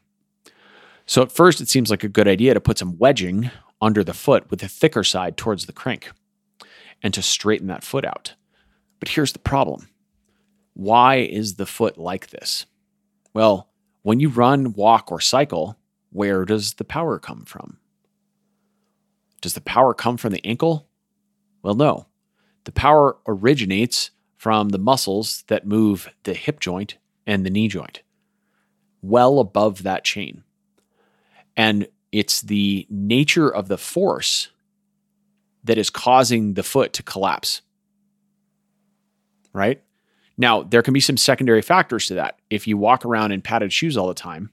So 1.05 1.21
at 1.21 1.31
first, 1.31 1.59
it 1.59 1.67
seems 1.67 1.91
like 1.91 2.05
a 2.05 2.09
good 2.09 2.27
idea 2.27 2.53
to 2.53 2.61
put 2.61 2.77
some 2.77 2.97
wedging 2.97 3.51
under 3.81 4.01
the 4.01 4.13
foot 4.13 4.49
with 4.49 4.61
the 4.61 4.69
thicker 4.69 5.03
side 5.03 5.35
towards 5.35 5.65
the 5.65 5.73
crank 5.73 6.09
and 7.03 7.13
to 7.13 7.21
straighten 7.21 7.67
that 7.67 7.83
foot 7.83 8.05
out. 8.05 8.35
But 9.03 9.09
here's 9.09 9.33
the 9.33 9.39
problem 9.39 9.89
why 10.75 11.15
is 11.17 11.55
the 11.55 11.65
foot 11.65 11.97
like 11.97 12.29
this? 12.29 12.67
Well, 13.33 13.67
when 14.01 14.21
you 14.21 14.29
run, 14.29 14.71
walk, 14.71 15.11
or 15.11 15.19
cycle, 15.19 15.77
where 16.11 16.45
does 16.45 16.75
the 16.75 16.85
power 16.85 17.19
come 17.19 17.43
from? 17.43 17.79
Does 19.41 19.55
the 19.55 19.59
power 19.59 19.93
come 19.93 20.15
from 20.15 20.31
the 20.31 20.45
ankle? 20.45 20.87
Well, 21.63 21.73
no. 21.75 22.05
The 22.63 22.71
power 22.71 23.17
originates 23.27 24.11
from 24.37 24.69
the 24.69 24.79
muscles 24.79 25.43
that 25.47 25.67
move 25.67 26.07
the 26.23 26.33
hip 26.33 26.61
joint 26.61 26.95
and 27.27 27.45
the 27.45 27.49
knee 27.49 27.67
joint, 27.67 28.03
well 29.01 29.39
above 29.39 29.83
that 29.83 30.05
chain. 30.05 30.45
And 31.57 31.89
it's 32.13 32.39
the 32.39 32.87
nature 32.89 33.53
of 33.53 33.67
the 33.67 33.77
force 33.77 34.47
that 35.65 35.77
is 35.77 35.89
causing 35.89 36.53
the 36.53 36.63
foot 36.63 36.93
to 36.93 37.03
collapse 37.03 37.63
right? 39.53 39.81
Now, 40.37 40.63
there 40.63 40.81
can 40.81 40.93
be 40.93 40.99
some 40.99 41.17
secondary 41.17 41.61
factors 41.61 42.07
to 42.07 42.15
that. 42.15 42.39
If 42.49 42.67
you 42.67 42.77
walk 42.77 43.05
around 43.05 43.31
in 43.31 43.41
padded 43.41 43.71
shoes 43.71 43.95
all 43.95 44.07
the 44.07 44.13
time, 44.13 44.49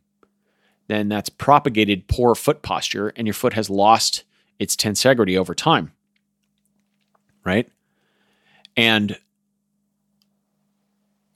then 0.89 1.09
that's 1.09 1.29
propagated 1.29 2.09
poor 2.09 2.35
foot 2.35 2.63
posture 2.63 3.13
and 3.17 3.27
your 3.27 3.35
foot 3.35 3.55
has 3.55 3.71
lost 3.71 4.25
its 4.59 4.77
tensegrity 4.77 5.39
over 5.39 5.55
time. 5.55 5.93
Right? 7.45 7.69
And 8.77 9.19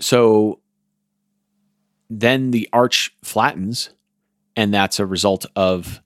so 0.00 0.60
then 2.10 2.50
the 2.50 2.68
arch 2.72 3.14
flattens, 3.22 3.90
and 4.56 4.74
that's 4.74 4.98
a 4.98 5.06
result 5.06 5.46
of 5.56 6.02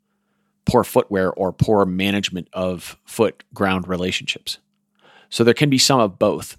poor 0.65 0.85
footwear 0.85 1.33
or 1.33 1.53
poor 1.53 1.85
management 1.85 2.49
of 2.53 2.99
foot 3.05 3.43
ground 3.55 3.89
relationships. 3.89 4.59
So 5.31 5.43
there 5.43 5.55
can 5.55 5.71
be 5.71 5.79
some 5.79 6.01
of 6.01 6.19
both 6.19 6.57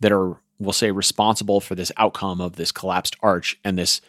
that 0.00 0.12
are 0.12 0.41
we'll 0.64 0.72
say, 0.72 0.90
responsible 0.90 1.60
for 1.60 1.74
this 1.74 1.92
outcome 1.96 2.40
of 2.40 2.56
this 2.56 2.72
collapsed 2.72 3.16
arch 3.22 3.58
and 3.64 3.78
this 3.78 4.00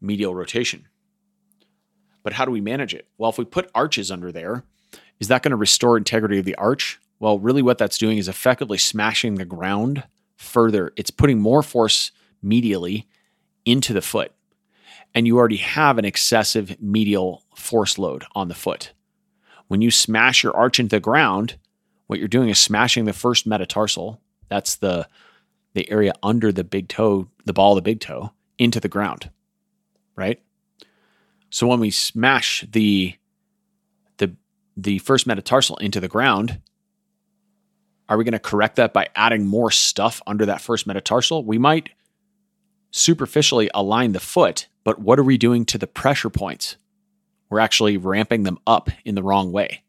medial 0.00 0.34
rotation. 0.34 0.88
But 2.22 2.34
how 2.34 2.44
do 2.44 2.50
we 2.50 2.60
manage 2.60 2.94
it? 2.94 3.08
Well, 3.18 3.30
if 3.30 3.38
we 3.38 3.44
put 3.44 3.70
arches 3.74 4.10
under 4.10 4.30
there, 4.30 4.64
is 5.20 5.28
that 5.28 5.42
going 5.42 5.50
to 5.50 5.56
restore 5.56 5.96
integrity 5.96 6.38
of 6.38 6.44
the 6.44 6.54
arch? 6.56 7.00
Well, 7.18 7.38
really, 7.38 7.62
what 7.62 7.78
that's 7.78 7.98
doing 7.98 8.18
is 8.18 8.28
effectively 8.28 8.78
smashing 8.78 9.36
the 9.36 9.44
ground 9.44 10.04
further. 10.36 10.92
It's 10.96 11.10
putting 11.10 11.40
more 11.40 11.62
force 11.62 12.10
medially 12.44 13.06
into 13.64 13.92
the 13.92 14.02
foot. 14.02 14.32
And 15.14 15.26
you 15.26 15.38
already 15.38 15.58
have 15.58 15.98
an 15.98 16.04
excessive 16.04 16.80
medial 16.80 17.44
force 17.54 17.98
load 17.98 18.24
on 18.34 18.48
the 18.48 18.54
foot. 18.54 18.92
When 19.68 19.82
you 19.82 19.90
smash 19.90 20.42
your 20.42 20.56
arch 20.56 20.80
into 20.80 20.96
the 20.96 21.00
ground, 21.00 21.56
what 22.06 22.18
you're 22.18 22.28
doing 22.28 22.48
is 22.48 22.58
smashing 22.58 23.04
the 23.04 23.12
first 23.12 23.46
metatarsal. 23.46 24.20
That's 24.48 24.76
the 24.76 25.06
the 25.74 25.90
area 25.90 26.12
under 26.22 26.52
the 26.52 26.64
big 26.64 26.88
toe, 26.88 27.28
the 27.44 27.52
ball 27.52 27.72
of 27.72 27.76
the 27.76 27.82
big 27.82 28.00
toe, 28.00 28.32
into 28.58 28.80
the 28.80 28.88
ground. 28.88 29.30
Right? 30.16 30.42
So 31.50 31.66
when 31.66 31.80
we 31.80 31.90
smash 31.90 32.64
the 32.70 33.14
the 34.18 34.34
the 34.76 34.98
first 34.98 35.26
metatarsal 35.26 35.76
into 35.76 36.00
the 36.00 36.08
ground, 36.08 36.60
are 38.08 38.16
we 38.16 38.24
going 38.24 38.32
to 38.32 38.38
correct 38.38 38.76
that 38.76 38.92
by 38.92 39.08
adding 39.16 39.46
more 39.46 39.70
stuff 39.70 40.20
under 40.26 40.46
that 40.46 40.60
first 40.60 40.86
metatarsal? 40.86 41.44
We 41.44 41.58
might 41.58 41.90
superficially 42.90 43.70
align 43.74 44.12
the 44.12 44.20
foot, 44.20 44.68
but 44.84 44.98
what 44.98 45.18
are 45.18 45.24
we 45.24 45.38
doing 45.38 45.64
to 45.66 45.78
the 45.78 45.86
pressure 45.86 46.30
points? 46.30 46.76
We're 47.48 47.60
actually 47.60 47.96
ramping 47.96 48.44
them 48.44 48.58
up 48.66 48.90
in 49.04 49.14
the 49.14 49.22
wrong 49.22 49.52
way. 49.52 49.82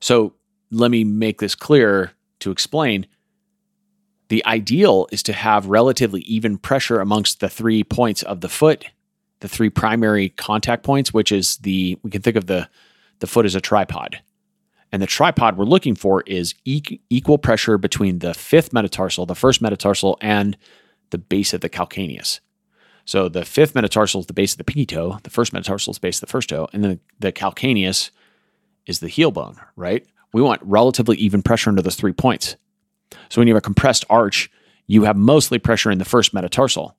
So 0.00 0.34
let 0.70 0.90
me 0.90 1.04
make 1.04 1.40
this 1.40 1.54
clear 1.54 2.12
to 2.40 2.50
explain. 2.50 3.06
The 4.30 4.46
ideal 4.46 5.08
is 5.10 5.24
to 5.24 5.32
have 5.32 5.66
relatively 5.66 6.20
even 6.20 6.56
pressure 6.56 7.00
amongst 7.00 7.40
the 7.40 7.48
three 7.48 7.82
points 7.82 8.22
of 8.22 8.40
the 8.40 8.48
foot, 8.48 8.86
the 9.40 9.48
three 9.48 9.70
primary 9.70 10.28
contact 10.28 10.84
points, 10.84 11.12
which 11.12 11.32
is 11.32 11.56
the, 11.58 11.98
we 12.04 12.12
can 12.12 12.22
think 12.22 12.36
of 12.36 12.46
the, 12.46 12.68
the 13.18 13.26
foot 13.26 13.44
as 13.44 13.56
a 13.56 13.60
tripod. 13.60 14.20
And 14.92 15.02
the 15.02 15.08
tripod 15.08 15.56
we're 15.56 15.64
looking 15.64 15.96
for 15.96 16.22
is 16.26 16.54
e- 16.64 17.00
equal 17.10 17.38
pressure 17.38 17.76
between 17.76 18.20
the 18.20 18.32
fifth 18.32 18.72
metatarsal, 18.72 19.26
the 19.26 19.34
first 19.34 19.60
metatarsal, 19.60 20.16
and 20.20 20.56
the 21.10 21.18
base 21.18 21.52
of 21.52 21.60
the 21.60 21.68
calcaneus. 21.68 22.38
So 23.04 23.28
the 23.28 23.44
fifth 23.44 23.74
metatarsal 23.74 24.20
is 24.20 24.26
the 24.26 24.32
base 24.32 24.52
of 24.52 24.58
the 24.58 24.64
pinky 24.64 24.86
toe, 24.86 25.18
the 25.24 25.30
first 25.30 25.52
metatarsal 25.52 25.90
is 25.90 25.96
the 25.96 26.06
base 26.06 26.18
of 26.18 26.28
the 26.28 26.30
first 26.30 26.50
toe, 26.50 26.68
and 26.72 26.84
then 26.84 27.00
the 27.18 27.32
calcaneus 27.32 28.10
is 28.86 29.00
the 29.00 29.08
heel 29.08 29.32
bone, 29.32 29.56
right? 29.74 30.06
We 30.32 30.40
want 30.40 30.62
relatively 30.62 31.16
even 31.16 31.42
pressure 31.42 31.70
under 31.70 31.82
those 31.82 31.96
three 31.96 32.12
points. 32.12 32.54
So 33.28 33.40
when 33.40 33.48
you 33.48 33.54
have 33.54 33.62
a 33.62 33.64
compressed 33.64 34.04
arch, 34.10 34.50
you 34.86 35.04
have 35.04 35.16
mostly 35.16 35.58
pressure 35.58 35.90
in 35.90 35.98
the 35.98 36.04
first 36.04 36.34
metatarsal. 36.34 36.96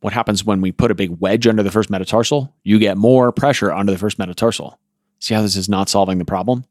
What 0.00 0.12
happens 0.12 0.44
when 0.44 0.60
we 0.60 0.72
put 0.72 0.90
a 0.90 0.96
big 0.96 1.20
wedge 1.20 1.46
under 1.46 1.62
the 1.62 1.70
first 1.70 1.88
metatarsal? 1.88 2.54
You 2.64 2.78
get 2.78 2.96
more 2.96 3.32
pressure 3.32 3.72
under 3.72 3.92
the 3.92 3.98
first 3.98 4.18
metatarsal. 4.18 4.78
See 5.20 5.34
how 5.34 5.42
this 5.42 5.56
is 5.56 5.68
not 5.68 5.88
solving 5.88 6.18
the 6.18 6.24
problem? 6.24 6.64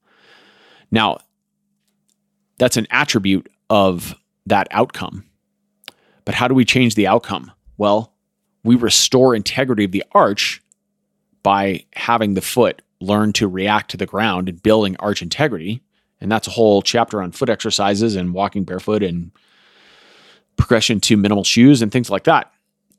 Now, 0.91 1.19
that's 2.57 2.77
an 2.77 2.87
attribute 2.91 3.49
of 3.69 4.13
that 4.45 4.67
outcome. 4.71 5.25
But 6.25 6.35
how 6.35 6.47
do 6.47 6.53
we 6.53 6.65
change 6.65 6.95
the 6.95 7.07
outcome? 7.07 7.51
Well, 7.77 8.13
we 8.63 8.75
restore 8.75 9.33
integrity 9.33 9.85
of 9.85 9.91
the 9.91 10.03
arch 10.11 10.61
by 11.41 11.85
having 11.95 12.33
the 12.33 12.41
foot 12.41 12.81
learn 12.99 13.33
to 13.33 13.47
react 13.47 13.91
to 13.91 13.97
the 13.97 14.05
ground 14.05 14.47
and 14.47 14.61
building 14.61 14.95
arch 14.99 15.21
integrity. 15.21 15.81
And 16.21 16.31
that's 16.31 16.47
a 16.47 16.51
whole 16.51 16.81
chapter 16.81 17.21
on 17.21 17.31
foot 17.31 17.49
exercises 17.49 18.15
and 18.15 18.33
walking 18.33 18.63
barefoot 18.63 19.01
and 19.01 19.31
progression 20.55 20.99
to 21.01 21.17
minimal 21.17 21.43
shoes 21.43 21.81
and 21.81 21.91
things 21.91 22.09
like 22.09 22.25
that. 22.25 22.53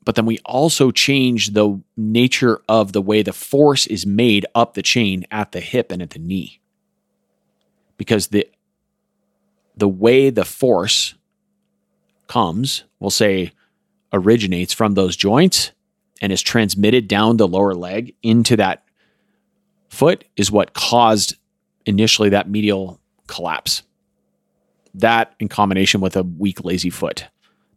But 0.05 0.15
then 0.15 0.25
we 0.25 0.39
also 0.39 0.91
change 0.91 1.51
the 1.51 1.81
nature 1.95 2.61
of 2.67 2.91
the 2.91 3.01
way 3.01 3.23
the 3.23 3.31
force 3.31 3.87
is 3.87 4.05
made 4.05 4.45
up 4.53 4.73
the 4.73 4.81
chain 4.81 5.25
at 5.31 5.53
the 5.53 5.61
hip 5.61 5.91
and 5.91 6.01
at 6.01 6.09
the 6.09 6.19
knee. 6.19 6.59
Because 7.97 8.27
the 8.27 8.47
the 9.75 9.87
way 9.87 10.29
the 10.29 10.45
force 10.45 11.15
comes, 12.27 12.83
we'll 12.99 13.09
say 13.09 13.53
originates 14.11 14.73
from 14.73 14.93
those 14.93 15.15
joints 15.15 15.71
and 16.21 16.31
is 16.31 16.41
transmitted 16.41 17.07
down 17.07 17.37
the 17.37 17.47
lower 17.47 17.73
leg 17.73 18.13
into 18.21 18.55
that 18.57 18.83
foot 19.89 20.25
is 20.35 20.51
what 20.51 20.73
caused 20.73 21.35
initially 21.85 22.29
that 22.29 22.49
medial 22.49 22.99
collapse. 23.27 23.83
That 24.93 25.33
in 25.39 25.47
combination 25.47 26.01
with 26.01 26.15
a 26.15 26.23
weak, 26.23 26.63
lazy 26.63 26.89
foot. 26.89 27.25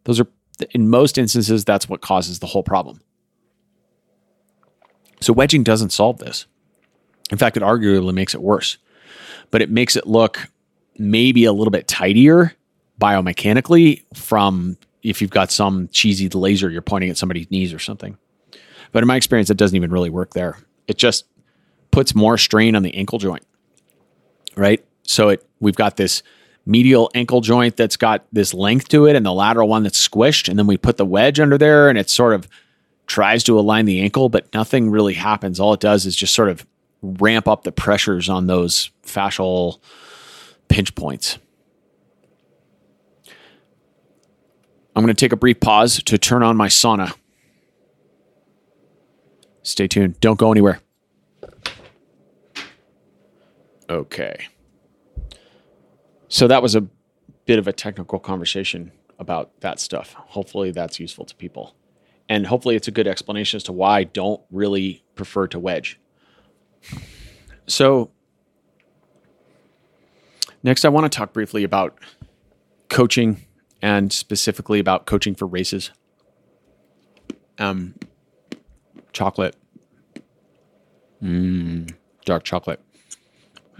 Those 0.04 0.20
are, 0.20 0.28
in 0.72 0.88
most 0.88 1.18
instances, 1.18 1.64
that's 1.64 1.88
what 1.88 2.00
causes 2.00 2.38
the 2.38 2.46
whole 2.46 2.62
problem. 2.62 3.00
So 5.20 5.32
wedging 5.32 5.62
doesn't 5.62 5.90
solve 5.90 6.18
this. 6.18 6.46
In 7.30 7.38
fact, 7.38 7.56
it 7.56 7.62
arguably 7.62 8.14
makes 8.14 8.34
it 8.34 8.42
worse, 8.42 8.76
but 9.50 9.62
it 9.62 9.70
makes 9.70 9.96
it 9.96 10.06
look 10.06 10.48
maybe 10.98 11.44
a 11.44 11.52
little 11.52 11.70
bit 11.70 11.88
tidier 11.88 12.54
biomechanically 13.00 14.04
from 14.14 14.76
if 15.02 15.20
you've 15.20 15.30
got 15.30 15.50
some 15.50 15.88
cheesy 15.88 16.28
laser 16.28 16.70
you're 16.70 16.82
pointing 16.82 17.10
at 17.10 17.16
somebody's 17.16 17.50
knees 17.50 17.72
or 17.72 17.78
something. 17.78 18.16
But 18.92 19.02
in 19.02 19.08
my 19.08 19.16
experience, 19.16 19.50
it 19.50 19.56
doesn't 19.56 19.76
even 19.76 19.90
really 19.90 20.10
work 20.10 20.32
there. 20.32 20.58
It 20.86 20.96
just 20.96 21.26
puts 21.90 22.14
more 22.14 22.38
strain 22.38 22.76
on 22.76 22.82
the 22.82 22.94
ankle 22.94 23.18
joint, 23.18 23.44
right? 24.56 24.85
So 25.06 25.30
it 25.30 25.46
we've 25.60 25.76
got 25.76 25.96
this 25.96 26.22
medial 26.66 27.10
ankle 27.14 27.40
joint 27.40 27.76
that's 27.76 27.96
got 27.96 28.26
this 28.32 28.52
length 28.52 28.88
to 28.88 29.06
it 29.06 29.14
and 29.14 29.24
the 29.24 29.32
lateral 29.32 29.68
one 29.68 29.84
that's 29.84 30.06
squished. 30.06 30.48
And 30.48 30.58
then 30.58 30.66
we 30.66 30.76
put 30.76 30.96
the 30.96 31.06
wedge 31.06 31.38
under 31.38 31.56
there 31.56 31.88
and 31.88 31.96
it 31.96 32.10
sort 32.10 32.34
of 32.34 32.48
tries 33.06 33.44
to 33.44 33.58
align 33.58 33.86
the 33.86 34.00
ankle, 34.00 34.28
but 34.28 34.52
nothing 34.52 34.90
really 34.90 35.14
happens. 35.14 35.60
All 35.60 35.72
it 35.72 35.80
does 35.80 36.06
is 36.06 36.16
just 36.16 36.34
sort 36.34 36.48
of 36.48 36.66
ramp 37.02 37.46
up 37.46 37.62
the 37.62 37.70
pressures 37.70 38.28
on 38.28 38.48
those 38.48 38.90
fascial 39.04 39.78
pinch 40.68 40.94
points. 40.96 41.38
I'm 44.96 45.04
going 45.04 45.14
to 45.14 45.20
take 45.20 45.32
a 45.32 45.36
brief 45.36 45.60
pause 45.60 46.02
to 46.02 46.18
turn 46.18 46.42
on 46.42 46.56
my 46.56 46.68
sauna. 46.68 47.14
Stay 49.62 49.86
tuned. 49.86 50.18
Don't 50.20 50.38
go 50.38 50.50
anywhere. 50.50 50.80
Okay. 53.90 54.48
So 56.28 56.48
that 56.48 56.62
was 56.62 56.74
a 56.74 56.86
bit 57.44 57.58
of 57.58 57.68
a 57.68 57.72
technical 57.72 58.18
conversation 58.18 58.92
about 59.18 59.60
that 59.60 59.80
stuff. 59.80 60.14
Hopefully 60.14 60.70
that's 60.70 61.00
useful 61.00 61.24
to 61.24 61.34
people. 61.34 61.74
And 62.28 62.46
hopefully 62.46 62.74
it's 62.74 62.88
a 62.88 62.90
good 62.90 63.06
explanation 63.06 63.56
as 63.56 63.62
to 63.64 63.72
why 63.72 63.98
I 63.98 64.04
don't 64.04 64.40
really 64.50 65.04
prefer 65.14 65.46
to 65.48 65.58
wedge. 65.58 66.00
So 67.66 68.10
next 70.62 70.84
I 70.84 70.88
want 70.88 71.10
to 71.10 71.16
talk 71.16 71.32
briefly 71.32 71.62
about 71.62 71.98
coaching 72.88 73.46
and 73.80 74.12
specifically 74.12 74.80
about 74.80 75.06
coaching 75.06 75.34
for 75.34 75.46
races. 75.46 75.92
Um, 77.58 77.94
chocolate, 79.12 79.56
mm, 81.22 81.94
dark 82.24 82.42
chocolate. 82.42 82.80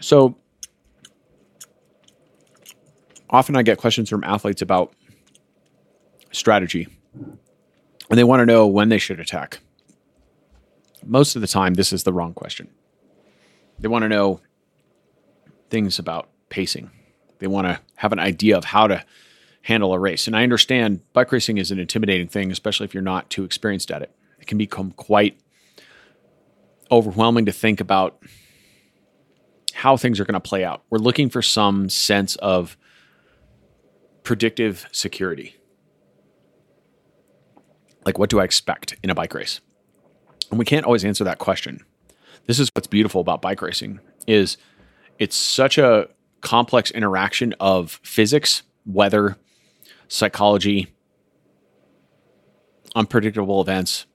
So 0.01 0.37
often 3.31 3.57
I 3.57 3.63
get 3.63 3.79
questions 3.79 4.09
from 4.09 4.25
athletes 4.25 4.63
about 4.63 4.93
strategy, 6.33 6.89
and 7.15 8.19
they 8.19 8.25
want 8.25 8.41
to 8.41 8.47
know 8.47 8.67
when 8.67 8.89
they 8.89 8.99
should 8.99 9.21
attack. 9.21 9.61
Most 11.05 11.37
of 11.37 11.43
the 11.43 11.49
time, 11.49 11.75
this 11.75 11.93
is 11.93 12.03
the 12.03 12.13
wrong 12.13 12.35
question. 12.35 12.69
They 13.79 13.89
want 13.89 14.03
to 14.03 14.09
know 14.09 14.41
things 15.71 15.99
about 15.99 16.29
pacing. 16.49 16.91
They 17.39 17.47
want 17.47 17.67
to 17.67 17.81
have 17.97 18.13
an 18.13 18.19
idea 18.19 18.57
of 18.57 18.65
how 18.65 18.87
to 18.87 19.05
handle 19.63 19.93
a 19.93 19.99
race. 19.99 20.27
And 20.27 20.37
I 20.37 20.43
understand 20.43 21.01
bike 21.13 21.33
racing 21.33 21.59
is 21.59 21.71
an 21.71 21.79
intimidating 21.79 22.29
thing, 22.29 22.53
especially 22.53 22.85
if 22.85 22.95
you're 22.95 23.03
not 23.03 23.31
too 23.31 23.45
experienced 23.45 23.91
at 23.91 24.03
it. 24.03 24.15
It 24.41 24.47
can 24.47 24.59
become 24.59 24.93
quite 24.93 25.39
overwhelming 26.91 27.47
to 27.47 27.53
think 27.53 27.81
about 27.81 28.23
how 29.75 29.97
things 29.97 30.21
are 30.21 30.25
going 30.25 30.35
to 30.35 30.41
play 30.41 30.65
out. 30.65 30.85
We're 30.89 30.99
looking 30.99 31.29
for 31.29 31.43
some 31.43 31.89
sense 31.89 32.37
of 32.37 32.77
predictive 34.27 34.89
security. 34.91 35.55
Like, 38.05 38.19
what 38.19 38.29
do 38.29 38.41
I 38.41 38.45
expect 38.45 38.97
in 39.05 39.09
a 39.09 39.15
bike 39.15 39.33
race? 39.33 39.61
And 40.51 40.59
we 40.59 40.65
can't 40.65 40.85
always 40.85 41.05
answer 41.05 41.23
that 41.23 41.39
question. 41.39 41.85
This 42.47 42.59
is 42.59 42.69
what's 42.75 42.89
beautiful 42.89 43.21
about 43.21 43.41
bike 43.41 43.63
racing 43.63 44.01
is 44.27 44.57
it's 45.21 45.37
such 45.37 45.79
a 45.79 46.09
complex 46.41 46.91
interaction 46.91 47.55
of 47.61 48.01
physics, 48.03 48.65
weather, 48.85 49.37
psychology, 50.09 50.89
unpredictable 52.97 53.61
events, 53.61 54.07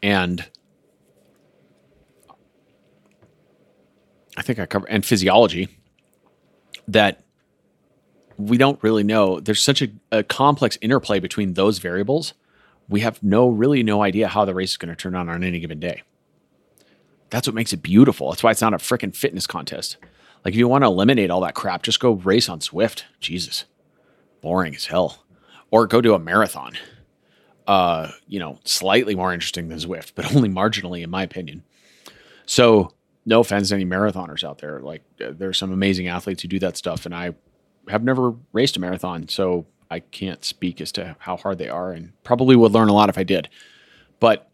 and 0.00 0.48
I 4.36 4.42
think 4.42 4.60
I 4.60 4.66
cover 4.66 4.86
and 4.88 5.04
physiology 5.04 5.68
that 6.86 7.25
we 8.38 8.58
don't 8.58 8.82
really 8.82 9.02
know. 9.02 9.40
There's 9.40 9.62
such 9.62 9.82
a, 9.82 9.88
a 10.12 10.22
complex 10.22 10.78
interplay 10.80 11.20
between 11.20 11.54
those 11.54 11.78
variables. 11.78 12.34
We 12.88 13.00
have 13.00 13.22
no 13.22 13.48
really 13.48 13.82
no 13.82 14.02
idea 14.02 14.28
how 14.28 14.44
the 14.44 14.54
race 14.54 14.72
is 14.72 14.76
going 14.76 14.90
to 14.90 14.96
turn 14.96 15.14
out 15.14 15.28
on 15.28 15.42
any 15.42 15.58
given 15.58 15.80
day. 15.80 16.02
That's 17.30 17.48
what 17.48 17.54
makes 17.54 17.72
it 17.72 17.82
beautiful. 17.82 18.30
That's 18.30 18.42
why 18.42 18.52
it's 18.52 18.60
not 18.60 18.74
a 18.74 18.78
freaking 18.78 19.14
fitness 19.14 19.46
contest. 19.46 19.96
Like 20.44 20.54
if 20.54 20.58
you 20.58 20.68
want 20.68 20.84
to 20.84 20.88
eliminate 20.88 21.30
all 21.30 21.40
that 21.40 21.54
crap, 21.54 21.82
just 21.82 21.98
go 21.98 22.12
race 22.12 22.48
on 22.48 22.60
Zwift. 22.60 23.02
Jesus. 23.20 23.64
Boring 24.42 24.76
as 24.76 24.86
hell. 24.86 25.24
Or 25.70 25.86
go 25.86 26.00
to 26.00 26.14
a 26.14 26.18
marathon. 26.18 26.74
Uh, 27.66 28.12
you 28.28 28.38
know, 28.38 28.60
slightly 28.64 29.16
more 29.16 29.32
interesting 29.32 29.68
than 29.68 29.78
Zwift, 29.78 30.12
but 30.14 30.32
only 30.36 30.48
marginally 30.48 31.02
in 31.02 31.10
my 31.10 31.24
opinion. 31.24 31.64
So, 32.44 32.92
no 33.28 33.40
offense 33.40 33.70
to 33.70 33.74
any 33.74 33.84
marathoners 33.84 34.44
out 34.44 34.58
there. 34.58 34.80
Like 34.80 35.02
uh, 35.20 35.32
there's 35.36 35.58
some 35.58 35.72
amazing 35.72 36.06
athletes 36.06 36.42
who 36.42 36.48
do 36.48 36.60
that 36.60 36.76
stuff 36.76 37.06
and 37.06 37.14
I 37.14 37.34
have 37.88 38.02
never 38.02 38.34
raced 38.52 38.76
a 38.76 38.80
marathon, 38.80 39.28
so 39.28 39.66
I 39.90 40.00
can't 40.00 40.44
speak 40.44 40.80
as 40.80 40.92
to 40.92 41.16
how 41.20 41.36
hard 41.36 41.58
they 41.58 41.68
are 41.68 41.92
and 41.92 42.12
probably 42.24 42.56
would 42.56 42.72
learn 42.72 42.88
a 42.88 42.92
lot 42.92 43.08
if 43.08 43.18
I 43.18 43.22
did. 43.22 43.48
But 44.18 44.50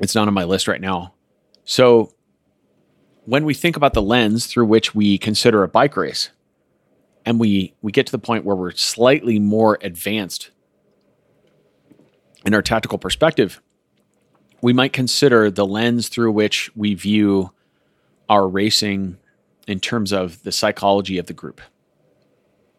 it's 0.00 0.14
not 0.14 0.28
on 0.28 0.34
my 0.34 0.44
list 0.44 0.68
right 0.68 0.80
now. 0.80 1.14
So 1.64 2.12
when 3.24 3.44
we 3.44 3.54
think 3.54 3.76
about 3.76 3.94
the 3.94 4.02
lens 4.02 4.46
through 4.46 4.66
which 4.66 4.94
we 4.94 5.18
consider 5.18 5.62
a 5.62 5.68
bike 5.68 5.96
race, 5.96 6.30
and 7.24 7.38
we 7.38 7.74
we 7.82 7.92
get 7.92 8.06
to 8.06 8.12
the 8.12 8.18
point 8.18 8.44
where 8.44 8.56
we're 8.56 8.72
slightly 8.72 9.38
more 9.38 9.78
advanced 9.80 10.50
in 12.44 12.52
our 12.54 12.62
tactical 12.62 12.98
perspective, 12.98 13.62
we 14.60 14.72
might 14.72 14.92
consider 14.92 15.50
the 15.50 15.66
lens 15.66 16.08
through 16.08 16.32
which 16.32 16.70
we 16.74 16.94
view 16.94 17.52
our 18.28 18.48
racing 18.48 19.18
in 19.68 19.78
terms 19.78 20.12
of 20.12 20.42
the 20.42 20.50
psychology 20.52 21.18
of 21.18 21.26
the 21.26 21.32
group. 21.32 21.60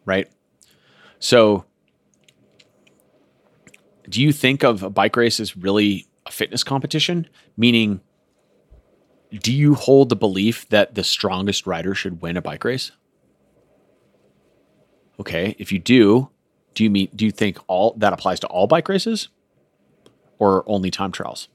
Right? 0.04 0.30
So 1.18 1.64
do 4.08 4.20
you 4.20 4.32
think 4.32 4.62
of 4.62 4.82
a 4.82 4.90
bike 4.90 5.16
race 5.16 5.40
as 5.40 5.56
really 5.56 6.06
a 6.26 6.30
fitness 6.30 6.62
competition? 6.62 7.28
Meaning 7.56 8.00
do 9.30 9.52
you 9.52 9.74
hold 9.74 10.08
the 10.08 10.16
belief 10.16 10.68
that 10.68 10.94
the 10.94 11.02
strongest 11.02 11.66
rider 11.66 11.94
should 11.94 12.20
win 12.22 12.36
a 12.36 12.42
bike 12.42 12.64
race? 12.64 12.92
Okay, 15.18 15.54
if 15.58 15.72
you 15.72 15.78
do, 15.78 16.30
do 16.74 16.84
you 16.84 16.90
mean 16.90 17.08
do 17.14 17.24
you 17.24 17.30
think 17.30 17.58
all 17.66 17.94
that 17.98 18.12
applies 18.12 18.40
to 18.40 18.46
all 18.48 18.66
bike 18.66 18.88
races 18.88 19.28
or 20.38 20.64
only 20.66 20.90
time 20.90 21.12
trials? 21.12 21.48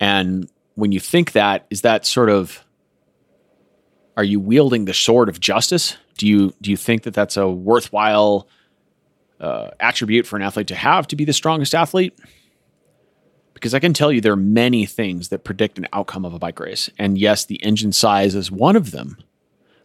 And 0.00 0.50
when 0.74 0.92
you 0.92 1.00
think 1.00 1.32
that, 1.32 1.66
is 1.70 1.82
that 1.82 2.04
sort 2.04 2.28
of 2.28 2.63
are 4.16 4.24
you 4.24 4.40
wielding 4.40 4.84
the 4.84 4.94
sword 4.94 5.28
of 5.28 5.40
justice? 5.40 5.96
Do 6.16 6.26
you 6.26 6.54
do 6.60 6.70
you 6.70 6.76
think 6.76 7.02
that 7.02 7.14
that's 7.14 7.36
a 7.36 7.48
worthwhile 7.48 8.48
uh, 9.40 9.70
attribute 9.80 10.26
for 10.26 10.36
an 10.36 10.42
athlete 10.42 10.68
to 10.68 10.74
have 10.74 11.06
to 11.08 11.16
be 11.16 11.24
the 11.24 11.32
strongest 11.32 11.74
athlete? 11.74 12.18
because 13.64 13.72
I 13.72 13.78
can 13.78 13.94
tell 13.94 14.12
you 14.12 14.20
there 14.20 14.34
are 14.34 14.36
many 14.36 14.84
things 14.84 15.30
that 15.30 15.44
predict 15.44 15.78
an 15.78 15.88
outcome 15.92 16.26
of 16.26 16.34
a 16.34 16.38
bike 16.38 16.60
race. 16.60 16.90
And 16.98 17.16
yes, 17.16 17.46
the 17.46 17.62
engine 17.64 17.92
size 17.92 18.34
is 18.34 18.50
one 18.50 18.76
of 18.76 18.90
them, 18.90 19.16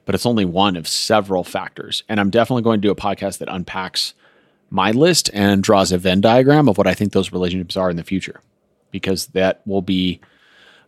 but 0.03 0.13
it's 0.13 0.25
only 0.25 0.43
one 0.43 0.75
of 0.75 0.85
several 0.85 1.45
factors. 1.45 2.03
And 2.09 2.19
I'm 2.19 2.29
definitely 2.29 2.63
going 2.63 2.81
to 2.81 2.85
do 2.85 2.91
a 2.91 2.95
podcast 2.95 3.37
that 3.37 3.47
unpacks 3.47 4.15
my 4.69 4.91
list 4.91 5.29
and 5.33 5.63
draws 5.63 5.93
a 5.93 5.97
Venn 5.97 6.19
diagram 6.19 6.67
of 6.67 6.77
what 6.77 6.87
I 6.87 6.93
think 6.93 7.13
those 7.13 7.31
relationships 7.31 7.77
are 7.77 7.89
in 7.89 7.95
the 7.95 8.03
future, 8.03 8.41
because 8.91 9.27
that 9.27 9.61
will 9.65 9.81
be. 9.81 10.19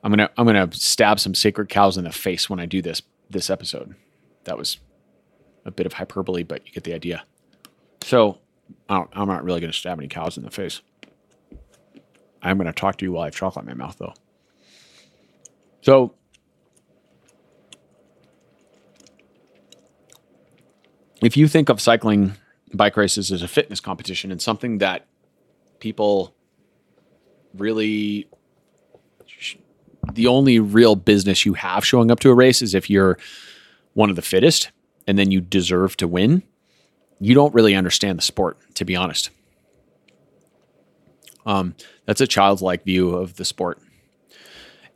I'm 0.03 0.11
gonna 0.11 0.29
I'm 0.35 0.45
gonna 0.45 0.69
stab 0.73 1.19
some 1.19 1.33
sacred 1.33 1.69
cows 1.69 1.97
in 1.97 2.03
the 2.03 2.11
face 2.11 2.49
when 2.49 2.59
I 2.59 2.65
do 2.65 2.81
this 2.81 3.01
this 3.31 3.49
episode. 3.49 3.95
That 4.45 4.57
was 4.57 4.77
a 5.65 5.71
bit 5.71 5.85
of 5.85 5.93
hyperbole, 5.93 6.43
but 6.43 6.65
you 6.65 6.73
get 6.73 6.83
the 6.83 6.93
idea. 6.93 7.23
So 8.01 8.39
I 8.89 9.05
am 9.13 9.27
not 9.27 9.43
really 9.43 9.59
going 9.59 9.71
to 9.71 9.77
stab 9.77 9.99
any 9.99 10.07
cows 10.07 10.37
in 10.37 10.43
the 10.43 10.51
face. 10.51 10.81
I'm 12.41 12.57
going 12.57 12.67
to 12.67 12.73
talk 12.73 12.97
to 12.97 13.05
you 13.05 13.11
while 13.11 13.23
I 13.23 13.25
have 13.25 13.35
chocolate 13.35 13.67
in 13.67 13.77
my 13.77 13.85
mouth, 13.85 13.97
though. 13.99 14.13
So, 15.81 16.15
if 21.21 21.37
you 21.37 21.47
think 21.47 21.69
of 21.69 21.79
cycling 21.79 22.33
bike 22.73 22.97
races 22.97 23.31
as 23.31 23.41
a 23.41 23.47
fitness 23.47 23.79
competition 23.79 24.31
and 24.31 24.41
something 24.41 24.79
that 24.79 25.07
people 25.79 26.35
really 27.53 28.27
the 30.13 30.27
only 30.27 30.59
real 30.59 30.95
business 30.95 31.45
you 31.45 31.53
have 31.53 31.85
showing 31.85 32.11
up 32.11 32.19
to 32.21 32.29
a 32.29 32.33
race 32.33 32.61
is 32.61 32.73
if 32.73 32.89
you're 32.89 33.17
one 33.93 34.09
of 34.09 34.15
the 34.15 34.21
fittest 34.21 34.71
and 35.07 35.17
then 35.17 35.31
you 35.31 35.41
deserve 35.41 35.97
to 35.97 36.07
win, 36.07 36.43
you 37.19 37.35
don't 37.35 37.53
really 37.53 37.75
understand 37.75 38.17
the 38.17 38.23
sport, 38.23 38.57
to 38.75 38.85
be 38.85 38.95
honest. 38.95 39.29
Um, 41.45 41.75
that's 42.05 42.21
a 42.21 42.27
childlike 42.27 42.83
view 42.83 43.11
of 43.11 43.35
the 43.35 43.45
sport. 43.45 43.79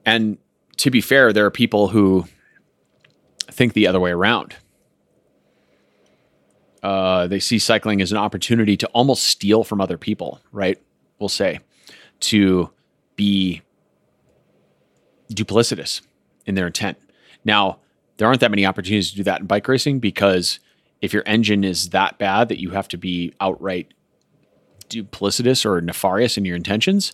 And 0.06 0.38
to 0.78 0.91
be 0.91 1.01
fair, 1.01 1.34
there 1.34 1.45
are 1.45 1.51
people 1.51 1.88
who 1.89 2.26
think 3.47 3.74
the 3.74 3.88
other 3.88 3.99
way 3.99 4.12
around. 4.12 4.56
Uh, 6.84 7.26
they 7.28 7.39
see 7.39 7.58
cycling 7.58 8.01
as 8.01 8.12
an 8.12 8.18
opportunity 8.18 8.78
to 8.78 8.88
almost 8.88 9.24
steal 9.24 9.64
from 9.64 9.82
other 9.82 9.97
people, 9.97 10.39
right? 10.51 10.80
We'll 11.18 11.30
say 11.30 11.60
to 12.22 12.70
be 13.16 13.62
duplicitous 15.32 16.01
in 16.45 16.55
their 16.55 16.67
intent. 16.67 16.97
Now, 17.43 17.80
there 18.17 18.28
aren't 18.28 18.41
that 18.41 18.51
many 18.51 18.65
opportunities 18.65 19.11
to 19.11 19.17
do 19.17 19.23
that 19.23 19.41
in 19.41 19.47
bike 19.47 19.67
racing 19.67 19.99
because 19.99 20.59
if 21.01 21.13
your 21.13 21.23
engine 21.26 21.63
is 21.63 21.89
that 21.89 22.17
bad 22.17 22.49
that 22.49 22.59
you 22.59 22.71
have 22.71 22.88
to 22.89 22.97
be 22.97 23.34
outright 23.41 23.93
duplicitous 24.89 25.65
or 25.65 25.82
nefarious 25.82 26.38
in 26.38 26.45
your 26.45 26.55
intentions, 26.55 27.13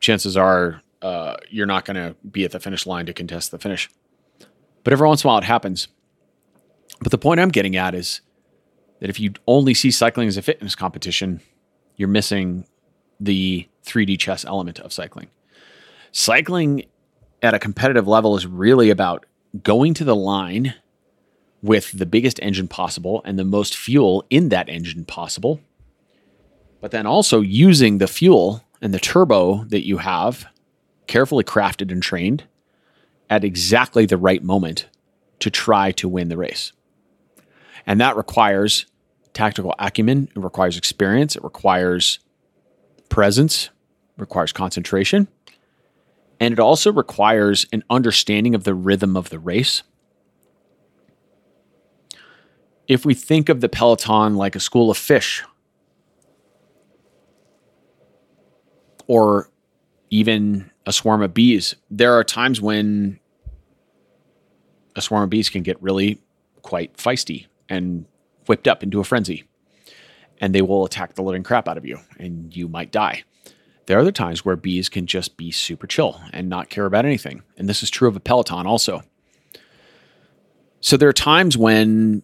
chances 0.00 0.36
are 0.36 0.82
uh, 1.02 1.36
you're 1.48 1.66
not 1.66 1.84
going 1.84 1.96
to 1.96 2.16
be 2.28 2.44
at 2.44 2.50
the 2.50 2.60
finish 2.60 2.86
line 2.86 3.06
to 3.06 3.12
contest 3.12 3.50
the 3.50 3.58
finish. 3.58 3.88
But 4.82 4.92
every 4.92 5.06
once 5.06 5.22
in 5.22 5.28
a 5.28 5.30
while 5.30 5.38
it 5.38 5.44
happens. 5.44 5.88
But 7.00 7.12
the 7.12 7.18
point 7.18 7.40
I'm 7.40 7.50
getting 7.50 7.76
at 7.76 7.94
is 7.94 8.20
that 9.00 9.10
if 9.10 9.20
you 9.20 9.32
only 9.46 9.74
see 9.74 9.90
cycling 9.90 10.28
as 10.28 10.36
a 10.36 10.42
fitness 10.42 10.74
competition, 10.74 11.40
you're 11.96 12.08
missing 12.08 12.66
the 13.20 13.68
3D 13.84 14.18
chess 14.18 14.44
element 14.44 14.80
of 14.80 14.92
cycling. 14.92 15.28
Cycling 16.10 16.86
at 17.42 17.54
a 17.54 17.58
competitive 17.58 18.08
level 18.08 18.36
is 18.36 18.46
really 18.46 18.90
about 18.90 19.26
going 19.62 19.94
to 19.94 20.04
the 20.04 20.16
line 20.16 20.74
with 21.62 21.92
the 21.92 22.06
biggest 22.06 22.38
engine 22.42 22.68
possible 22.68 23.22
and 23.24 23.38
the 23.38 23.44
most 23.44 23.76
fuel 23.76 24.24
in 24.30 24.48
that 24.50 24.68
engine 24.68 25.04
possible 25.04 25.60
but 26.80 26.90
then 26.90 27.06
also 27.06 27.40
using 27.40 27.98
the 27.98 28.06
fuel 28.06 28.64
and 28.80 28.94
the 28.94 28.98
turbo 28.98 29.64
that 29.64 29.86
you 29.86 29.98
have 29.98 30.46
carefully 31.06 31.44
crafted 31.44 31.90
and 31.90 32.02
trained 32.02 32.44
at 33.30 33.44
exactly 33.44 34.06
the 34.06 34.16
right 34.16 34.42
moment 34.42 34.88
to 35.40 35.50
try 35.50 35.92
to 35.92 36.08
win 36.08 36.28
the 36.28 36.36
race. 36.36 36.72
And 37.86 38.00
that 38.00 38.16
requires 38.16 38.86
tactical 39.32 39.74
acumen, 39.78 40.28
it 40.34 40.38
requires 40.38 40.76
experience, 40.76 41.36
it 41.36 41.44
requires 41.44 42.18
presence, 43.08 43.66
it 44.16 44.20
requires 44.20 44.52
concentration, 44.52 45.28
and 46.40 46.52
it 46.52 46.58
also 46.58 46.92
requires 46.92 47.66
an 47.72 47.82
understanding 47.90 48.54
of 48.54 48.64
the 48.64 48.74
rhythm 48.74 49.16
of 49.16 49.30
the 49.30 49.38
race. 49.38 49.82
If 52.86 53.04
we 53.04 53.14
think 53.14 53.48
of 53.48 53.60
the 53.60 53.68
peloton 53.68 54.36
like 54.36 54.56
a 54.56 54.60
school 54.60 54.90
of 54.90 54.96
fish 54.96 55.44
or 59.06 59.50
even 60.10 60.70
a 60.86 60.92
swarm 60.92 61.22
of 61.22 61.34
bees. 61.34 61.74
There 61.90 62.14
are 62.14 62.24
times 62.24 62.60
when 62.60 63.18
a 64.96 65.02
swarm 65.02 65.24
of 65.24 65.30
bees 65.30 65.48
can 65.48 65.62
get 65.62 65.82
really 65.82 66.20
quite 66.62 66.96
feisty 66.96 67.46
and 67.68 68.06
whipped 68.46 68.68
up 68.68 68.82
into 68.82 69.00
a 69.00 69.04
frenzy. 69.04 69.44
And 70.40 70.54
they 70.54 70.62
will 70.62 70.84
attack 70.84 71.14
the 71.14 71.22
living 71.22 71.42
crap 71.42 71.68
out 71.68 71.76
of 71.76 71.84
you, 71.84 71.98
and 72.18 72.54
you 72.56 72.68
might 72.68 72.92
die. 72.92 73.24
There 73.88 73.96
are 73.96 74.02
other 74.02 74.12
times 74.12 74.44
where 74.44 74.54
bees 74.54 74.90
can 74.90 75.06
just 75.06 75.38
be 75.38 75.50
super 75.50 75.86
chill 75.86 76.20
and 76.34 76.50
not 76.50 76.68
care 76.68 76.84
about 76.84 77.06
anything. 77.06 77.42
And 77.56 77.66
this 77.66 77.82
is 77.82 77.88
true 77.88 78.06
of 78.06 78.16
a 78.16 78.20
peloton 78.20 78.66
also. 78.66 79.02
So 80.80 80.98
there 80.98 81.08
are 81.08 81.14
times 81.14 81.56
when 81.56 82.22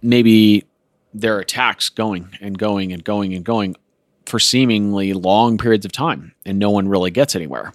maybe 0.00 0.64
there 1.12 1.36
are 1.36 1.40
attacks 1.40 1.90
going 1.90 2.30
and 2.40 2.56
going 2.56 2.90
and 2.90 3.04
going 3.04 3.34
and 3.34 3.44
going 3.44 3.76
for 4.24 4.38
seemingly 4.40 5.12
long 5.12 5.58
periods 5.58 5.84
of 5.84 5.92
time 5.92 6.34
and 6.46 6.58
no 6.58 6.70
one 6.70 6.88
really 6.88 7.10
gets 7.10 7.36
anywhere. 7.36 7.74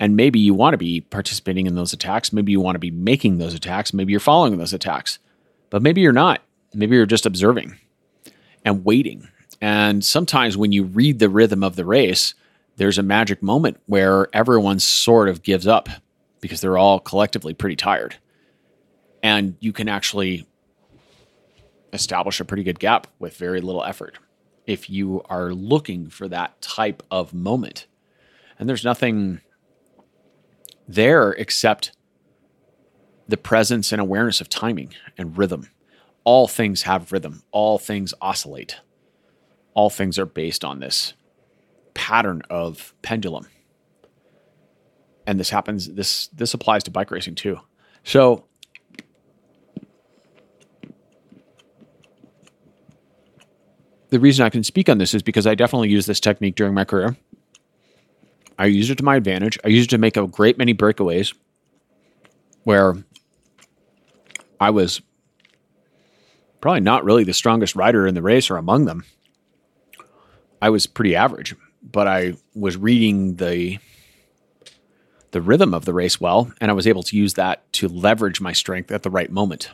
And 0.00 0.16
maybe 0.16 0.40
you 0.40 0.52
want 0.52 0.74
to 0.74 0.78
be 0.78 1.02
participating 1.02 1.66
in 1.66 1.76
those 1.76 1.92
attacks. 1.92 2.32
Maybe 2.32 2.50
you 2.50 2.60
want 2.60 2.74
to 2.74 2.80
be 2.80 2.90
making 2.90 3.38
those 3.38 3.54
attacks. 3.54 3.94
Maybe 3.94 4.10
you're 4.10 4.18
following 4.18 4.58
those 4.58 4.72
attacks. 4.72 5.20
But 5.70 5.80
maybe 5.80 6.00
you're 6.00 6.12
not. 6.12 6.42
Maybe 6.74 6.96
you're 6.96 7.06
just 7.06 7.24
observing 7.24 7.78
and 8.64 8.84
waiting. 8.84 9.28
And 9.66 10.04
sometimes 10.04 10.56
when 10.56 10.70
you 10.70 10.84
read 10.84 11.18
the 11.18 11.28
rhythm 11.28 11.64
of 11.64 11.74
the 11.74 11.84
race, 11.84 12.34
there's 12.76 12.98
a 12.98 13.02
magic 13.02 13.42
moment 13.42 13.78
where 13.86 14.28
everyone 14.32 14.78
sort 14.78 15.28
of 15.28 15.42
gives 15.42 15.66
up 15.66 15.88
because 16.40 16.60
they're 16.60 16.78
all 16.78 17.00
collectively 17.00 17.52
pretty 17.52 17.74
tired. 17.74 18.14
And 19.24 19.56
you 19.58 19.72
can 19.72 19.88
actually 19.88 20.46
establish 21.92 22.38
a 22.38 22.44
pretty 22.44 22.62
good 22.62 22.78
gap 22.78 23.08
with 23.18 23.36
very 23.38 23.60
little 23.60 23.82
effort 23.82 24.20
if 24.68 24.88
you 24.88 25.22
are 25.28 25.52
looking 25.52 26.10
for 26.10 26.28
that 26.28 26.62
type 26.62 27.02
of 27.10 27.34
moment. 27.34 27.88
And 28.60 28.68
there's 28.68 28.84
nothing 28.84 29.40
there 30.86 31.32
except 31.32 31.90
the 33.26 33.36
presence 33.36 33.90
and 33.90 34.00
awareness 34.00 34.40
of 34.40 34.48
timing 34.48 34.94
and 35.18 35.36
rhythm. 35.36 35.70
All 36.22 36.46
things 36.46 36.82
have 36.82 37.10
rhythm, 37.10 37.42
all 37.50 37.80
things 37.80 38.14
oscillate, 38.20 38.76
all 39.76 39.90
things 39.90 40.18
are 40.18 40.26
based 40.26 40.64
on 40.64 40.80
this 40.80 41.12
pattern 41.94 42.42
of 42.50 42.94
pendulum. 43.02 43.46
And 45.26 45.38
this 45.38 45.50
happens, 45.50 45.92
this 45.92 46.28
this 46.28 46.54
applies 46.54 46.82
to 46.84 46.90
bike 46.90 47.10
racing 47.10 47.34
too. 47.34 47.60
So 48.02 48.46
the 54.08 54.18
reason 54.18 54.46
I 54.46 54.50
can 54.50 54.64
speak 54.64 54.88
on 54.88 54.98
this 54.98 55.12
is 55.12 55.22
because 55.22 55.46
I 55.46 55.54
definitely 55.54 55.90
used 55.90 56.08
this 56.08 56.20
technique 56.20 56.54
during 56.54 56.72
my 56.72 56.84
career. 56.84 57.16
I 58.58 58.66
used 58.66 58.90
it 58.90 58.96
to 58.98 59.04
my 59.04 59.16
advantage. 59.16 59.58
I 59.62 59.68
used 59.68 59.90
it 59.92 59.96
to 59.96 59.98
make 59.98 60.16
a 60.16 60.26
great 60.26 60.56
many 60.56 60.72
breakaways 60.72 61.36
where 62.64 62.94
I 64.58 64.70
was 64.70 65.02
probably 66.62 66.80
not 66.80 67.04
really 67.04 67.24
the 67.24 67.34
strongest 67.34 67.76
rider 67.76 68.06
in 68.06 68.14
the 68.14 68.22
race 68.22 68.48
or 68.48 68.56
among 68.56 68.86
them. 68.86 69.04
I 70.60 70.70
was 70.70 70.86
pretty 70.86 71.14
average, 71.14 71.54
but 71.82 72.06
I 72.06 72.34
was 72.54 72.76
reading 72.76 73.36
the 73.36 73.78
the 75.32 75.40
rhythm 75.42 75.74
of 75.74 75.84
the 75.84 75.92
race 75.92 76.20
well, 76.20 76.50
and 76.60 76.70
I 76.70 76.74
was 76.74 76.86
able 76.86 77.02
to 77.02 77.16
use 77.16 77.34
that 77.34 77.70
to 77.74 77.88
leverage 77.88 78.40
my 78.40 78.52
strength 78.52 78.90
at 78.90 79.02
the 79.02 79.10
right 79.10 79.30
moment. 79.30 79.70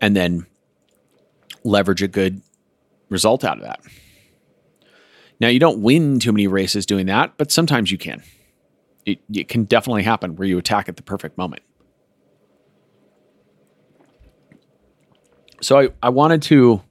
And 0.00 0.16
then 0.16 0.46
leverage 1.64 2.02
a 2.02 2.08
good 2.08 2.40
result 3.08 3.44
out 3.44 3.58
of 3.58 3.64
that. 3.64 3.80
Now, 5.38 5.48
you 5.48 5.58
don't 5.58 5.82
win 5.82 6.18
too 6.18 6.32
many 6.32 6.46
races 6.46 6.86
doing 6.86 7.06
that, 7.06 7.36
but 7.36 7.50
sometimes 7.52 7.90
you 7.90 7.98
can. 7.98 8.22
It, 9.04 9.20
it 9.32 9.48
can 9.48 9.64
definitely 9.64 10.04
happen 10.04 10.36
where 10.36 10.46
you 10.46 10.56
attack 10.56 10.88
at 10.88 10.96
the 10.96 11.02
perfect 11.02 11.36
moment. 11.36 11.62
So 15.60 15.78
I, 15.78 15.88
I 16.02 16.08
wanted 16.08 16.42
to 16.42 16.82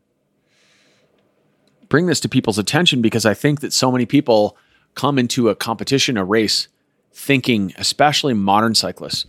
bring 1.92 2.06
this 2.06 2.22
to 2.22 2.30
people's 2.30 2.58
attention 2.58 3.02
because 3.02 3.26
I 3.26 3.34
think 3.34 3.60
that 3.60 3.74
so 3.74 3.92
many 3.92 4.06
people 4.06 4.58
come 4.96 5.20
into 5.20 5.50
a 5.50 5.56
competition, 5.56 6.16
a 6.16 6.24
race, 6.24 6.70
thinking, 7.14 7.74
especially 7.78 8.34
modern 8.34 8.74
cyclists, 8.74 9.26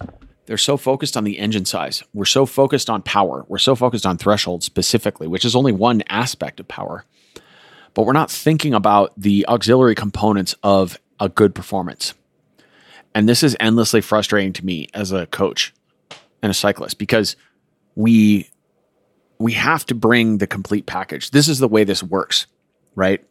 they're 0.47 0.57
so 0.57 0.77
focused 0.77 1.17
on 1.17 1.25
the 1.25 1.41
engine 1.41 1.65
size. 1.65 2.05
We're 2.15 2.25
so 2.25 2.47
focused 2.47 2.89
on 2.89 3.03
power. 3.03 3.45
We're 3.49 3.59
so 3.59 3.75
focused 3.75 4.07
on 4.07 4.17
threshold 4.17 4.63
specifically, 4.63 5.27
which 5.27 5.45
is 5.45 5.57
only 5.57 5.73
one 5.73 6.05
aspect 6.09 6.61
of 6.61 6.69
power. 6.69 7.05
But 7.95 8.07
we're 8.07 8.13
not 8.13 8.31
thinking 8.31 8.75
about 8.75 9.13
the 9.17 9.45
auxiliary 9.49 9.97
components 9.97 10.55
of 10.63 11.01
a 11.19 11.29
good 11.29 11.57
performance. 11.57 12.15
And 13.13 13.29
this 13.29 13.43
is 13.43 13.57
endlessly 13.59 14.01
frustrating 14.01 14.53
to 14.55 14.65
me 14.65 14.87
as 14.95 15.11
a 15.11 15.27
coach 15.27 15.75
and 16.41 16.51
a 16.51 16.55
cyclist 16.55 16.99
because 16.99 17.35
we 17.97 18.49
we 19.43 19.53
have 19.53 19.85
to 19.87 19.95
bring 19.95 20.39
the 20.39 20.47
complete 20.47 20.87
package. 20.87 21.33
This 21.33 21.49
is 21.49 21.59
the 21.59 21.67
way 21.67 21.83
this 21.83 22.03
works, 22.03 22.47
right? 22.95 23.25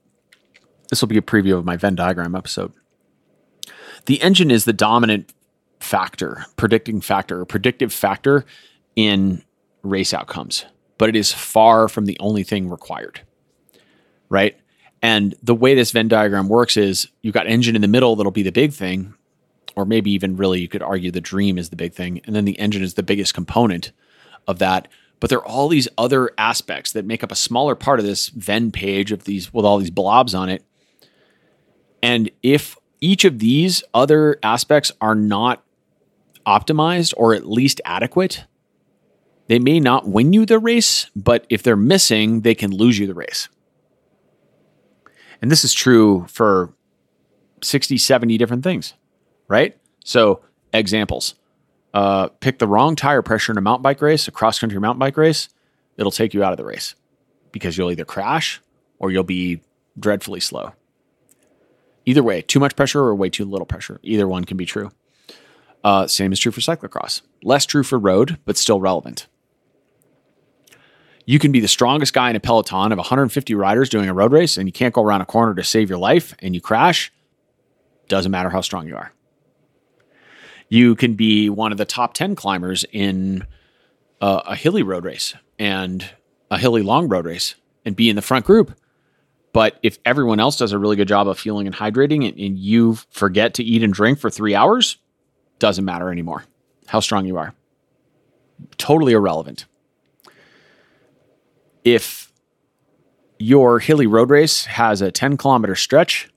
This 0.90 1.02
will 1.02 1.08
be 1.08 1.18
a 1.18 1.22
preview 1.22 1.58
of 1.58 1.66
my 1.66 1.78
Venn 1.78 1.96
diagram 1.96 2.36
episode. 2.36 2.74
The 4.06 4.22
engine 4.22 4.52
is 4.52 4.66
the 4.66 4.74
dominant 4.74 5.34
factor, 5.80 6.46
predicting 6.58 7.02
factor, 7.02 7.42
or 7.42 7.46
predictive 7.46 7.94
factor 7.94 8.46
in 8.96 9.44
race 9.84 10.14
outcomes, 10.14 10.66
but 10.98 11.10
it 11.10 11.16
is 11.16 11.34
far 11.34 11.88
from 11.88 12.06
the 12.06 12.18
only 12.20 12.44
thing 12.44 12.70
required. 12.70 13.22
Right. 14.30 14.58
And 15.02 15.36
the 15.42 15.56
way 15.56 15.76
this 15.76 15.92
Venn 15.92 16.08
diagram 16.08 16.48
works 16.48 16.78
is 16.78 17.08
you've 17.22 17.34
got 17.34 17.48
engine 17.48 17.76
in 17.76 17.82
the 17.82 17.88
middle 17.88 18.16
that'll 18.16 18.32
be 18.32 18.44
the 18.44 18.52
big 18.52 18.74
thing, 18.74 19.14
or 19.76 19.86
maybe 19.86 20.12
even 20.12 20.38
really 20.38 20.62
you 20.62 20.68
could 20.68 20.84
argue 20.84 21.12
the 21.12 21.22
dream 21.22 21.58
is 21.58 21.70
the 21.70 21.76
big 21.76 21.94
thing. 21.94 22.22
And 22.26 22.36
then 22.36 22.46
the 22.46 22.60
engine 22.60 22.84
is 22.84 22.94
the 22.94 23.04
biggest 23.04 23.34
component 23.34 23.92
of 24.48 24.60
that. 24.60 24.88
But 25.22 25.30
there 25.30 25.40
are 25.40 25.46
all 25.46 25.70
these 25.70 25.88
other 26.00 26.32
aspects 26.38 26.92
that 26.92 27.06
make 27.06 27.24
up 27.24 27.32
a 27.32 27.36
smaller 27.36 27.76
part 27.76 28.00
of 28.00 28.06
this 28.06 28.30
Venn 28.30 28.72
page 28.72 29.12
of 29.12 29.24
these 29.24 29.54
with 29.54 29.64
all 29.64 29.78
these 29.78 29.92
blobs 29.92 30.34
on 30.34 30.50
it. 30.50 30.66
And 32.04 32.32
if 32.42 32.76
each 33.00 33.24
of 33.24 33.38
these 33.38 33.84
other 33.94 34.40
aspects 34.42 34.92
are 35.00 35.14
not 35.14 35.64
optimized 36.46 37.14
or 37.18 37.36
at 37.36 37.46
least 37.46 37.80
adequate, 37.86 38.46
they 39.48 39.60
may 39.60 39.80
not 39.80 40.08
win 40.08 40.34
you 40.34 40.46
the 40.46 40.58
race, 40.58 41.12
but 41.16 41.46
if 41.50 41.62
they're 41.62 41.76
missing, 41.76 42.42
they 42.42 42.56
can 42.56 42.72
lose 42.72 42.98
you 42.98 43.06
the 43.06 43.14
race. 43.14 43.48
And 45.40 45.52
this 45.52 45.64
is 45.64 45.72
true 45.72 46.26
for 46.30 46.74
60, 47.62 47.96
70 48.00 48.40
different 48.40 48.64
things, 48.64 48.96
right? 49.48 49.78
So, 50.04 50.42
examples 50.74 51.36
uh, 51.94 52.28
pick 52.40 52.60
the 52.60 52.68
wrong 52.68 52.96
tire 52.96 53.22
pressure 53.22 53.52
in 53.52 53.58
a 53.58 53.62
mountain 53.62 53.84
bike 53.84 54.02
race, 54.02 54.28
a 54.28 54.32
cross 54.32 54.60
country 54.60 54.80
mountain 54.80 55.00
bike 55.00 55.18
race, 55.18 55.50
it'll 55.98 56.12
take 56.12 56.34
you 56.34 56.44
out 56.44 56.54
of 56.54 56.58
the 56.58 56.66
race 56.66 56.96
because 57.52 57.78
you'll 57.78 57.92
either 57.92 58.06
crash 58.06 58.62
or 59.00 59.12
you'll 59.12 59.24
be 59.24 59.62
dreadfully 60.00 60.40
slow. 60.40 60.74
Either 62.06 62.24
way, 62.24 62.42
too 62.42 62.60
much 62.60 62.76
pressure 62.76 63.02
or 63.02 63.14
way 63.14 63.30
too 63.30 63.46
little 63.46 63.66
pressure. 63.66 64.00
Either 64.04 64.28
one 64.28 64.46
can 64.46 64.58
be 64.58 64.66
true. 64.66 64.92
Uh, 65.84 66.08
same 66.08 66.32
is 66.32 66.40
true 66.40 66.52
for 66.52 66.62
cyclocross. 66.62 67.22
Less 67.44 67.66
true 67.66 67.84
for 67.84 68.00
road, 68.00 68.38
but 68.46 68.58
still 68.58 68.80
relevant. 68.80 69.28
You 71.26 71.40
can 71.40 71.52
be 71.52 71.60
the 71.60 71.68
strongest 71.68 72.14
guy 72.14 72.30
in 72.30 72.36
a 72.36 72.40
peloton 72.40 72.92
of 72.92 72.98
150 72.98 73.54
riders 73.56 73.90
doing 73.90 74.10
a 74.10 74.14
road 74.14 74.32
race, 74.32 74.58
and 74.58 74.68
you 74.68 74.74
can't 74.74 74.94
go 74.94 75.04
around 75.04 75.22
a 75.22 75.26
corner 75.26 75.54
to 75.56 75.64
save 75.64 75.90
your 75.90 76.00
life 76.00 76.36
and 76.40 76.56
you 76.56 76.62
crash. 76.62 77.12
Doesn't 78.08 78.32
matter 78.32 78.50
how 78.50 78.62
strong 78.62 78.88
you 78.88 78.96
are. 78.96 79.14
You 80.72 80.96
can 80.96 81.16
be 81.16 81.50
one 81.50 81.74
of 81.74 81.78
the 81.78 81.84
top 81.84 82.14
10 82.14 82.34
climbers 82.34 82.86
in 82.94 83.46
uh, 84.22 84.42
a 84.46 84.56
hilly 84.56 84.84
road 84.84 85.04
race 85.04 85.34
and 85.60 86.10
a 86.50 86.58
hilly 86.58 86.82
long 86.82 87.10
road 87.10 87.26
race 87.26 87.56
and 87.84 87.94
be 87.94 88.10
in 88.10 88.16
the 88.16 88.22
front 88.22 88.46
group. 88.46 88.72
But 89.52 89.78
if 89.84 90.00
everyone 90.06 90.40
else 90.40 90.56
does 90.56 90.72
a 90.72 90.80
really 90.80 90.96
good 90.96 91.10
job 91.10 91.28
of 91.28 91.38
fueling 91.38 91.68
and 91.68 91.76
hydrating 91.76 92.26
and, 92.26 92.40
and 92.40 92.58
you 92.58 92.96
forget 93.10 93.54
to 93.56 93.64
eat 93.66 93.84
and 93.84 93.94
drink 93.94 94.18
for 94.18 94.30
three 94.30 94.56
hours, 94.56 94.96
doesn't 95.60 95.84
matter 95.84 96.10
anymore 96.10 96.46
how 96.88 97.02
strong 97.02 97.26
you 97.26 97.36
are. 97.36 97.54
Totally 98.78 99.12
irrelevant. 99.12 99.66
If 101.84 102.32
your 103.40 103.80
hilly 103.80 104.08
road 104.08 104.30
race 104.30 104.64
has 104.66 105.02
a 105.02 105.12
10 105.12 105.36
kilometer 105.36 105.76
stretch, 105.76 106.30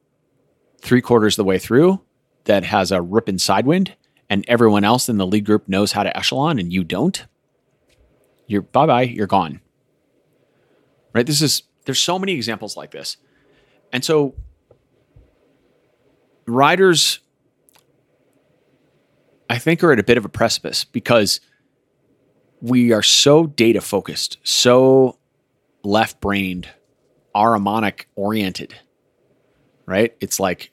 three 0.81 1.01
quarters 1.01 1.35
of 1.35 1.45
the 1.45 1.45
way 1.45 1.61
through, 1.61 2.01
that 2.47 2.65
has 2.65 2.91
a 2.91 3.01
ripping 3.01 3.39
side 3.39 3.65
wind, 3.65 3.95
and 4.31 4.45
everyone 4.49 4.85
else 4.85 5.09
in 5.09 5.19
the 5.19 5.27
lead 5.27 5.45
group 5.45 5.69
knows 5.69 5.93
how 5.93 6.03
to 6.03 6.17
echelon 6.17 6.59
and 6.59 6.73
you 6.73 6.85
don't, 6.85 7.27
you're 8.47 8.63
bye 8.63 8.87
bye, 8.87 9.03
you're 9.03 9.27
gone. 9.27 9.61
Right? 11.13 11.27
This 11.27 11.43
is, 11.43 11.63
there's 11.85 12.01
so 12.01 12.19
many 12.19 12.33
examples 12.33 12.77
like 12.77 12.91
this. 12.91 13.17
And 13.93 14.05
so 14.05 14.35
riders 16.47 17.21
I 19.49 19.59
think 19.59 19.85
are 19.85 19.93
at 19.93 19.99
a 19.99 20.03
bit 20.03 20.19
of 20.19 20.25
a 20.25 20.29
precipice 20.29 20.85
because 20.85 21.41
we 22.61 22.93
are 22.93 23.03
so 23.03 23.47
data 23.47 23.81
focused, 23.81 24.39
so 24.43 25.19
left 25.83 26.21
brained, 26.21 26.69
Ahrimanic 27.35 28.07
oriented, 28.17 28.75
right? 29.87 30.17
It's 30.21 30.41
like 30.41 30.71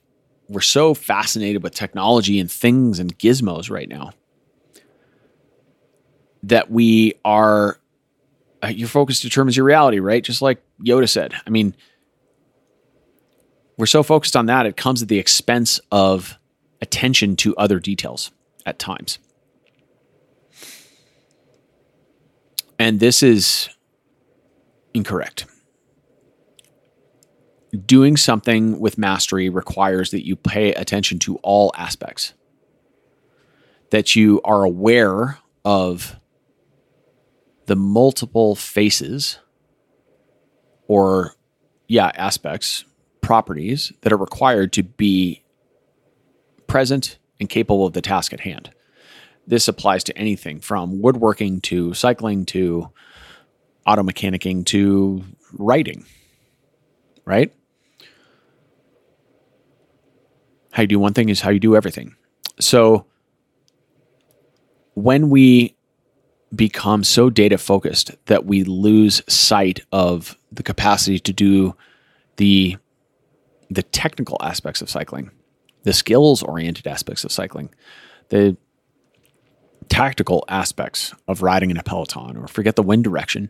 we're 0.51 0.59
so 0.59 0.93
fascinated 0.93 1.63
with 1.63 1.73
technology 1.73 2.37
and 2.37 2.51
things 2.51 2.99
and 2.99 3.17
gizmos 3.17 3.71
right 3.71 3.87
now 3.87 4.11
that 6.43 6.69
we 6.69 7.13
are, 7.23 7.79
uh, 8.61 8.67
your 8.67 8.89
focus 8.89 9.21
determines 9.21 9.55
your 9.55 9.65
reality, 9.65 9.99
right? 9.99 10.23
Just 10.23 10.41
like 10.41 10.61
Yoda 10.85 11.07
said. 11.07 11.33
I 11.47 11.49
mean, 11.49 11.73
we're 13.77 13.85
so 13.85 14.03
focused 14.03 14.35
on 14.35 14.47
that, 14.47 14.65
it 14.65 14.75
comes 14.75 15.01
at 15.01 15.07
the 15.07 15.19
expense 15.19 15.79
of 15.89 16.37
attention 16.81 17.37
to 17.37 17.55
other 17.55 17.79
details 17.79 18.31
at 18.65 18.77
times. 18.77 19.19
And 22.77 22.99
this 22.99 23.23
is 23.23 23.69
incorrect. 24.93 25.45
Doing 27.85 28.17
something 28.17 28.79
with 28.79 28.97
mastery 28.97 29.49
requires 29.49 30.11
that 30.11 30.25
you 30.25 30.35
pay 30.35 30.73
attention 30.73 31.19
to 31.19 31.37
all 31.37 31.71
aspects, 31.77 32.33
that 33.91 34.15
you 34.15 34.41
are 34.43 34.63
aware 34.63 35.37
of 35.63 36.17
the 37.67 37.75
multiple 37.75 38.55
faces 38.55 39.39
or, 40.87 41.33
yeah, 41.87 42.11
aspects, 42.15 42.83
properties 43.21 43.93
that 44.01 44.11
are 44.11 44.17
required 44.17 44.73
to 44.73 44.83
be 44.83 45.43
present 46.67 47.17
and 47.39 47.47
capable 47.49 47.85
of 47.85 47.93
the 47.93 48.01
task 48.01 48.33
at 48.33 48.41
hand. 48.41 48.71
this 49.47 49.67
applies 49.67 50.03
to 50.05 50.17
anything 50.17 50.59
from 50.59 51.01
woodworking 51.01 51.61
to 51.61 51.93
cycling 51.93 52.45
to 52.45 52.89
auto 53.85 54.03
mechanicking 54.03 54.65
to 54.65 55.23
writing, 55.53 56.05
right? 57.25 57.51
How 60.71 60.81
you 60.81 60.87
do 60.87 60.99
one 60.99 61.13
thing 61.13 61.29
is 61.29 61.41
how 61.41 61.49
you 61.49 61.59
do 61.59 61.75
everything. 61.75 62.15
So 62.59 63.05
when 64.93 65.29
we 65.29 65.75
become 66.53 67.03
so 67.03 67.29
data 67.29 67.57
focused 67.57 68.11
that 68.25 68.45
we 68.45 68.63
lose 68.63 69.21
sight 69.27 69.81
of 69.91 70.37
the 70.51 70.63
capacity 70.63 71.19
to 71.19 71.33
do 71.33 71.75
the 72.37 72.77
the 73.69 73.83
technical 73.83 74.37
aspects 74.41 74.81
of 74.81 74.89
cycling, 74.89 75.31
the 75.83 75.93
skills 75.93 76.43
oriented 76.43 76.87
aspects 76.87 77.23
of 77.23 77.31
cycling, 77.31 77.69
the 78.27 78.57
tactical 79.87 80.43
aspects 80.49 81.13
of 81.29 81.41
riding 81.41 81.71
in 81.71 81.77
a 81.77 81.83
peloton 81.83 82.35
or 82.35 82.47
forget 82.47 82.75
the 82.75 82.83
wind 82.83 83.05
direction 83.05 83.49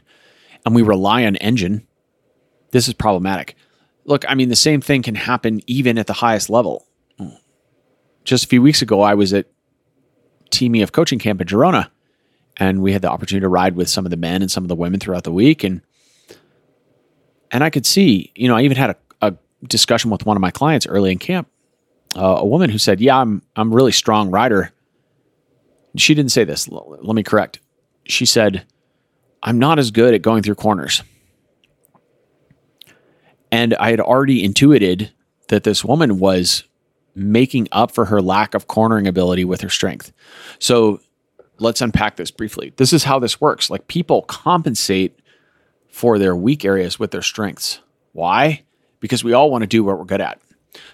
and 0.66 0.76
we 0.76 0.82
rely 0.82 1.26
on 1.26 1.36
engine, 1.38 1.88
this 2.72 2.88
is 2.88 2.94
problematic. 2.94 3.56
Look, 4.06 4.26
I 4.28 4.36
mean, 4.36 4.50
the 4.50 4.56
same 4.56 4.82
thing 4.82 5.02
can 5.04 5.16
happen 5.16 5.62
even 5.68 5.98
at 5.98 6.08
the 6.08 6.14
highest 6.14 6.50
level. 6.50 6.88
Just 8.24 8.46
a 8.46 8.48
few 8.48 8.62
weeks 8.62 8.82
ago, 8.82 9.02
I 9.02 9.14
was 9.14 9.34
at 9.34 9.48
Team 10.50 10.76
EF 10.76 10.92
coaching 10.92 11.20
camp 11.20 11.42
in 11.42 11.48
Girona, 11.48 11.90
and 12.58 12.82
we 12.82 12.94
had 12.94 13.02
the 13.02 13.10
opportunity 13.10 13.42
to 13.42 13.50
ride 13.50 13.76
with 13.76 13.90
some 13.90 14.06
of 14.06 14.12
the 14.12 14.18
men 14.18 14.42
and 14.42 14.52
some 14.52 14.64
of 14.64 14.68
the 14.68 14.76
women 14.76 15.00
throughout 15.00 15.24
the 15.24 15.32
week. 15.32 15.64
And 15.64 15.82
and 17.52 17.64
I 17.64 17.70
could 17.70 17.86
see, 17.86 18.32
you 18.36 18.48
know, 18.48 18.56
I 18.56 18.62
even 18.62 18.78
had 18.78 18.92
a, 18.92 18.96
a 19.22 19.34
discussion 19.68 20.12
with 20.12 20.26
one 20.26 20.38
of 20.38 20.42
my 20.42 20.52
clients 20.52 20.88
early 20.88 21.12
in 21.12 21.20
camp, 21.20 21.50
uh, 22.16 22.38
a 22.40 22.46
woman 22.46 22.70
who 22.70 22.78
said, 22.78 23.02
"Yeah, 23.02 23.18
I'm 23.18 23.42
I'm 23.56 23.72
a 23.72 23.76
really 23.76 23.92
strong 23.92 24.30
rider." 24.30 24.72
She 25.98 26.14
didn't 26.14 26.32
say 26.32 26.46
this. 26.46 26.70
Let 26.70 27.16
me 27.16 27.22
correct. 27.22 27.60
She 28.06 28.26
said, 28.26 28.66
I'm 29.44 29.60
not 29.60 29.80
as 29.80 29.92
good 29.92 30.14
at 30.14 30.22
going 30.22 30.44
through 30.44 30.56
corners. 30.56 31.04
And 33.52 33.74
I 33.76 33.90
had 33.92 34.00
already 34.00 34.44
intuited 34.44 35.12
that 35.50 35.64
this 35.64 35.84
woman 35.84 36.20
was 36.20 36.64
making 37.16 37.68
up 37.72 37.92
for 37.92 38.06
her 38.06 38.22
lack 38.22 38.54
of 38.54 38.68
cornering 38.68 39.08
ability 39.08 39.46
with 39.46 39.62
her 39.62 39.70
strength. 39.70 40.14
So 40.60 41.02
let's 41.60 41.82
unpack 41.82 42.16
this 42.16 42.32
briefly. 42.32 42.74
This 42.78 42.94
is 42.94 43.04
how 43.04 43.20
this 43.20 43.40
works. 43.40 43.70
Like 43.70 43.88
people 43.88 44.24
compensate 44.24 45.20
for 45.90 46.18
their 46.18 46.36
weak 46.36 46.64
areas 46.64 47.00
with 47.00 47.12
their 47.12 47.22
strengths. 47.22 47.82
Why? 48.14 48.64
Because 49.00 49.24
we 49.24 49.34
all 49.34 49.52
want 49.52 49.64
to 49.64 49.68
do 49.68 49.84
what 49.84 49.98
we're 49.98 50.06
good 50.06 50.22
at. 50.22 50.40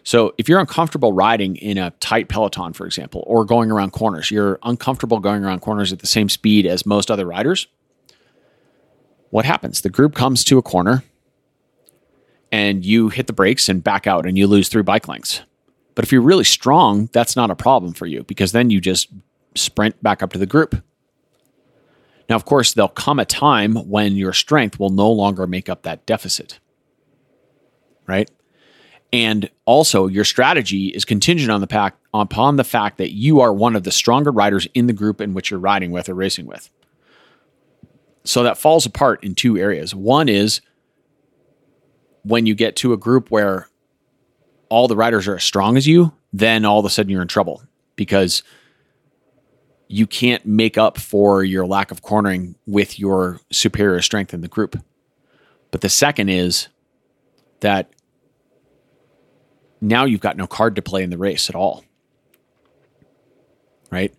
So 0.03 0.34
if 0.38 0.49
you're 0.49 0.59
uncomfortable 0.59 1.13
riding 1.13 1.55
in 1.57 1.78
a 1.78 1.91
tight 1.99 2.30
peloton, 2.30 2.74
for 2.74 2.86
example, 2.86 3.24
or 3.28 3.45
going 3.45 3.70
around 3.72 3.91
corners, 3.91 4.32
you're 4.32 4.59
uncomfortable 4.63 5.20
going 5.20 5.43
around 5.43 5.61
corners 5.61 5.93
at 5.93 5.99
the 5.99 6.07
same 6.07 6.30
speed 6.30 6.65
as 6.65 6.86
most 6.86 7.11
other 7.11 7.26
riders, 7.26 7.68
what 9.30 9.45
happens? 9.45 9.82
The 9.82 9.89
group 9.89 10.15
comes 10.15 10.43
to 10.45 10.57
a 10.57 10.61
corner 10.63 11.03
and 12.51 12.86
you 12.86 13.09
hit 13.09 13.28
the 13.28 13.34
brakes 13.34 13.70
and 13.70 13.84
back 13.84 14.07
out 14.07 14.26
and 14.26 14.38
you 14.38 14.47
lose 14.47 14.70
three 14.70 14.82
bike 14.82 15.07
lengths. 15.07 15.41
But 15.98 16.06
if 16.06 16.12
you're 16.12 16.22
really 16.22 16.43
strong, 16.43 17.10
that's 17.12 17.36
not 17.36 17.50
a 17.50 17.56
problem 17.56 17.91
for 17.91 18.06
you 18.06 18.24
because 18.26 18.52
then 18.52 18.70
you 18.70 18.80
just 18.80 19.10
sprint 19.56 20.04
back 20.04 20.22
up 20.22 20.32
to 20.34 20.38
the 20.38 20.45
group. 20.45 20.76
Now, 22.30 22.36
of 22.36 22.45
course, 22.45 22.76
there'll 22.76 22.89
come 22.89 23.18
a 23.18 23.26
time 23.26 23.74
when 23.74 24.16
your 24.16 24.32
strength 24.32 24.80
will 24.80 24.91
no 24.91 25.12
longer 25.12 25.48
make 25.48 25.70
up 25.70 25.82
that 25.82 26.06
deficit. 26.06 26.60
Right? 28.06 28.30
And 29.12 29.50
also, 29.66 30.06
your 30.06 30.24
strategy 30.24 30.89
is 30.89 31.04
contingent 31.04 31.50
on 31.50 31.62
the 31.62 31.68
pack, 31.68 31.95
upon 32.14 32.58
the 32.58 32.64
fact 32.64 33.00
that 33.00 33.14
you 33.14 33.39
are 33.41 33.52
one 33.52 33.76
of 33.76 33.82
the 33.84 33.89
stronger 33.89 34.30
riders 34.30 34.68
in 34.76 34.86
the 34.86 34.93
group 34.93 35.20
in 35.20 35.34
which 35.34 35.50
you're 35.50 35.60
riding 35.60 35.89
with 35.89 36.10
or 36.10 36.14
racing 36.14 36.45
with. 36.45 36.70
So 38.24 38.43
that 38.43 38.60
falls 38.60 38.86
apart 38.86 39.24
in 39.24 39.34
two 39.34 39.58
areas. 39.58 39.95
One 39.95 40.30
is 40.30 40.62
when 42.22 42.45
you 42.45 42.54
get 42.54 42.76
to 42.76 42.93
a 42.93 42.98
group 42.98 43.32
where 43.32 43.68
all 44.70 44.88
the 44.88 44.95
riders 44.95 45.28
are 45.28 45.36
as 45.36 45.43
strong 45.43 45.78
as 45.78 45.88
you, 45.88 46.13
then 46.34 46.65
all 46.65 46.80
of 46.80 46.86
a 46.86 46.89
sudden 46.89 47.09
you're 47.09 47.22
in 47.22 47.28
trouble 47.28 47.61
because 47.95 48.43
you 49.88 50.05
can't 50.05 50.45
make 50.45 50.78
up 50.78 50.97
for 50.97 51.43
your 51.43 51.65
lack 51.65 51.91
of 51.91 52.01
cornering 52.01 52.55
with 52.65 52.99
your 52.99 53.39
superior 53.51 54.01
strength 54.01 54.34
in 54.34 54.41
the 54.41 54.47
group. 54.47 54.78
But 55.72 55.82
the 55.82 55.89
second 55.89 56.30
is 56.30 56.68
that 57.61 57.89
now 59.80 60.05
you've 60.05 60.22
got 60.22 60.38
no 60.38 60.47
card 60.47 60.76
to 60.76 60.82
play 60.82 61.03
in 61.03 61.09
the 61.09 61.18
race 61.18 61.49
at 61.49 61.55
all. 61.55 61.84
Right? 63.89 64.13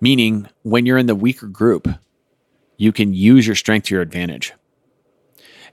Meaning, 0.00 0.48
when 0.62 0.86
you're 0.86 0.98
in 0.98 1.06
the 1.06 1.14
weaker 1.14 1.46
group, 1.46 1.88
you 2.76 2.92
can 2.92 3.14
use 3.14 3.46
your 3.46 3.56
strength 3.56 3.86
to 3.86 3.94
your 3.94 4.02
advantage. 4.02 4.52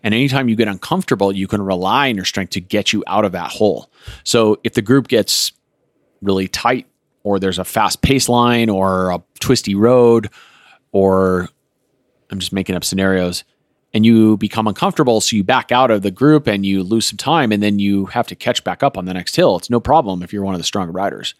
And 0.03 0.13
anytime 0.13 0.49
you 0.49 0.55
get 0.55 0.67
uncomfortable, 0.67 1.31
you 1.31 1.47
can 1.47 1.61
rely 1.61 2.09
on 2.09 2.15
your 2.15 2.25
strength 2.25 2.51
to 2.51 2.61
get 2.61 2.91
you 2.91 3.03
out 3.07 3.23
of 3.23 3.31
that 3.31 3.49
hole. 3.51 3.89
So 4.23 4.59
if 4.63 4.73
the 4.73 4.81
group 4.81 5.07
gets 5.07 5.53
really 6.21 6.47
tight, 6.47 6.87
or 7.23 7.39
there's 7.39 7.59
a 7.59 7.63
fast 7.63 8.01
pace 8.01 8.27
line, 8.27 8.69
or 8.69 9.11
a 9.11 9.23
twisty 9.39 9.75
road, 9.75 10.29
or 10.91 11.47
I'm 12.29 12.39
just 12.39 12.51
making 12.51 12.75
up 12.75 12.83
scenarios, 12.83 13.45
and 13.93 14.05
you 14.05 14.35
become 14.37 14.67
uncomfortable, 14.67 15.21
so 15.21 15.35
you 15.35 15.43
back 15.43 15.71
out 15.71 15.89
of 15.89 16.01
the 16.01 16.11
group 16.11 16.47
and 16.47 16.65
you 16.65 16.83
lose 16.83 17.05
some 17.05 17.17
time, 17.17 17.51
and 17.51 17.63
then 17.63 17.79
you 17.79 18.07
have 18.07 18.27
to 18.27 18.35
catch 18.35 18.63
back 18.63 18.83
up 18.83 18.97
on 18.97 19.05
the 19.05 19.13
next 19.13 19.35
hill. 19.35 19.55
It's 19.55 19.69
no 19.69 19.79
problem 19.79 20.21
if 20.21 20.33
you're 20.33 20.43
one 20.43 20.55
of 20.55 20.59
the 20.59 20.65
stronger 20.65 20.91
riders. 20.91 21.35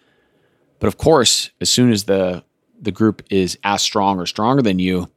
But 0.80 0.88
of 0.88 0.98
course, 0.98 1.50
as 1.60 1.70
soon 1.70 1.92
as 1.92 2.06
the 2.06 2.44
the 2.80 2.92
group 2.92 3.24
is 3.30 3.58
as 3.64 3.82
strong 3.82 4.20
or 4.20 4.26
stronger 4.26 4.62
than 4.62 4.78
you, 4.78 5.10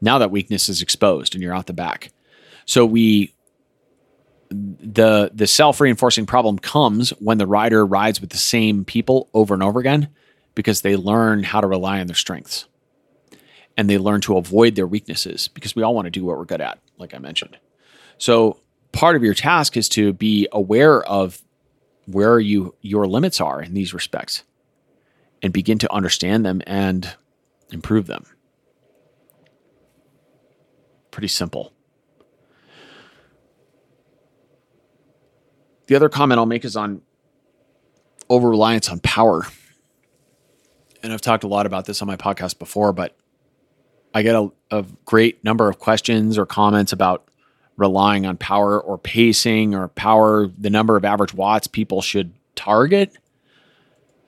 now 0.00 0.18
that 0.18 0.30
weakness 0.30 0.68
is 0.68 0.80
exposed 0.80 1.34
and 1.34 1.42
you're 1.42 1.54
out 1.54 1.66
the 1.66 1.72
back. 1.74 2.10
So 2.66 2.86
we 2.86 3.34
the 4.50 5.30
the 5.34 5.46
self-reinforcing 5.46 6.26
problem 6.26 6.58
comes 6.58 7.10
when 7.10 7.38
the 7.38 7.46
rider 7.46 7.84
rides 7.84 8.20
with 8.20 8.30
the 8.30 8.36
same 8.36 8.84
people 8.84 9.28
over 9.34 9.54
and 9.54 9.62
over 9.62 9.80
again 9.80 10.08
because 10.54 10.82
they 10.82 10.96
learn 10.96 11.42
how 11.42 11.60
to 11.60 11.66
rely 11.66 12.00
on 12.00 12.06
their 12.06 12.16
strengths. 12.16 12.66
And 13.76 13.90
they 13.90 13.98
learn 13.98 14.20
to 14.22 14.36
avoid 14.36 14.76
their 14.76 14.86
weaknesses 14.86 15.48
because 15.48 15.74
we 15.74 15.82
all 15.82 15.94
want 15.94 16.06
to 16.06 16.10
do 16.10 16.24
what 16.24 16.38
we're 16.38 16.44
good 16.44 16.60
at 16.60 16.78
like 16.96 17.14
i 17.14 17.18
mentioned. 17.18 17.58
So 18.18 18.60
part 18.92 19.16
of 19.16 19.24
your 19.24 19.34
task 19.34 19.76
is 19.76 19.88
to 19.90 20.12
be 20.12 20.46
aware 20.52 21.02
of 21.02 21.42
where 22.06 22.38
you 22.38 22.74
your 22.80 23.06
limits 23.06 23.40
are 23.40 23.60
in 23.60 23.74
these 23.74 23.92
respects 23.92 24.44
and 25.42 25.52
begin 25.52 25.78
to 25.78 25.92
understand 25.92 26.44
them 26.46 26.62
and 26.66 27.14
improve 27.70 28.06
them. 28.06 28.24
Pretty 31.10 31.28
simple. 31.28 31.73
The 35.86 35.96
other 35.96 36.08
comment 36.08 36.38
I'll 36.38 36.46
make 36.46 36.64
is 36.64 36.76
on 36.76 37.02
over 38.28 38.48
reliance 38.48 38.88
on 38.88 39.00
power. 39.00 39.46
And 41.02 41.12
I've 41.12 41.20
talked 41.20 41.44
a 41.44 41.48
lot 41.48 41.66
about 41.66 41.84
this 41.84 42.00
on 42.00 42.08
my 42.08 42.16
podcast 42.16 42.58
before, 42.58 42.92
but 42.92 43.16
I 44.14 44.22
get 44.22 44.34
a, 44.34 44.50
a, 44.70 44.86
great 45.04 45.44
number 45.44 45.68
of 45.68 45.78
questions 45.78 46.38
or 46.38 46.46
comments 46.46 46.92
about 46.92 47.28
relying 47.76 48.24
on 48.24 48.36
power 48.36 48.80
or 48.80 48.96
pacing 48.96 49.74
or 49.74 49.88
power, 49.88 50.46
the 50.46 50.70
number 50.70 50.96
of 50.96 51.04
average 51.04 51.34
watts 51.34 51.66
people 51.66 52.00
should 52.00 52.32
target. 52.54 53.12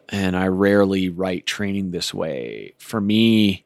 And 0.09 0.37
I 0.37 0.49
rarely 0.49 1.09
write 1.09 1.47
training 1.47 1.93
this 1.93 2.13
way. 2.13 2.75
For 2.79 3.01
me, 3.01 3.65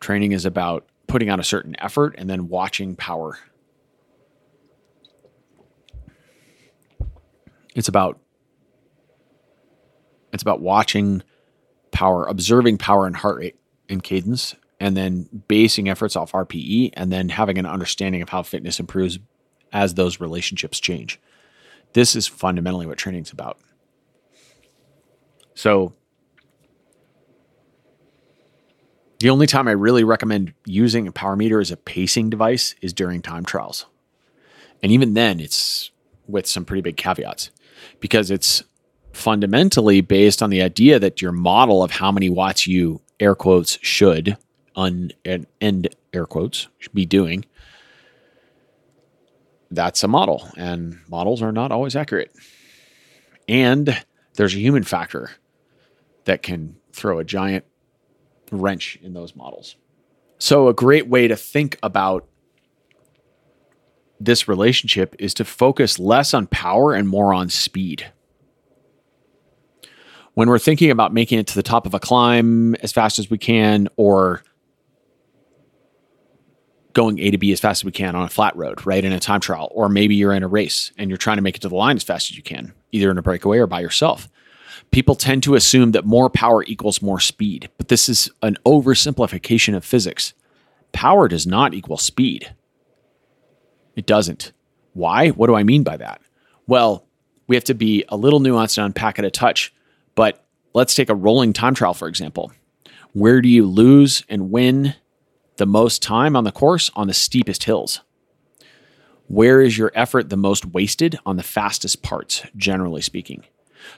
training 0.00 0.32
is 0.32 0.44
about 0.44 0.86
putting 1.06 1.30
out 1.30 1.40
a 1.40 1.44
certain 1.44 1.74
effort 1.78 2.14
and 2.18 2.28
then 2.28 2.48
watching 2.48 2.94
power. 2.94 3.38
It's 7.74 7.88
about 7.88 8.18
it's 10.32 10.42
about 10.42 10.60
watching 10.60 11.22
power, 11.90 12.26
observing 12.26 12.78
power 12.78 13.06
and 13.06 13.16
heart 13.16 13.38
rate 13.38 13.56
and 13.88 14.02
cadence, 14.02 14.54
and 14.78 14.96
then 14.96 15.42
basing 15.48 15.88
efforts 15.88 16.16
off 16.16 16.32
RPE, 16.32 16.90
and 16.94 17.10
then 17.10 17.30
having 17.30 17.58
an 17.58 17.66
understanding 17.66 18.20
of 18.20 18.28
how 18.28 18.42
fitness 18.42 18.78
improves 18.78 19.18
as 19.72 19.94
those 19.94 20.20
relationships 20.20 20.80
change. 20.80 21.18
This 21.94 22.14
is 22.14 22.26
fundamentally 22.26 22.86
what 22.86 22.98
training 22.98 23.22
is 23.22 23.32
about. 23.32 23.58
So 25.54 25.94
The 29.20 29.30
only 29.30 29.48
time 29.48 29.66
I 29.66 29.72
really 29.72 30.04
recommend 30.04 30.54
using 30.64 31.08
a 31.08 31.12
power 31.12 31.34
meter 31.34 31.60
as 31.60 31.72
a 31.72 31.76
pacing 31.76 32.30
device 32.30 32.76
is 32.80 32.92
during 32.92 33.20
time 33.20 33.44
trials. 33.44 33.86
And 34.80 34.92
even 34.92 35.14
then, 35.14 35.40
it's 35.40 35.90
with 36.28 36.46
some 36.46 36.64
pretty 36.64 36.82
big 36.82 36.96
caveats 36.96 37.50
because 38.00 38.30
it's 38.30 38.62
fundamentally 39.12 40.00
based 40.00 40.42
on 40.42 40.50
the 40.50 40.62
idea 40.62 40.98
that 40.98 41.20
your 41.20 41.32
model 41.32 41.82
of 41.82 41.90
how 41.90 42.12
many 42.12 42.28
watts 42.28 42.66
you 42.66 43.00
air 43.20 43.34
quotes 43.34 43.78
should 43.82 44.36
un 44.76 45.10
end 45.24 45.94
air 46.12 46.26
quotes 46.26 46.68
should 46.78 46.92
be 46.92 47.06
doing 47.06 47.44
that's 49.70 50.02
a 50.02 50.08
model 50.08 50.48
and 50.56 50.98
models 51.08 51.42
are 51.42 51.52
not 51.52 51.72
always 51.72 51.96
accurate 51.96 52.32
and 53.48 54.04
there's 54.34 54.54
a 54.54 54.58
human 54.58 54.84
factor 54.84 55.30
that 56.26 56.42
can 56.42 56.76
throw 56.92 57.18
a 57.18 57.24
giant 57.24 57.64
wrench 58.52 58.98
in 59.02 59.14
those 59.14 59.34
models. 59.34 59.76
So, 60.38 60.68
a 60.68 60.74
great 60.74 61.08
way 61.08 61.26
to 61.26 61.36
think 61.36 61.78
about 61.82 62.28
this 64.20 64.48
relationship 64.48 65.14
is 65.18 65.34
to 65.34 65.44
focus 65.44 65.98
less 65.98 66.34
on 66.34 66.46
power 66.46 66.94
and 66.94 67.08
more 67.08 67.32
on 67.32 67.48
speed. 67.48 68.10
When 70.34 70.48
we're 70.48 70.58
thinking 70.58 70.90
about 70.90 71.12
making 71.12 71.38
it 71.38 71.46
to 71.48 71.54
the 71.54 71.62
top 71.62 71.86
of 71.86 71.94
a 71.94 72.00
climb 72.00 72.74
as 72.76 72.92
fast 72.92 73.18
as 73.18 73.28
we 73.28 73.38
can 73.38 73.88
or 73.96 74.42
going 76.92 77.18
A 77.20 77.30
to 77.30 77.38
B 77.38 77.52
as 77.52 77.60
fast 77.60 77.80
as 77.80 77.84
we 77.84 77.92
can 77.92 78.16
on 78.16 78.24
a 78.24 78.28
flat 78.28 78.56
road, 78.56 78.84
right? 78.86 79.04
In 79.04 79.12
a 79.12 79.20
time 79.20 79.40
trial, 79.40 79.68
or 79.72 79.88
maybe 79.88 80.14
you're 80.14 80.32
in 80.32 80.42
a 80.42 80.48
race 80.48 80.92
and 80.96 81.10
you're 81.10 81.16
trying 81.16 81.36
to 81.36 81.42
make 81.42 81.56
it 81.56 81.62
to 81.62 81.68
the 81.68 81.76
line 81.76 81.96
as 81.96 82.02
fast 82.02 82.30
as 82.30 82.36
you 82.36 82.42
can, 82.42 82.72
either 82.92 83.10
in 83.10 83.18
a 83.18 83.22
breakaway 83.22 83.58
or 83.58 83.66
by 83.66 83.80
yourself. 83.80 84.28
People 84.90 85.14
tend 85.14 85.42
to 85.42 85.54
assume 85.54 85.92
that 85.92 86.04
more 86.04 86.30
power 86.30 86.64
equals 86.64 87.02
more 87.02 87.20
speed, 87.20 87.68
but 87.76 87.88
this 87.88 88.08
is 88.08 88.30
an 88.42 88.56
oversimplification 88.64 89.76
of 89.76 89.84
physics. 89.84 90.32
Power 90.92 91.28
does 91.28 91.46
not 91.46 91.74
equal 91.74 91.98
speed. 91.98 92.54
It 93.98 94.06
doesn't. 94.06 94.52
Why? 94.92 95.30
What 95.30 95.48
do 95.48 95.56
I 95.56 95.64
mean 95.64 95.82
by 95.82 95.96
that? 95.96 96.20
Well, 96.68 97.04
we 97.48 97.56
have 97.56 97.64
to 97.64 97.74
be 97.74 98.04
a 98.08 98.16
little 98.16 98.38
nuanced 98.38 98.78
and 98.78 98.84
unpack 98.84 99.18
it 99.18 99.24
a 99.24 99.30
touch, 99.30 99.74
but 100.14 100.46
let's 100.72 100.94
take 100.94 101.10
a 101.10 101.16
rolling 101.16 101.52
time 101.52 101.74
trial, 101.74 101.94
for 101.94 102.06
example. 102.06 102.52
Where 103.12 103.42
do 103.42 103.48
you 103.48 103.66
lose 103.66 104.22
and 104.28 104.52
win 104.52 104.94
the 105.56 105.66
most 105.66 106.00
time 106.00 106.36
on 106.36 106.44
the 106.44 106.52
course? 106.52 106.92
On 106.94 107.08
the 107.08 107.12
steepest 107.12 107.64
hills. 107.64 108.02
Where 109.26 109.60
is 109.60 109.76
your 109.76 109.90
effort 109.96 110.30
the 110.30 110.36
most 110.36 110.64
wasted? 110.64 111.18
On 111.26 111.36
the 111.36 111.42
fastest 111.42 112.00
parts, 112.04 112.44
generally 112.56 113.02
speaking. 113.02 113.42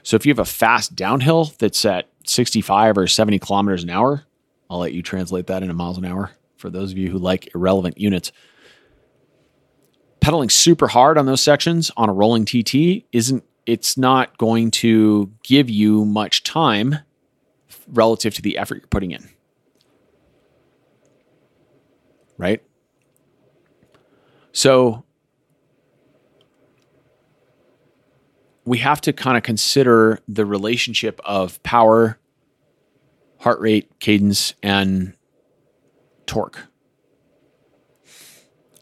So 0.01 0.15
if 0.15 0.25
you 0.25 0.31
have 0.31 0.39
a 0.39 0.45
fast 0.45 0.95
downhill 0.95 1.53
that's 1.59 1.85
at 1.85 2.09
65 2.25 2.97
or 2.97 3.05
70 3.05 3.37
kilometers 3.37 3.83
an 3.83 3.91
hour, 3.91 4.23
I'll 4.67 4.79
let 4.79 4.93
you 4.93 5.03
translate 5.03 5.45
that 5.45 5.61
into 5.61 5.75
miles 5.75 5.99
an 5.99 6.05
hour 6.05 6.31
for 6.57 6.71
those 6.71 6.91
of 6.91 6.97
you 6.97 7.11
who 7.11 7.19
like 7.19 7.53
irrelevant 7.53 7.99
units 7.99 8.31
pedaling 10.21 10.49
super 10.49 10.87
hard 10.87 11.17
on 11.17 11.25
those 11.25 11.41
sections 11.41 11.91
on 11.97 12.07
a 12.07 12.13
rolling 12.13 12.45
TT 12.45 13.03
isn't 13.11 13.43
it's 13.65 13.97
not 13.97 14.37
going 14.37 14.71
to 14.71 15.31
give 15.43 15.69
you 15.69 16.05
much 16.05 16.43
time 16.43 16.99
relative 17.87 18.33
to 18.35 18.41
the 18.41 18.57
effort 18.57 18.77
you're 18.77 18.87
putting 18.87 19.11
in. 19.11 19.29
Right? 22.37 22.63
So 24.51 25.03
we 28.65 28.79
have 28.79 29.01
to 29.01 29.13
kind 29.13 29.37
of 29.37 29.43
consider 29.43 30.19
the 30.27 30.45
relationship 30.45 31.19
of 31.25 31.61
power, 31.63 32.19
heart 33.39 33.59
rate, 33.59 33.99
cadence, 33.99 34.53
and 34.61 35.13
torque. 36.25 36.59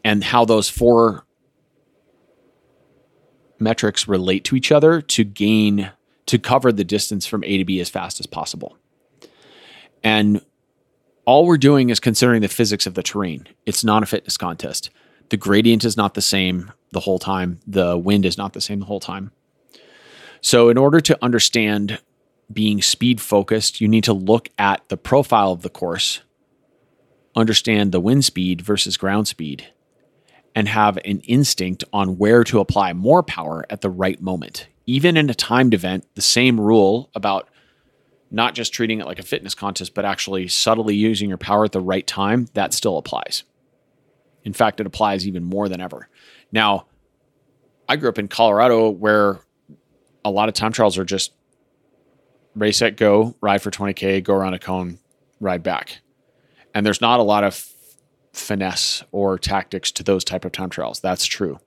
And 0.02 0.24
how 0.24 0.44
those 0.44 0.68
four 0.68 1.26
metrics 3.60 4.08
relate 4.08 4.44
to 4.44 4.56
each 4.56 4.72
other 4.72 5.00
to 5.00 5.24
gain 5.24 5.92
to 6.26 6.38
cover 6.38 6.72
the 6.72 6.84
distance 6.84 7.26
from 7.26 7.42
A 7.44 7.58
to 7.58 7.64
B 7.64 7.80
as 7.80 7.90
fast 7.90 8.20
as 8.20 8.26
possible. 8.26 8.76
And 10.02 10.40
all 11.24 11.46
we're 11.46 11.58
doing 11.58 11.90
is 11.90 12.00
considering 12.00 12.40
the 12.40 12.48
physics 12.48 12.86
of 12.86 12.94
the 12.94 13.02
terrain. 13.02 13.46
It's 13.66 13.84
not 13.84 14.02
a 14.02 14.06
fitness 14.06 14.36
contest. 14.36 14.90
The 15.28 15.36
gradient 15.36 15.84
is 15.84 15.96
not 15.96 16.14
the 16.14 16.22
same 16.22 16.72
the 16.92 17.00
whole 17.00 17.18
time. 17.18 17.60
The 17.66 17.96
wind 17.96 18.24
is 18.24 18.38
not 18.38 18.52
the 18.52 18.60
same 18.60 18.80
the 18.80 18.86
whole 18.86 19.00
time. 19.00 19.32
So, 20.40 20.68
in 20.68 20.78
order 20.78 21.00
to 21.00 21.18
understand 21.22 22.00
being 22.52 22.82
speed 22.82 23.20
focused, 23.20 23.80
you 23.80 23.88
need 23.88 24.04
to 24.04 24.12
look 24.12 24.48
at 24.58 24.88
the 24.88 24.96
profile 24.96 25.52
of 25.52 25.62
the 25.62 25.68
course, 25.68 26.22
understand 27.36 27.92
the 27.92 28.00
wind 28.00 28.24
speed 28.24 28.60
versus 28.60 28.96
ground 28.96 29.28
speed, 29.28 29.68
and 30.54 30.68
have 30.68 30.96
an 31.04 31.20
instinct 31.20 31.84
on 31.92 32.18
where 32.18 32.44
to 32.44 32.60
apply 32.60 32.92
more 32.92 33.22
power 33.22 33.64
at 33.70 33.80
the 33.80 33.90
right 33.90 34.20
moment. 34.20 34.68
Even 34.86 35.16
in 35.16 35.30
a 35.30 35.34
timed 35.34 35.74
event, 35.74 36.06
the 36.14 36.22
same 36.22 36.60
rule 36.60 37.10
about 37.14 37.48
not 38.30 38.54
just 38.54 38.72
treating 38.72 39.00
it 39.00 39.06
like 39.06 39.18
a 39.18 39.24
fitness 39.24 39.54
contest, 39.54 39.94
but 39.94 40.04
actually 40.04 40.48
subtly 40.48 40.94
using 40.94 41.28
your 41.28 41.38
power 41.38 41.64
at 41.64 41.72
the 41.72 41.80
right 41.80 42.06
time, 42.06 42.46
that 42.54 42.72
still 42.72 42.96
applies. 42.96 43.44
In 44.44 44.52
fact, 44.52 44.80
it 44.80 44.86
applies 44.86 45.26
even 45.26 45.44
more 45.44 45.68
than 45.68 45.80
ever. 45.80 46.08
Now, 46.52 46.86
I 47.88 47.96
grew 47.96 48.08
up 48.08 48.18
in 48.18 48.28
Colorado 48.28 48.88
where 48.88 49.40
a 50.24 50.30
lot 50.30 50.48
of 50.48 50.54
time 50.54 50.72
trials 50.72 50.96
are 50.98 51.04
just 51.04 51.32
race 52.54 52.78
set, 52.78 52.96
go, 52.96 53.34
ride 53.40 53.62
for 53.62 53.70
20K, 53.70 54.22
go 54.22 54.34
around 54.34 54.54
a 54.54 54.58
cone, 54.58 54.98
ride 55.40 55.62
back. 55.62 56.00
And 56.74 56.86
there's 56.86 57.00
not 57.00 57.20
a 57.20 57.24
lot 57.24 57.44
of 57.44 57.66
finesse 58.32 59.02
or 59.12 59.38
tactics 59.38 59.90
to 59.92 60.02
those 60.02 60.24
type 60.24 60.44
of 60.44 60.52
time 60.52 60.70
trials. 60.70 61.00
That's 61.00 61.24
true. 61.24 61.58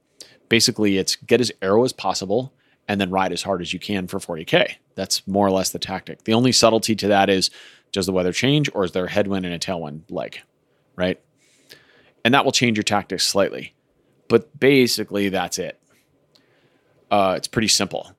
Basically, 0.49 0.97
it's 0.97 1.15
get 1.15 1.41
as 1.41 1.51
aero 1.61 1.83
as 1.83 1.93
possible 1.93 2.53
and 2.87 2.99
then 2.99 3.09
ride 3.09 3.31
as 3.31 3.43
hard 3.43 3.61
as 3.61 3.73
you 3.73 3.79
can 3.79 4.07
for 4.07 4.19
40k. 4.19 4.75
That's 4.95 5.25
more 5.27 5.47
or 5.47 5.51
less 5.51 5.69
the 5.69 5.79
tactic. 5.79 6.23
The 6.23 6.33
only 6.33 6.51
subtlety 6.51 6.95
to 6.95 7.07
that 7.07 7.29
is 7.29 7.49
does 7.91 8.05
the 8.05 8.11
weather 8.11 8.33
change 8.33 8.69
or 8.73 8.83
is 8.83 8.91
there 8.91 9.05
a 9.05 9.09
headwind 9.09 9.45
and 9.45 9.53
a 9.53 9.59
tailwind 9.59 10.03
leg, 10.09 10.39
right? 10.95 11.19
And 12.25 12.33
that 12.33 12.45
will 12.45 12.51
change 12.51 12.77
your 12.77 12.83
tactics 12.83 13.23
slightly. 13.25 13.73
But 14.27 14.59
basically, 14.59 15.29
that's 15.29 15.59
it. 15.59 15.79
Uh, 17.11 17.35
it's 17.37 17.47
pretty 17.47 17.67
simple. 17.67 18.15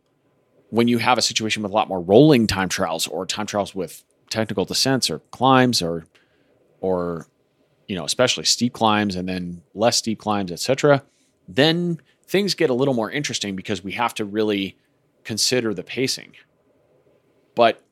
When 0.70 0.88
you 0.88 0.98
have 0.98 1.18
a 1.18 1.22
situation 1.22 1.62
with 1.62 1.72
a 1.72 1.74
lot 1.74 1.88
more 1.88 2.00
rolling 2.00 2.46
time 2.46 2.68
trials 2.68 3.06
or 3.06 3.26
time 3.26 3.46
trials 3.46 3.74
with 3.74 4.04
technical 4.30 4.64
descents 4.64 5.10
or 5.10 5.20
climbs 5.30 5.80
or 5.80 6.06
or 6.80 7.26
you 7.86 7.96
know, 7.96 8.04
especially 8.04 8.44
steep 8.44 8.72
climbs 8.72 9.16
and 9.16 9.28
then 9.28 9.62
less 9.74 9.96
steep 9.96 10.18
climbs, 10.18 10.50
etc., 10.50 11.04
then 11.46 12.00
things 12.26 12.54
get 12.54 12.70
a 12.70 12.74
little 12.74 12.94
more 12.94 13.10
interesting 13.10 13.54
because 13.54 13.84
we 13.84 13.92
have 13.92 14.14
to 14.14 14.24
really 14.24 14.78
consider 15.24 15.74
the 15.74 15.82
pacing. 15.82 16.34
But 17.54 17.82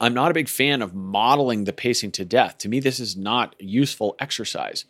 I'm 0.00 0.14
not 0.14 0.30
a 0.30 0.34
big 0.34 0.48
fan 0.48 0.82
of 0.82 0.94
modeling 0.94 1.64
the 1.64 1.72
pacing 1.72 2.12
to 2.12 2.24
death. 2.24 2.58
To 2.58 2.68
me, 2.68 2.80
this 2.80 2.98
is 2.98 3.16
not 3.16 3.54
useful 3.58 4.16
exercise. 4.18 4.84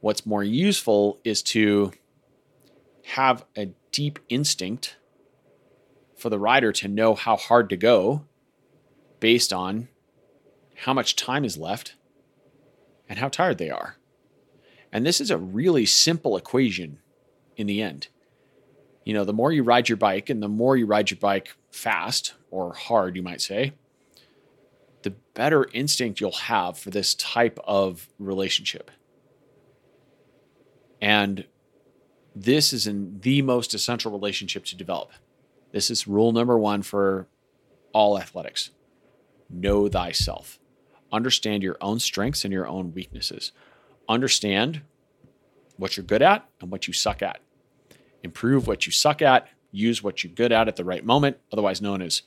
What's 0.00 0.26
more 0.26 0.42
useful 0.42 1.20
is 1.24 1.42
to 1.44 1.92
have 3.04 3.44
a 3.56 3.70
deep 3.92 4.18
instinct 4.28 4.96
for 6.16 6.30
the 6.30 6.38
rider 6.38 6.72
to 6.72 6.88
know 6.88 7.14
how 7.14 7.36
hard 7.36 7.68
to 7.70 7.76
go 7.76 8.24
based 9.20 9.52
on 9.52 9.88
how 10.74 10.92
much 10.92 11.16
time 11.16 11.44
is 11.44 11.56
left 11.56 11.94
and 13.08 13.18
how 13.18 13.28
tired 13.28 13.58
they 13.58 13.70
are. 13.70 13.96
And 14.92 15.04
this 15.04 15.20
is 15.20 15.30
a 15.30 15.38
really 15.38 15.86
simple 15.86 16.36
equation 16.36 16.98
in 17.56 17.66
the 17.66 17.82
end. 17.82 18.08
You 19.04 19.14
know, 19.14 19.24
the 19.24 19.32
more 19.32 19.52
you 19.52 19.62
ride 19.62 19.88
your 19.88 19.96
bike 19.96 20.30
and 20.30 20.42
the 20.42 20.48
more 20.48 20.76
you 20.76 20.86
ride 20.86 21.10
your 21.10 21.18
bike 21.18 21.54
fast 21.70 22.34
or 22.50 22.74
hard, 22.74 23.16
you 23.16 23.22
might 23.22 23.40
say, 23.40 23.72
the 25.02 25.10
better 25.34 25.68
instinct 25.72 26.20
you'll 26.20 26.32
have 26.32 26.76
for 26.78 26.90
this 26.90 27.14
type 27.14 27.58
of 27.64 28.08
relationship. 28.18 28.90
And 31.00 31.46
this 32.34 32.72
is 32.72 32.86
in 32.86 33.20
the 33.20 33.42
most 33.42 33.74
essential 33.74 34.12
relationship 34.12 34.64
to 34.66 34.76
develop. 34.76 35.12
This 35.72 35.90
is 35.90 36.06
rule 36.06 36.32
number 36.32 36.58
one 36.58 36.82
for 36.82 37.28
all 37.92 38.18
athletics 38.18 38.70
know 39.50 39.88
thyself. 39.88 40.57
Understand 41.12 41.62
your 41.62 41.76
own 41.80 41.98
strengths 42.00 42.44
and 42.44 42.52
your 42.52 42.66
own 42.66 42.92
weaknesses. 42.92 43.52
Understand 44.08 44.82
what 45.76 45.96
you're 45.96 46.04
good 46.04 46.22
at 46.22 46.48
and 46.60 46.70
what 46.70 46.86
you 46.86 46.92
suck 46.92 47.22
at. 47.22 47.40
Improve 48.22 48.66
what 48.66 48.86
you 48.86 48.92
suck 48.92 49.22
at, 49.22 49.48
use 49.70 50.02
what 50.02 50.22
you're 50.22 50.32
good 50.32 50.52
at 50.52 50.68
at 50.68 50.76
the 50.76 50.84
right 50.84 51.04
moment, 51.04 51.38
otherwise 51.52 51.80
known 51.80 52.02
as 52.02 52.22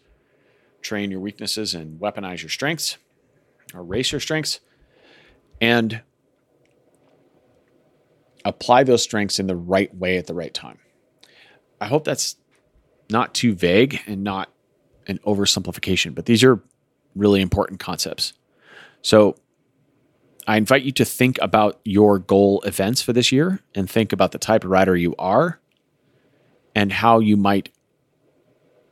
train 0.81 1.11
your 1.11 1.19
weaknesses 1.19 1.75
and 1.75 1.99
weaponize 1.99 2.41
your 2.41 2.49
strengths 2.49 2.97
or 3.73 3.83
race 3.83 4.11
your 4.11 4.21
strengths. 4.21 4.59
And 5.59 6.01
apply 8.43 8.83
those 8.83 9.03
strengths 9.03 9.39
in 9.39 9.47
the 9.47 9.55
right 9.55 9.93
way 9.95 10.17
at 10.17 10.27
the 10.27 10.33
right 10.33 10.53
time. 10.53 10.79
I 11.79 11.87
hope 11.87 12.03
that's 12.03 12.35
not 13.09 13.33
too 13.33 13.53
vague 13.53 14.01
and 14.07 14.23
not 14.23 14.49
an 15.07 15.19
oversimplification, 15.19 16.15
but 16.15 16.25
these 16.25 16.43
are 16.43 16.61
really 17.15 17.41
important 17.41 17.79
concepts. 17.79 18.33
So 19.01 19.35
I 20.47 20.57
invite 20.57 20.83
you 20.83 20.91
to 20.93 21.05
think 21.05 21.37
about 21.41 21.79
your 21.83 22.19
goal 22.19 22.61
events 22.61 23.01
for 23.01 23.13
this 23.13 23.31
year 23.31 23.59
and 23.75 23.89
think 23.89 24.11
about 24.11 24.31
the 24.31 24.37
type 24.37 24.63
of 24.63 24.69
rider 24.69 24.95
you 24.95 25.15
are 25.17 25.59
and 26.75 26.91
how 26.91 27.19
you 27.19 27.37
might 27.37 27.69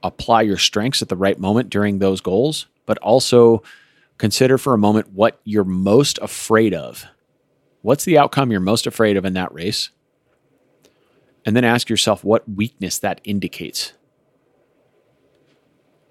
apply 0.04 0.44
your 0.44 0.58
strengths 0.58 1.02
at 1.02 1.10
the 1.10 1.16
right 1.16 1.40
moment 1.40 1.70
during 1.70 2.00
those 2.00 2.22
goals, 2.22 2.68
but 2.86 2.98
also 3.00 3.64
consider 4.18 4.58
for 4.58 4.74
a 4.74 4.78
moment 4.78 5.12
what 5.14 5.40
you're 5.44 5.64
most 5.64 6.20
afraid 6.20 6.74
of. 6.74 7.06
What's 7.82 8.06
the 8.06 8.18
outcome 8.18 8.52
you're 8.52 8.60
most 8.60 8.86
afraid 8.86 9.18
of 9.18 9.26
in 9.26 9.34
that 9.34 9.54
race? 9.54 9.90
And 11.46 11.56
then 11.56 11.64
ask 11.64 11.90
yourself 11.90 12.24
what 12.24 12.50
weakness 12.50 13.00
that 13.00 13.22
indicates. 13.24 13.94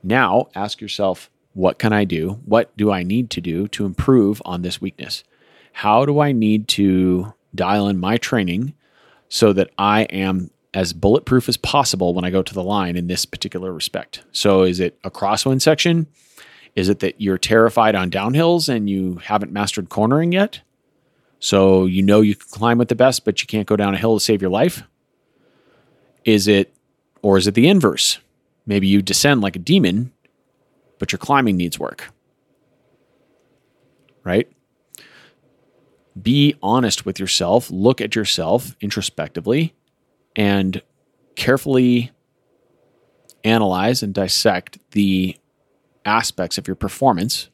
Now, 0.02 0.48
ask 0.54 0.80
yourself 0.80 1.30
what 1.58 1.80
can 1.80 1.92
I 1.92 2.04
do? 2.04 2.38
What 2.44 2.74
do 2.76 2.92
I 2.92 3.02
need 3.02 3.30
to 3.30 3.40
do 3.40 3.66
to 3.68 3.84
improve 3.84 4.40
on 4.44 4.62
this 4.62 4.80
weakness? 4.80 5.24
How 5.72 6.06
do 6.06 6.20
I 6.20 6.30
need 6.30 6.68
to 6.68 7.34
dial 7.52 7.88
in 7.88 7.98
my 7.98 8.16
training 8.16 8.74
so 9.28 9.52
that 9.52 9.70
I 9.76 10.02
am 10.02 10.52
as 10.72 10.92
bulletproof 10.92 11.48
as 11.48 11.56
possible 11.56 12.14
when 12.14 12.24
I 12.24 12.30
go 12.30 12.44
to 12.44 12.54
the 12.54 12.62
line 12.62 12.96
in 12.96 13.08
this 13.08 13.26
particular 13.26 13.72
respect? 13.72 14.22
So, 14.30 14.62
is 14.62 14.78
it 14.78 15.00
a 15.02 15.10
crosswind 15.10 15.60
section? 15.60 16.06
Is 16.76 16.88
it 16.88 17.00
that 17.00 17.20
you're 17.20 17.38
terrified 17.38 17.96
on 17.96 18.08
downhills 18.08 18.68
and 18.68 18.88
you 18.88 19.16
haven't 19.16 19.50
mastered 19.50 19.88
cornering 19.88 20.30
yet? 20.30 20.60
So, 21.40 21.86
you 21.86 22.04
know 22.04 22.20
you 22.20 22.36
can 22.36 22.48
climb 22.50 22.78
with 22.78 22.88
the 22.88 22.94
best, 22.94 23.24
but 23.24 23.40
you 23.40 23.48
can't 23.48 23.66
go 23.66 23.74
down 23.74 23.94
a 23.94 23.98
hill 23.98 24.16
to 24.16 24.24
save 24.24 24.40
your 24.40 24.52
life? 24.52 24.84
Is 26.24 26.46
it, 26.46 26.72
or 27.20 27.36
is 27.36 27.48
it 27.48 27.54
the 27.54 27.66
inverse? 27.66 28.20
Maybe 28.64 28.86
you 28.86 29.02
descend 29.02 29.40
like 29.40 29.56
a 29.56 29.58
demon, 29.58 30.12
but 30.98 31.12
your 31.12 31.18
climbing 31.18 31.56
needs 31.56 31.78
work. 31.78 32.10
Right? 34.24 34.50
Be 36.20 36.56
honest 36.62 37.06
with 37.06 37.20
yourself, 37.20 37.70
look 37.70 38.00
at 38.00 38.16
yourself 38.16 38.74
introspectively, 38.80 39.74
and 40.34 40.82
carefully 41.36 42.10
analyze 43.44 44.02
and 44.02 44.12
dissect 44.12 44.78
the 44.90 45.36
aspects 46.04 46.58
of 46.58 46.66
your 46.66 46.74
performance 46.74 47.48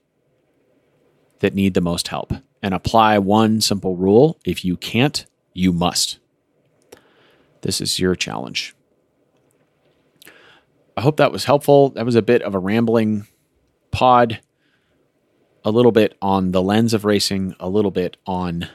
that 1.40 1.54
need 1.54 1.74
the 1.74 1.80
most 1.80 2.08
help 2.08 2.32
and 2.62 2.72
apply 2.72 3.18
one 3.18 3.60
simple 3.60 3.96
rule. 3.96 4.38
If 4.44 4.64
you 4.64 4.76
can't, 4.76 5.26
you 5.52 5.72
must. 5.72 6.18
This 7.60 7.80
is 7.80 7.98
your 7.98 8.14
challenge. 8.14 8.74
I 10.96 11.00
hope 11.00 11.16
that 11.18 11.32
was 11.32 11.44
helpful. 11.44 11.90
That 11.90 12.06
was 12.06 12.14
a 12.14 12.22
bit 12.22 12.42
of 12.42 12.54
a 12.54 12.58
rambling 12.58 13.26
pod, 13.94 14.40
a 15.64 15.70
little 15.70 15.92
bit 15.92 16.16
on 16.20 16.50
the 16.50 16.60
lens 16.60 16.92
of 16.92 17.04
racing, 17.04 17.54
a 17.60 17.68
little 17.68 17.90
bit 17.90 18.16
on 18.26 18.68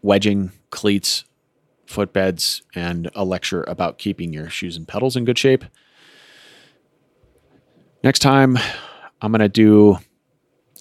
wedging, 0.00 0.52
cleats, 0.70 1.24
footbeds, 1.86 2.62
and 2.74 3.10
a 3.14 3.24
lecture 3.24 3.64
about 3.64 3.98
keeping 3.98 4.32
your 4.32 4.48
shoes 4.48 4.76
and 4.76 4.86
pedals 4.86 5.16
in 5.16 5.24
good 5.24 5.38
shape. 5.38 5.64
Next 8.04 8.20
time, 8.20 8.56
I'm 9.20 9.32
going 9.32 9.40
to 9.40 9.48
do 9.48 9.98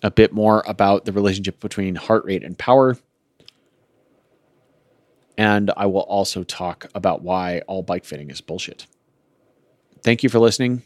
a 0.04 0.12
bit 0.12 0.32
more 0.32 0.64
about 0.68 1.06
the 1.06 1.12
relationship 1.12 1.60
between 1.60 1.96
heart 1.96 2.24
rate 2.26 2.44
and 2.44 2.58
power. 2.58 2.96
And 5.36 5.72
I 5.76 5.88
will 5.88 6.02
also 6.02 6.44
talk 6.44 6.88
about 6.94 7.24
why 7.24 7.62
all 7.68 7.82
bike 7.82 8.06
fitting 8.06 8.30
is 8.30 8.40
bullshit. 8.40 8.86
Thank 10.04 10.22
you 10.22 10.30
for 10.30 10.40
listening. 10.40 10.84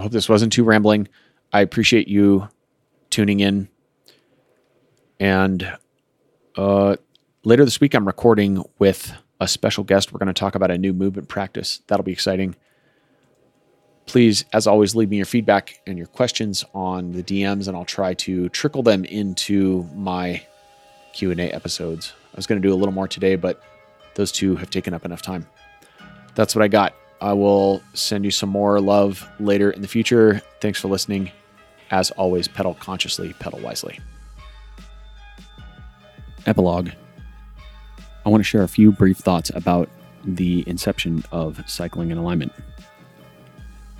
I 0.00 0.02
hope 0.02 0.12
this 0.12 0.30
wasn't 0.30 0.54
too 0.54 0.64
rambling. 0.64 1.08
I 1.52 1.60
appreciate 1.60 2.08
you 2.08 2.48
tuning 3.10 3.40
in. 3.40 3.68
And 5.18 5.76
uh, 6.56 6.96
later 7.44 7.66
this 7.66 7.82
week, 7.82 7.92
I'm 7.92 8.06
recording 8.06 8.64
with 8.78 9.12
a 9.40 9.46
special 9.46 9.84
guest. 9.84 10.10
We're 10.10 10.18
going 10.18 10.28
to 10.28 10.32
talk 10.32 10.54
about 10.54 10.70
a 10.70 10.78
new 10.78 10.94
movement 10.94 11.28
practice. 11.28 11.82
That'll 11.86 12.02
be 12.02 12.12
exciting. 12.12 12.56
Please, 14.06 14.46
as 14.54 14.66
always, 14.66 14.96
leave 14.96 15.10
me 15.10 15.18
your 15.18 15.26
feedback 15.26 15.82
and 15.86 15.98
your 15.98 16.06
questions 16.06 16.64
on 16.72 17.12
the 17.12 17.22
DMs, 17.22 17.68
and 17.68 17.76
I'll 17.76 17.84
try 17.84 18.14
to 18.14 18.48
trickle 18.48 18.82
them 18.82 19.04
into 19.04 19.86
my 19.94 20.42
Q 21.12 21.30
and 21.30 21.40
A 21.40 21.54
episodes. 21.54 22.14
I 22.32 22.36
was 22.36 22.46
going 22.46 22.60
to 22.60 22.66
do 22.66 22.72
a 22.72 22.78
little 22.78 22.94
more 22.94 23.06
today, 23.06 23.36
but 23.36 23.62
those 24.14 24.32
two 24.32 24.56
have 24.56 24.70
taken 24.70 24.94
up 24.94 25.04
enough 25.04 25.20
time. 25.20 25.46
That's 26.34 26.54
what 26.56 26.62
I 26.62 26.68
got. 26.68 26.94
I 27.20 27.32
will 27.34 27.82
send 27.92 28.24
you 28.24 28.30
some 28.30 28.48
more 28.48 28.80
love 28.80 29.28
later 29.38 29.70
in 29.70 29.82
the 29.82 29.88
future. 29.88 30.40
Thanks 30.60 30.80
for 30.80 30.88
listening. 30.88 31.30
As 31.90 32.10
always, 32.12 32.48
pedal 32.48 32.74
consciously, 32.74 33.34
pedal 33.34 33.60
wisely. 33.60 34.00
Epilogue. 36.46 36.90
I 38.24 38.28
want 38.28 38.40
to 38.40 38.44
share 38.44 38.62
a 38.62 38.68
few 38.68 38.92
brief 38.92 39.18
thoughts 39.18 39.50
about 39.54 39.88
the 40.24 40.64
inception 40.66 41.24
of 41.32 41.62
cycling 41.66 42.10
and 42.10 42.20
alignment. 42.20 42.52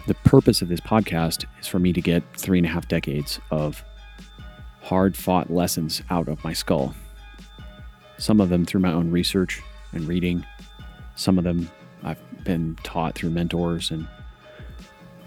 The 0.06 0.14
purpose 0.14 0.62
of 0.62 0.68
this 0.68 0.80
podcast 0.80 1.44
is 1.60 1.66
for 1.66 1.78
me 1.78 1.92
to 1.92 2.00
get 2.00 2.22
three 2.36 2.58
and 2.58 2.66
a 2.66 2.70
half 2.70 2.88
decades 2.88 3.38
of 3.50 3.84
hard 4.82 5.16
fought 5.16 5.50
lessons 5.50 6.02
out 6.10 6.28
of 6.28 6.42
my 6.42 6.52
skull. 6.52 6.94
Some 8.18 8.40
of 8.40 8.48
them 8.48 8.64
through 8.64 8.80
my 8.80 8.92
own 8.92 9.10
research 9.10 9.62
and 9.92 10.08
reading, 10.08 10.44
some 11.16 11.38
of 11.38 11.44
them 11.44 11.70
I've 12.02 12.44
been 12.44 12.76
taught 12.82 13.14
through 13.14 13.30
mentors 13.30 13.90
and 13.90 14.06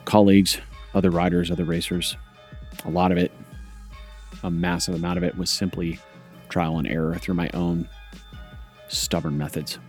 colleagues, 0.05 0.59
other 0.93 1.09
riders, 1.09 1.51
other 1.51 1.63
racers. 1.63 2.17
A 2.85 2.89
lot 2.89 3.11
of 3.11 3.17
it, 3.17 3.31
a 4.43 4.49
massive 4.49 4.95
amount 4.95 5.17
of 5.17 5.23
it, 5.23 5.37
was 5.37 5.49
simply 5.49 5.99
trial 6.49 6.77
and 6.77 6.87
error 6.87 7.15
through 7.15 7.35
my 7.35 7.49
own 7.53 7.87
stubborn 8.87 9.37
methods. 9.37 9.79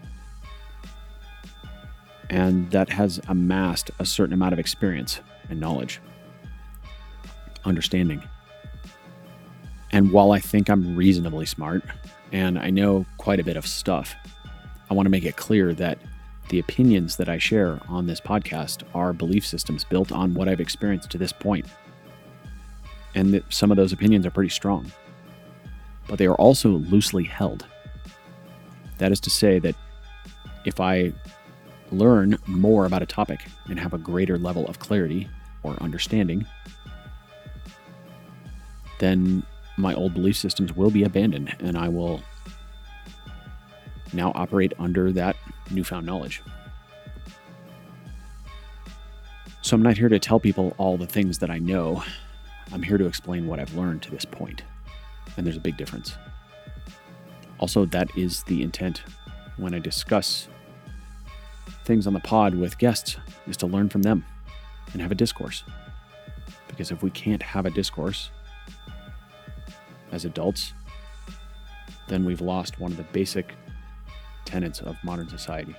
And 2.31 2.71
that 2.71 2.89
has 2.91 3.21
amassed 3.29 3.91
a 3.99 4.07
certain 4.07 4.33
amount 4.33 4.53
of 4.53 4.59
experience 4.59 5.21
and 5.51 5.61
knowledge, 5.61 6.01
understanding. 7.65 8.23
And 9.93 10.11
while 10.11 10.33
I 10.33 10.41
think 10.41 10.69
I'm 10.69 10.97
reasonably 10.97 11.47
smart 11.47 11.85
and 12.33 12.59
I 12.59 12.71
know 12.71 13.07
quite 13.19 13.41
a 13.41 13.45
bit 13.45 13.57
of 13.57 13.67
stuff, 13.67 14.15
I 14.91 14.95
want 14.95 15.07
to 15.07 15.11
make 15.11 15.25
it 15.25 15.37
clear 15.37 15.73
that 15.75 15.99
the 16.49 16.59
opinions 16.59 17.17
that 17.17 17.29
I 17.29 17.39
share 17.39 17.81
on 17.89 18.07
this 18.07 18.21
podcast 18.21 18.83
are 18.95 19.13
belief 19.13 19.47
systems 19.47 19.85
built 19.85 20.13
on 20.13 20.35
what 20.35 20.49
I've 20.49 20.61
experienced 20.61 21.11
to 21.11 21.19
this 21.19 21.33
point. 21.33 21.67
And 23.15 23.33
that 23.33 23.53
some 23.53 23.71
of 23.71 23.77
those 23.77 23.93
opinions 23.93 24.27
are 24.27 24.31
pretty 24.31 24.51
strong, 24.51 24.91
but 26.09 26.19
they 26.19 26.27
are 26.27 26.35
also 26.35 26.71
loosely 26.71 27.25
held. 27.25 27.67
That 28.99 29.13
is 29.13 29.21
to 29.21 29.31
say, 29.31 29.59
that 29.61 29.75
if 30.65 30.81
I 30.81 31.13
learn 31.91 32.37
more 32.47 32.87
about 32.87 33.03
a 33.03 33.07
topic 33.07 33.41
and 33.69 33.79
have 33.79 33.95
a 33.95 33.99
greater 33.99 34.39
level 34.39 34.67
of 34.67 34.79
clarity 34.79 35.29
or 35.63 35.81
understanding, 35.83 36.47
then 38.99 39.43
my 39.77 39.95
old 39.95 40.15
belief 40.15 40.37
systems 40.37 40.75
will 40.75 40.91
be 40.91 41.05
abandoned 41.05 41.55
and 41.61 41.77
I 41.77 41.89
will 41.89 42.23
now 44.15 44.33
operate 44.35 44.73
under 44.79 45.13
that 45.13 45.37
newfound 45.71 46.07
knowledge. 46.07 46.43
So 49.63 49.75
I'm 49.75 49.83
not 49.83 49.97
here 49.97 50.09
to 50.09 50.19
tell 50.19 50.39
people 50.39 50.75
all 50.77 50.97
the 50.97 51.07
things 51.07 51.39
that 51.39 51.51
I 51.51 51.59
know. 51.59 52.03
I'm 52.73 52.83
here 52.83 52.99
to 52.99 53.07
explain 53.07 53.47
what 53.47 53.59
I've 53.59 53.75
learned 53.75 54.03
to 54.03 54.11
this 54.11 54.25
point. 54.25 54.63
And 55.37 55.47
there's 55.47 55.57
a 55.57 55.61
big 55.61 55.77
difference. 55.77 56.17
Also, 57.59 57.87
that 57.87 58.15
is 58.17 58.43
the 58.43 58.63
intent 58.63 59.03
when 59.57 59.75
I 59.75 59.79
discuss 59.79 60.49
things 61.85 62.07
on 62.07 62.13
the 62.13 62.21
pod 62.21 62.55
with 62.55 62.79
guests 62.79 63.17
is 63.47 63.57
to 63.59 63.67
learn 63.67 63.89
from 63.89 64.03
them 64.03 64.25
and 64.93 65.01
have 65.01 65.13
a 65.13 65.15
discourse. 65.15 65.65
Because 66.69 66.91
if 66.91 67.03
we 67.03 67.11
can't 67.11 67.43
have 67.43 67.67
a 67.67 67.71
discourse 67.71 68.31
as 70.13 70.25
adults, 70.25 70.75
then 72.09 72.25
we've 72.25 72.41
lost 72.41 72.81
one 72.81 72.91
of 72.91 72.97
the 72.97 73.05
basic 73.05 73.55
tenets 74.45 74.81
of 74.81 74.97
modern 75.03 75.29
society. 75.29 75.75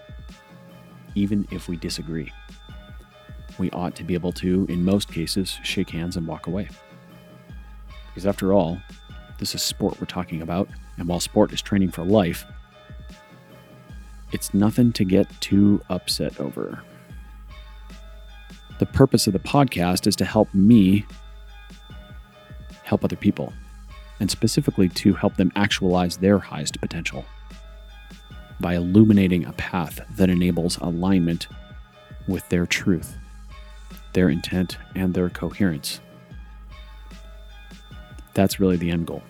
Even 1.16 1.48
if 1.52 1.70
we 1.70 1.78
disagree, 1.78 2.32
we 3.58 3.72
ought 3.72 3.96
to 3.96 4.04
be 4.04 4.14
able 4.14 4.34
to, 4.34 4.66
in 4.70 4.84
most 4.84 5.12
cases, 5.12 5.60
shake 5.64 5.90
hands 5.90 6.18
and 6.18 6.28
walk 6.28 6.48
away. 6.48 6.68
Because 8.08 8.26
after 8.26 8.54
all, 8.54 8.80
this 9.40 9.56
is 9.56 9.62
sport 9.62 10.00
we're 10.00 10.06
talking 10.06 10.42
about, 10.42 10.68
and 10.98 11.08
while 11.08 11.20
sport 11.20 11.54
is 11.54 11.62
training 11.62 11.92
for 11.92 12.04
life, 12.04 12.46
it's 14.32 14.54
nothing 14.54 14.92
to 14.94 15.06
get 15.06 15.30
too 15.42 15.82
upset 15.90 16.40
over. 16.40 16.82
The 18.80 18.86
purpose 18.86 19.28
of 19.28 19.34
the 19.34 19.40
podcast 19.40 20.08
is 20.08 20.16
to 20.18 20.26
help 20.26 20.54
me 20.54 21.06
help 22.84 23.04
other 23.04 23.16
people, 23.16 23.54
and 24.20 24.30
specifically 24.30 24.90
to 24.90 25.14
help 25.14 25.38
them 25.38 25.52
actualize 25.56 26.18
their 26.18 26.40
highest 26.40 26.80
potential 26.82 27.26
by 28.60 28.76
illuminating 28.76 29.46
a 29.46 29.54
path 29.54 30.00
that 30.16 30.30
enables 30.30 30.78
alignment 30.78 31.48
with 32.28 32.48
their 32.50 32.66
truth, 32.66 33.16
their 34.14 34.30
intent, 34.30 34.78
and 34.96 35.14
their 35.14 35.30
coherence. 35.30 36.00
That's 38.34 38.60
really 38.60 38.78
the 38.78 38.92
end 38.92 39.08
goal. 39.08 39.24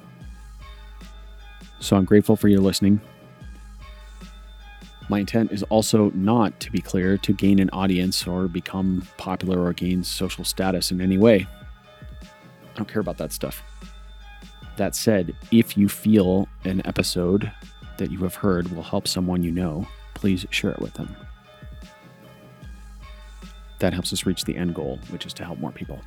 So 1.79 1.95
I'm 1.95 2.05
grateful 2.05 2.35
for 2.35 2.47
your 2.47 2.61
listening. 2.61 3.01
My 5.07 5.19
intent 5.19 5.51
is 5.51 5.61
also 5.63 6.09
not, 6.15 6.59
to 6.61 6.71
be 6.71 6.79
clear, 6.79 7.17
to 7.19 7.33
gain 7.33 7.59
an 7.59 7.69
audience 7.71 8.25
or 8.25 8.47
become 8.47 9.07
popular 9.17 9.63
or 9.63 9.71
gain 9.73 10.03
social 10.03 10.43
status 10.43 10.91
in 10.91 10.99
any 10.99 11.19
way. 11.19 11.45
I 12.23 12.77
don't 12.77 12.87
care 12.87 13.01
about 13.01 13.17
that 13.19 13.31
stuff. 13.31 13.61
That 14.77 14.95
said, 14.95 15.35
if 15.51 15.77
you 15.77 15.87
feel 15.87 16.49
an 16.63 16.81
episode 16.85 17.51
that 17.97 18.11
you 18.11 18.19
have 18.19 18.35
heard 18.35 18.71
will 18.71 18.83
help 18.83 19.07
someone 19.07 19.43
you 19.43 19.51
know, 19.51 19.87
please 20.13 20.45
share 20.49 20.71
it 20.71 20.79
with 20.79 20.93
them. 20.93 21.15
That 23.79 23.93
helps 23.93 24.13
us 24.13 24.25
reach 24.25 24.45
the 24.45 24.55
end 24.55 24.75
goal, 24.75 24.99
which 25.09 25.25
is 25.25 25.33
to 25.33 25.45
help 25.45 25.59
more 25.59 25.71
people. 25.71 25.99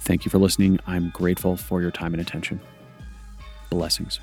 Thank 0.00 0.24
you 0.24 0.30
for 0.30 0.38
listening. 0.38 0.78
I'm 0.86 1.10
grateful 1.10 1.56
for 1.56 1.80
your 1.80 1.90
time 1.90 2.12
and 2.12 2.20
attention. 2.20 2.60
Blessings. 3.70 4.20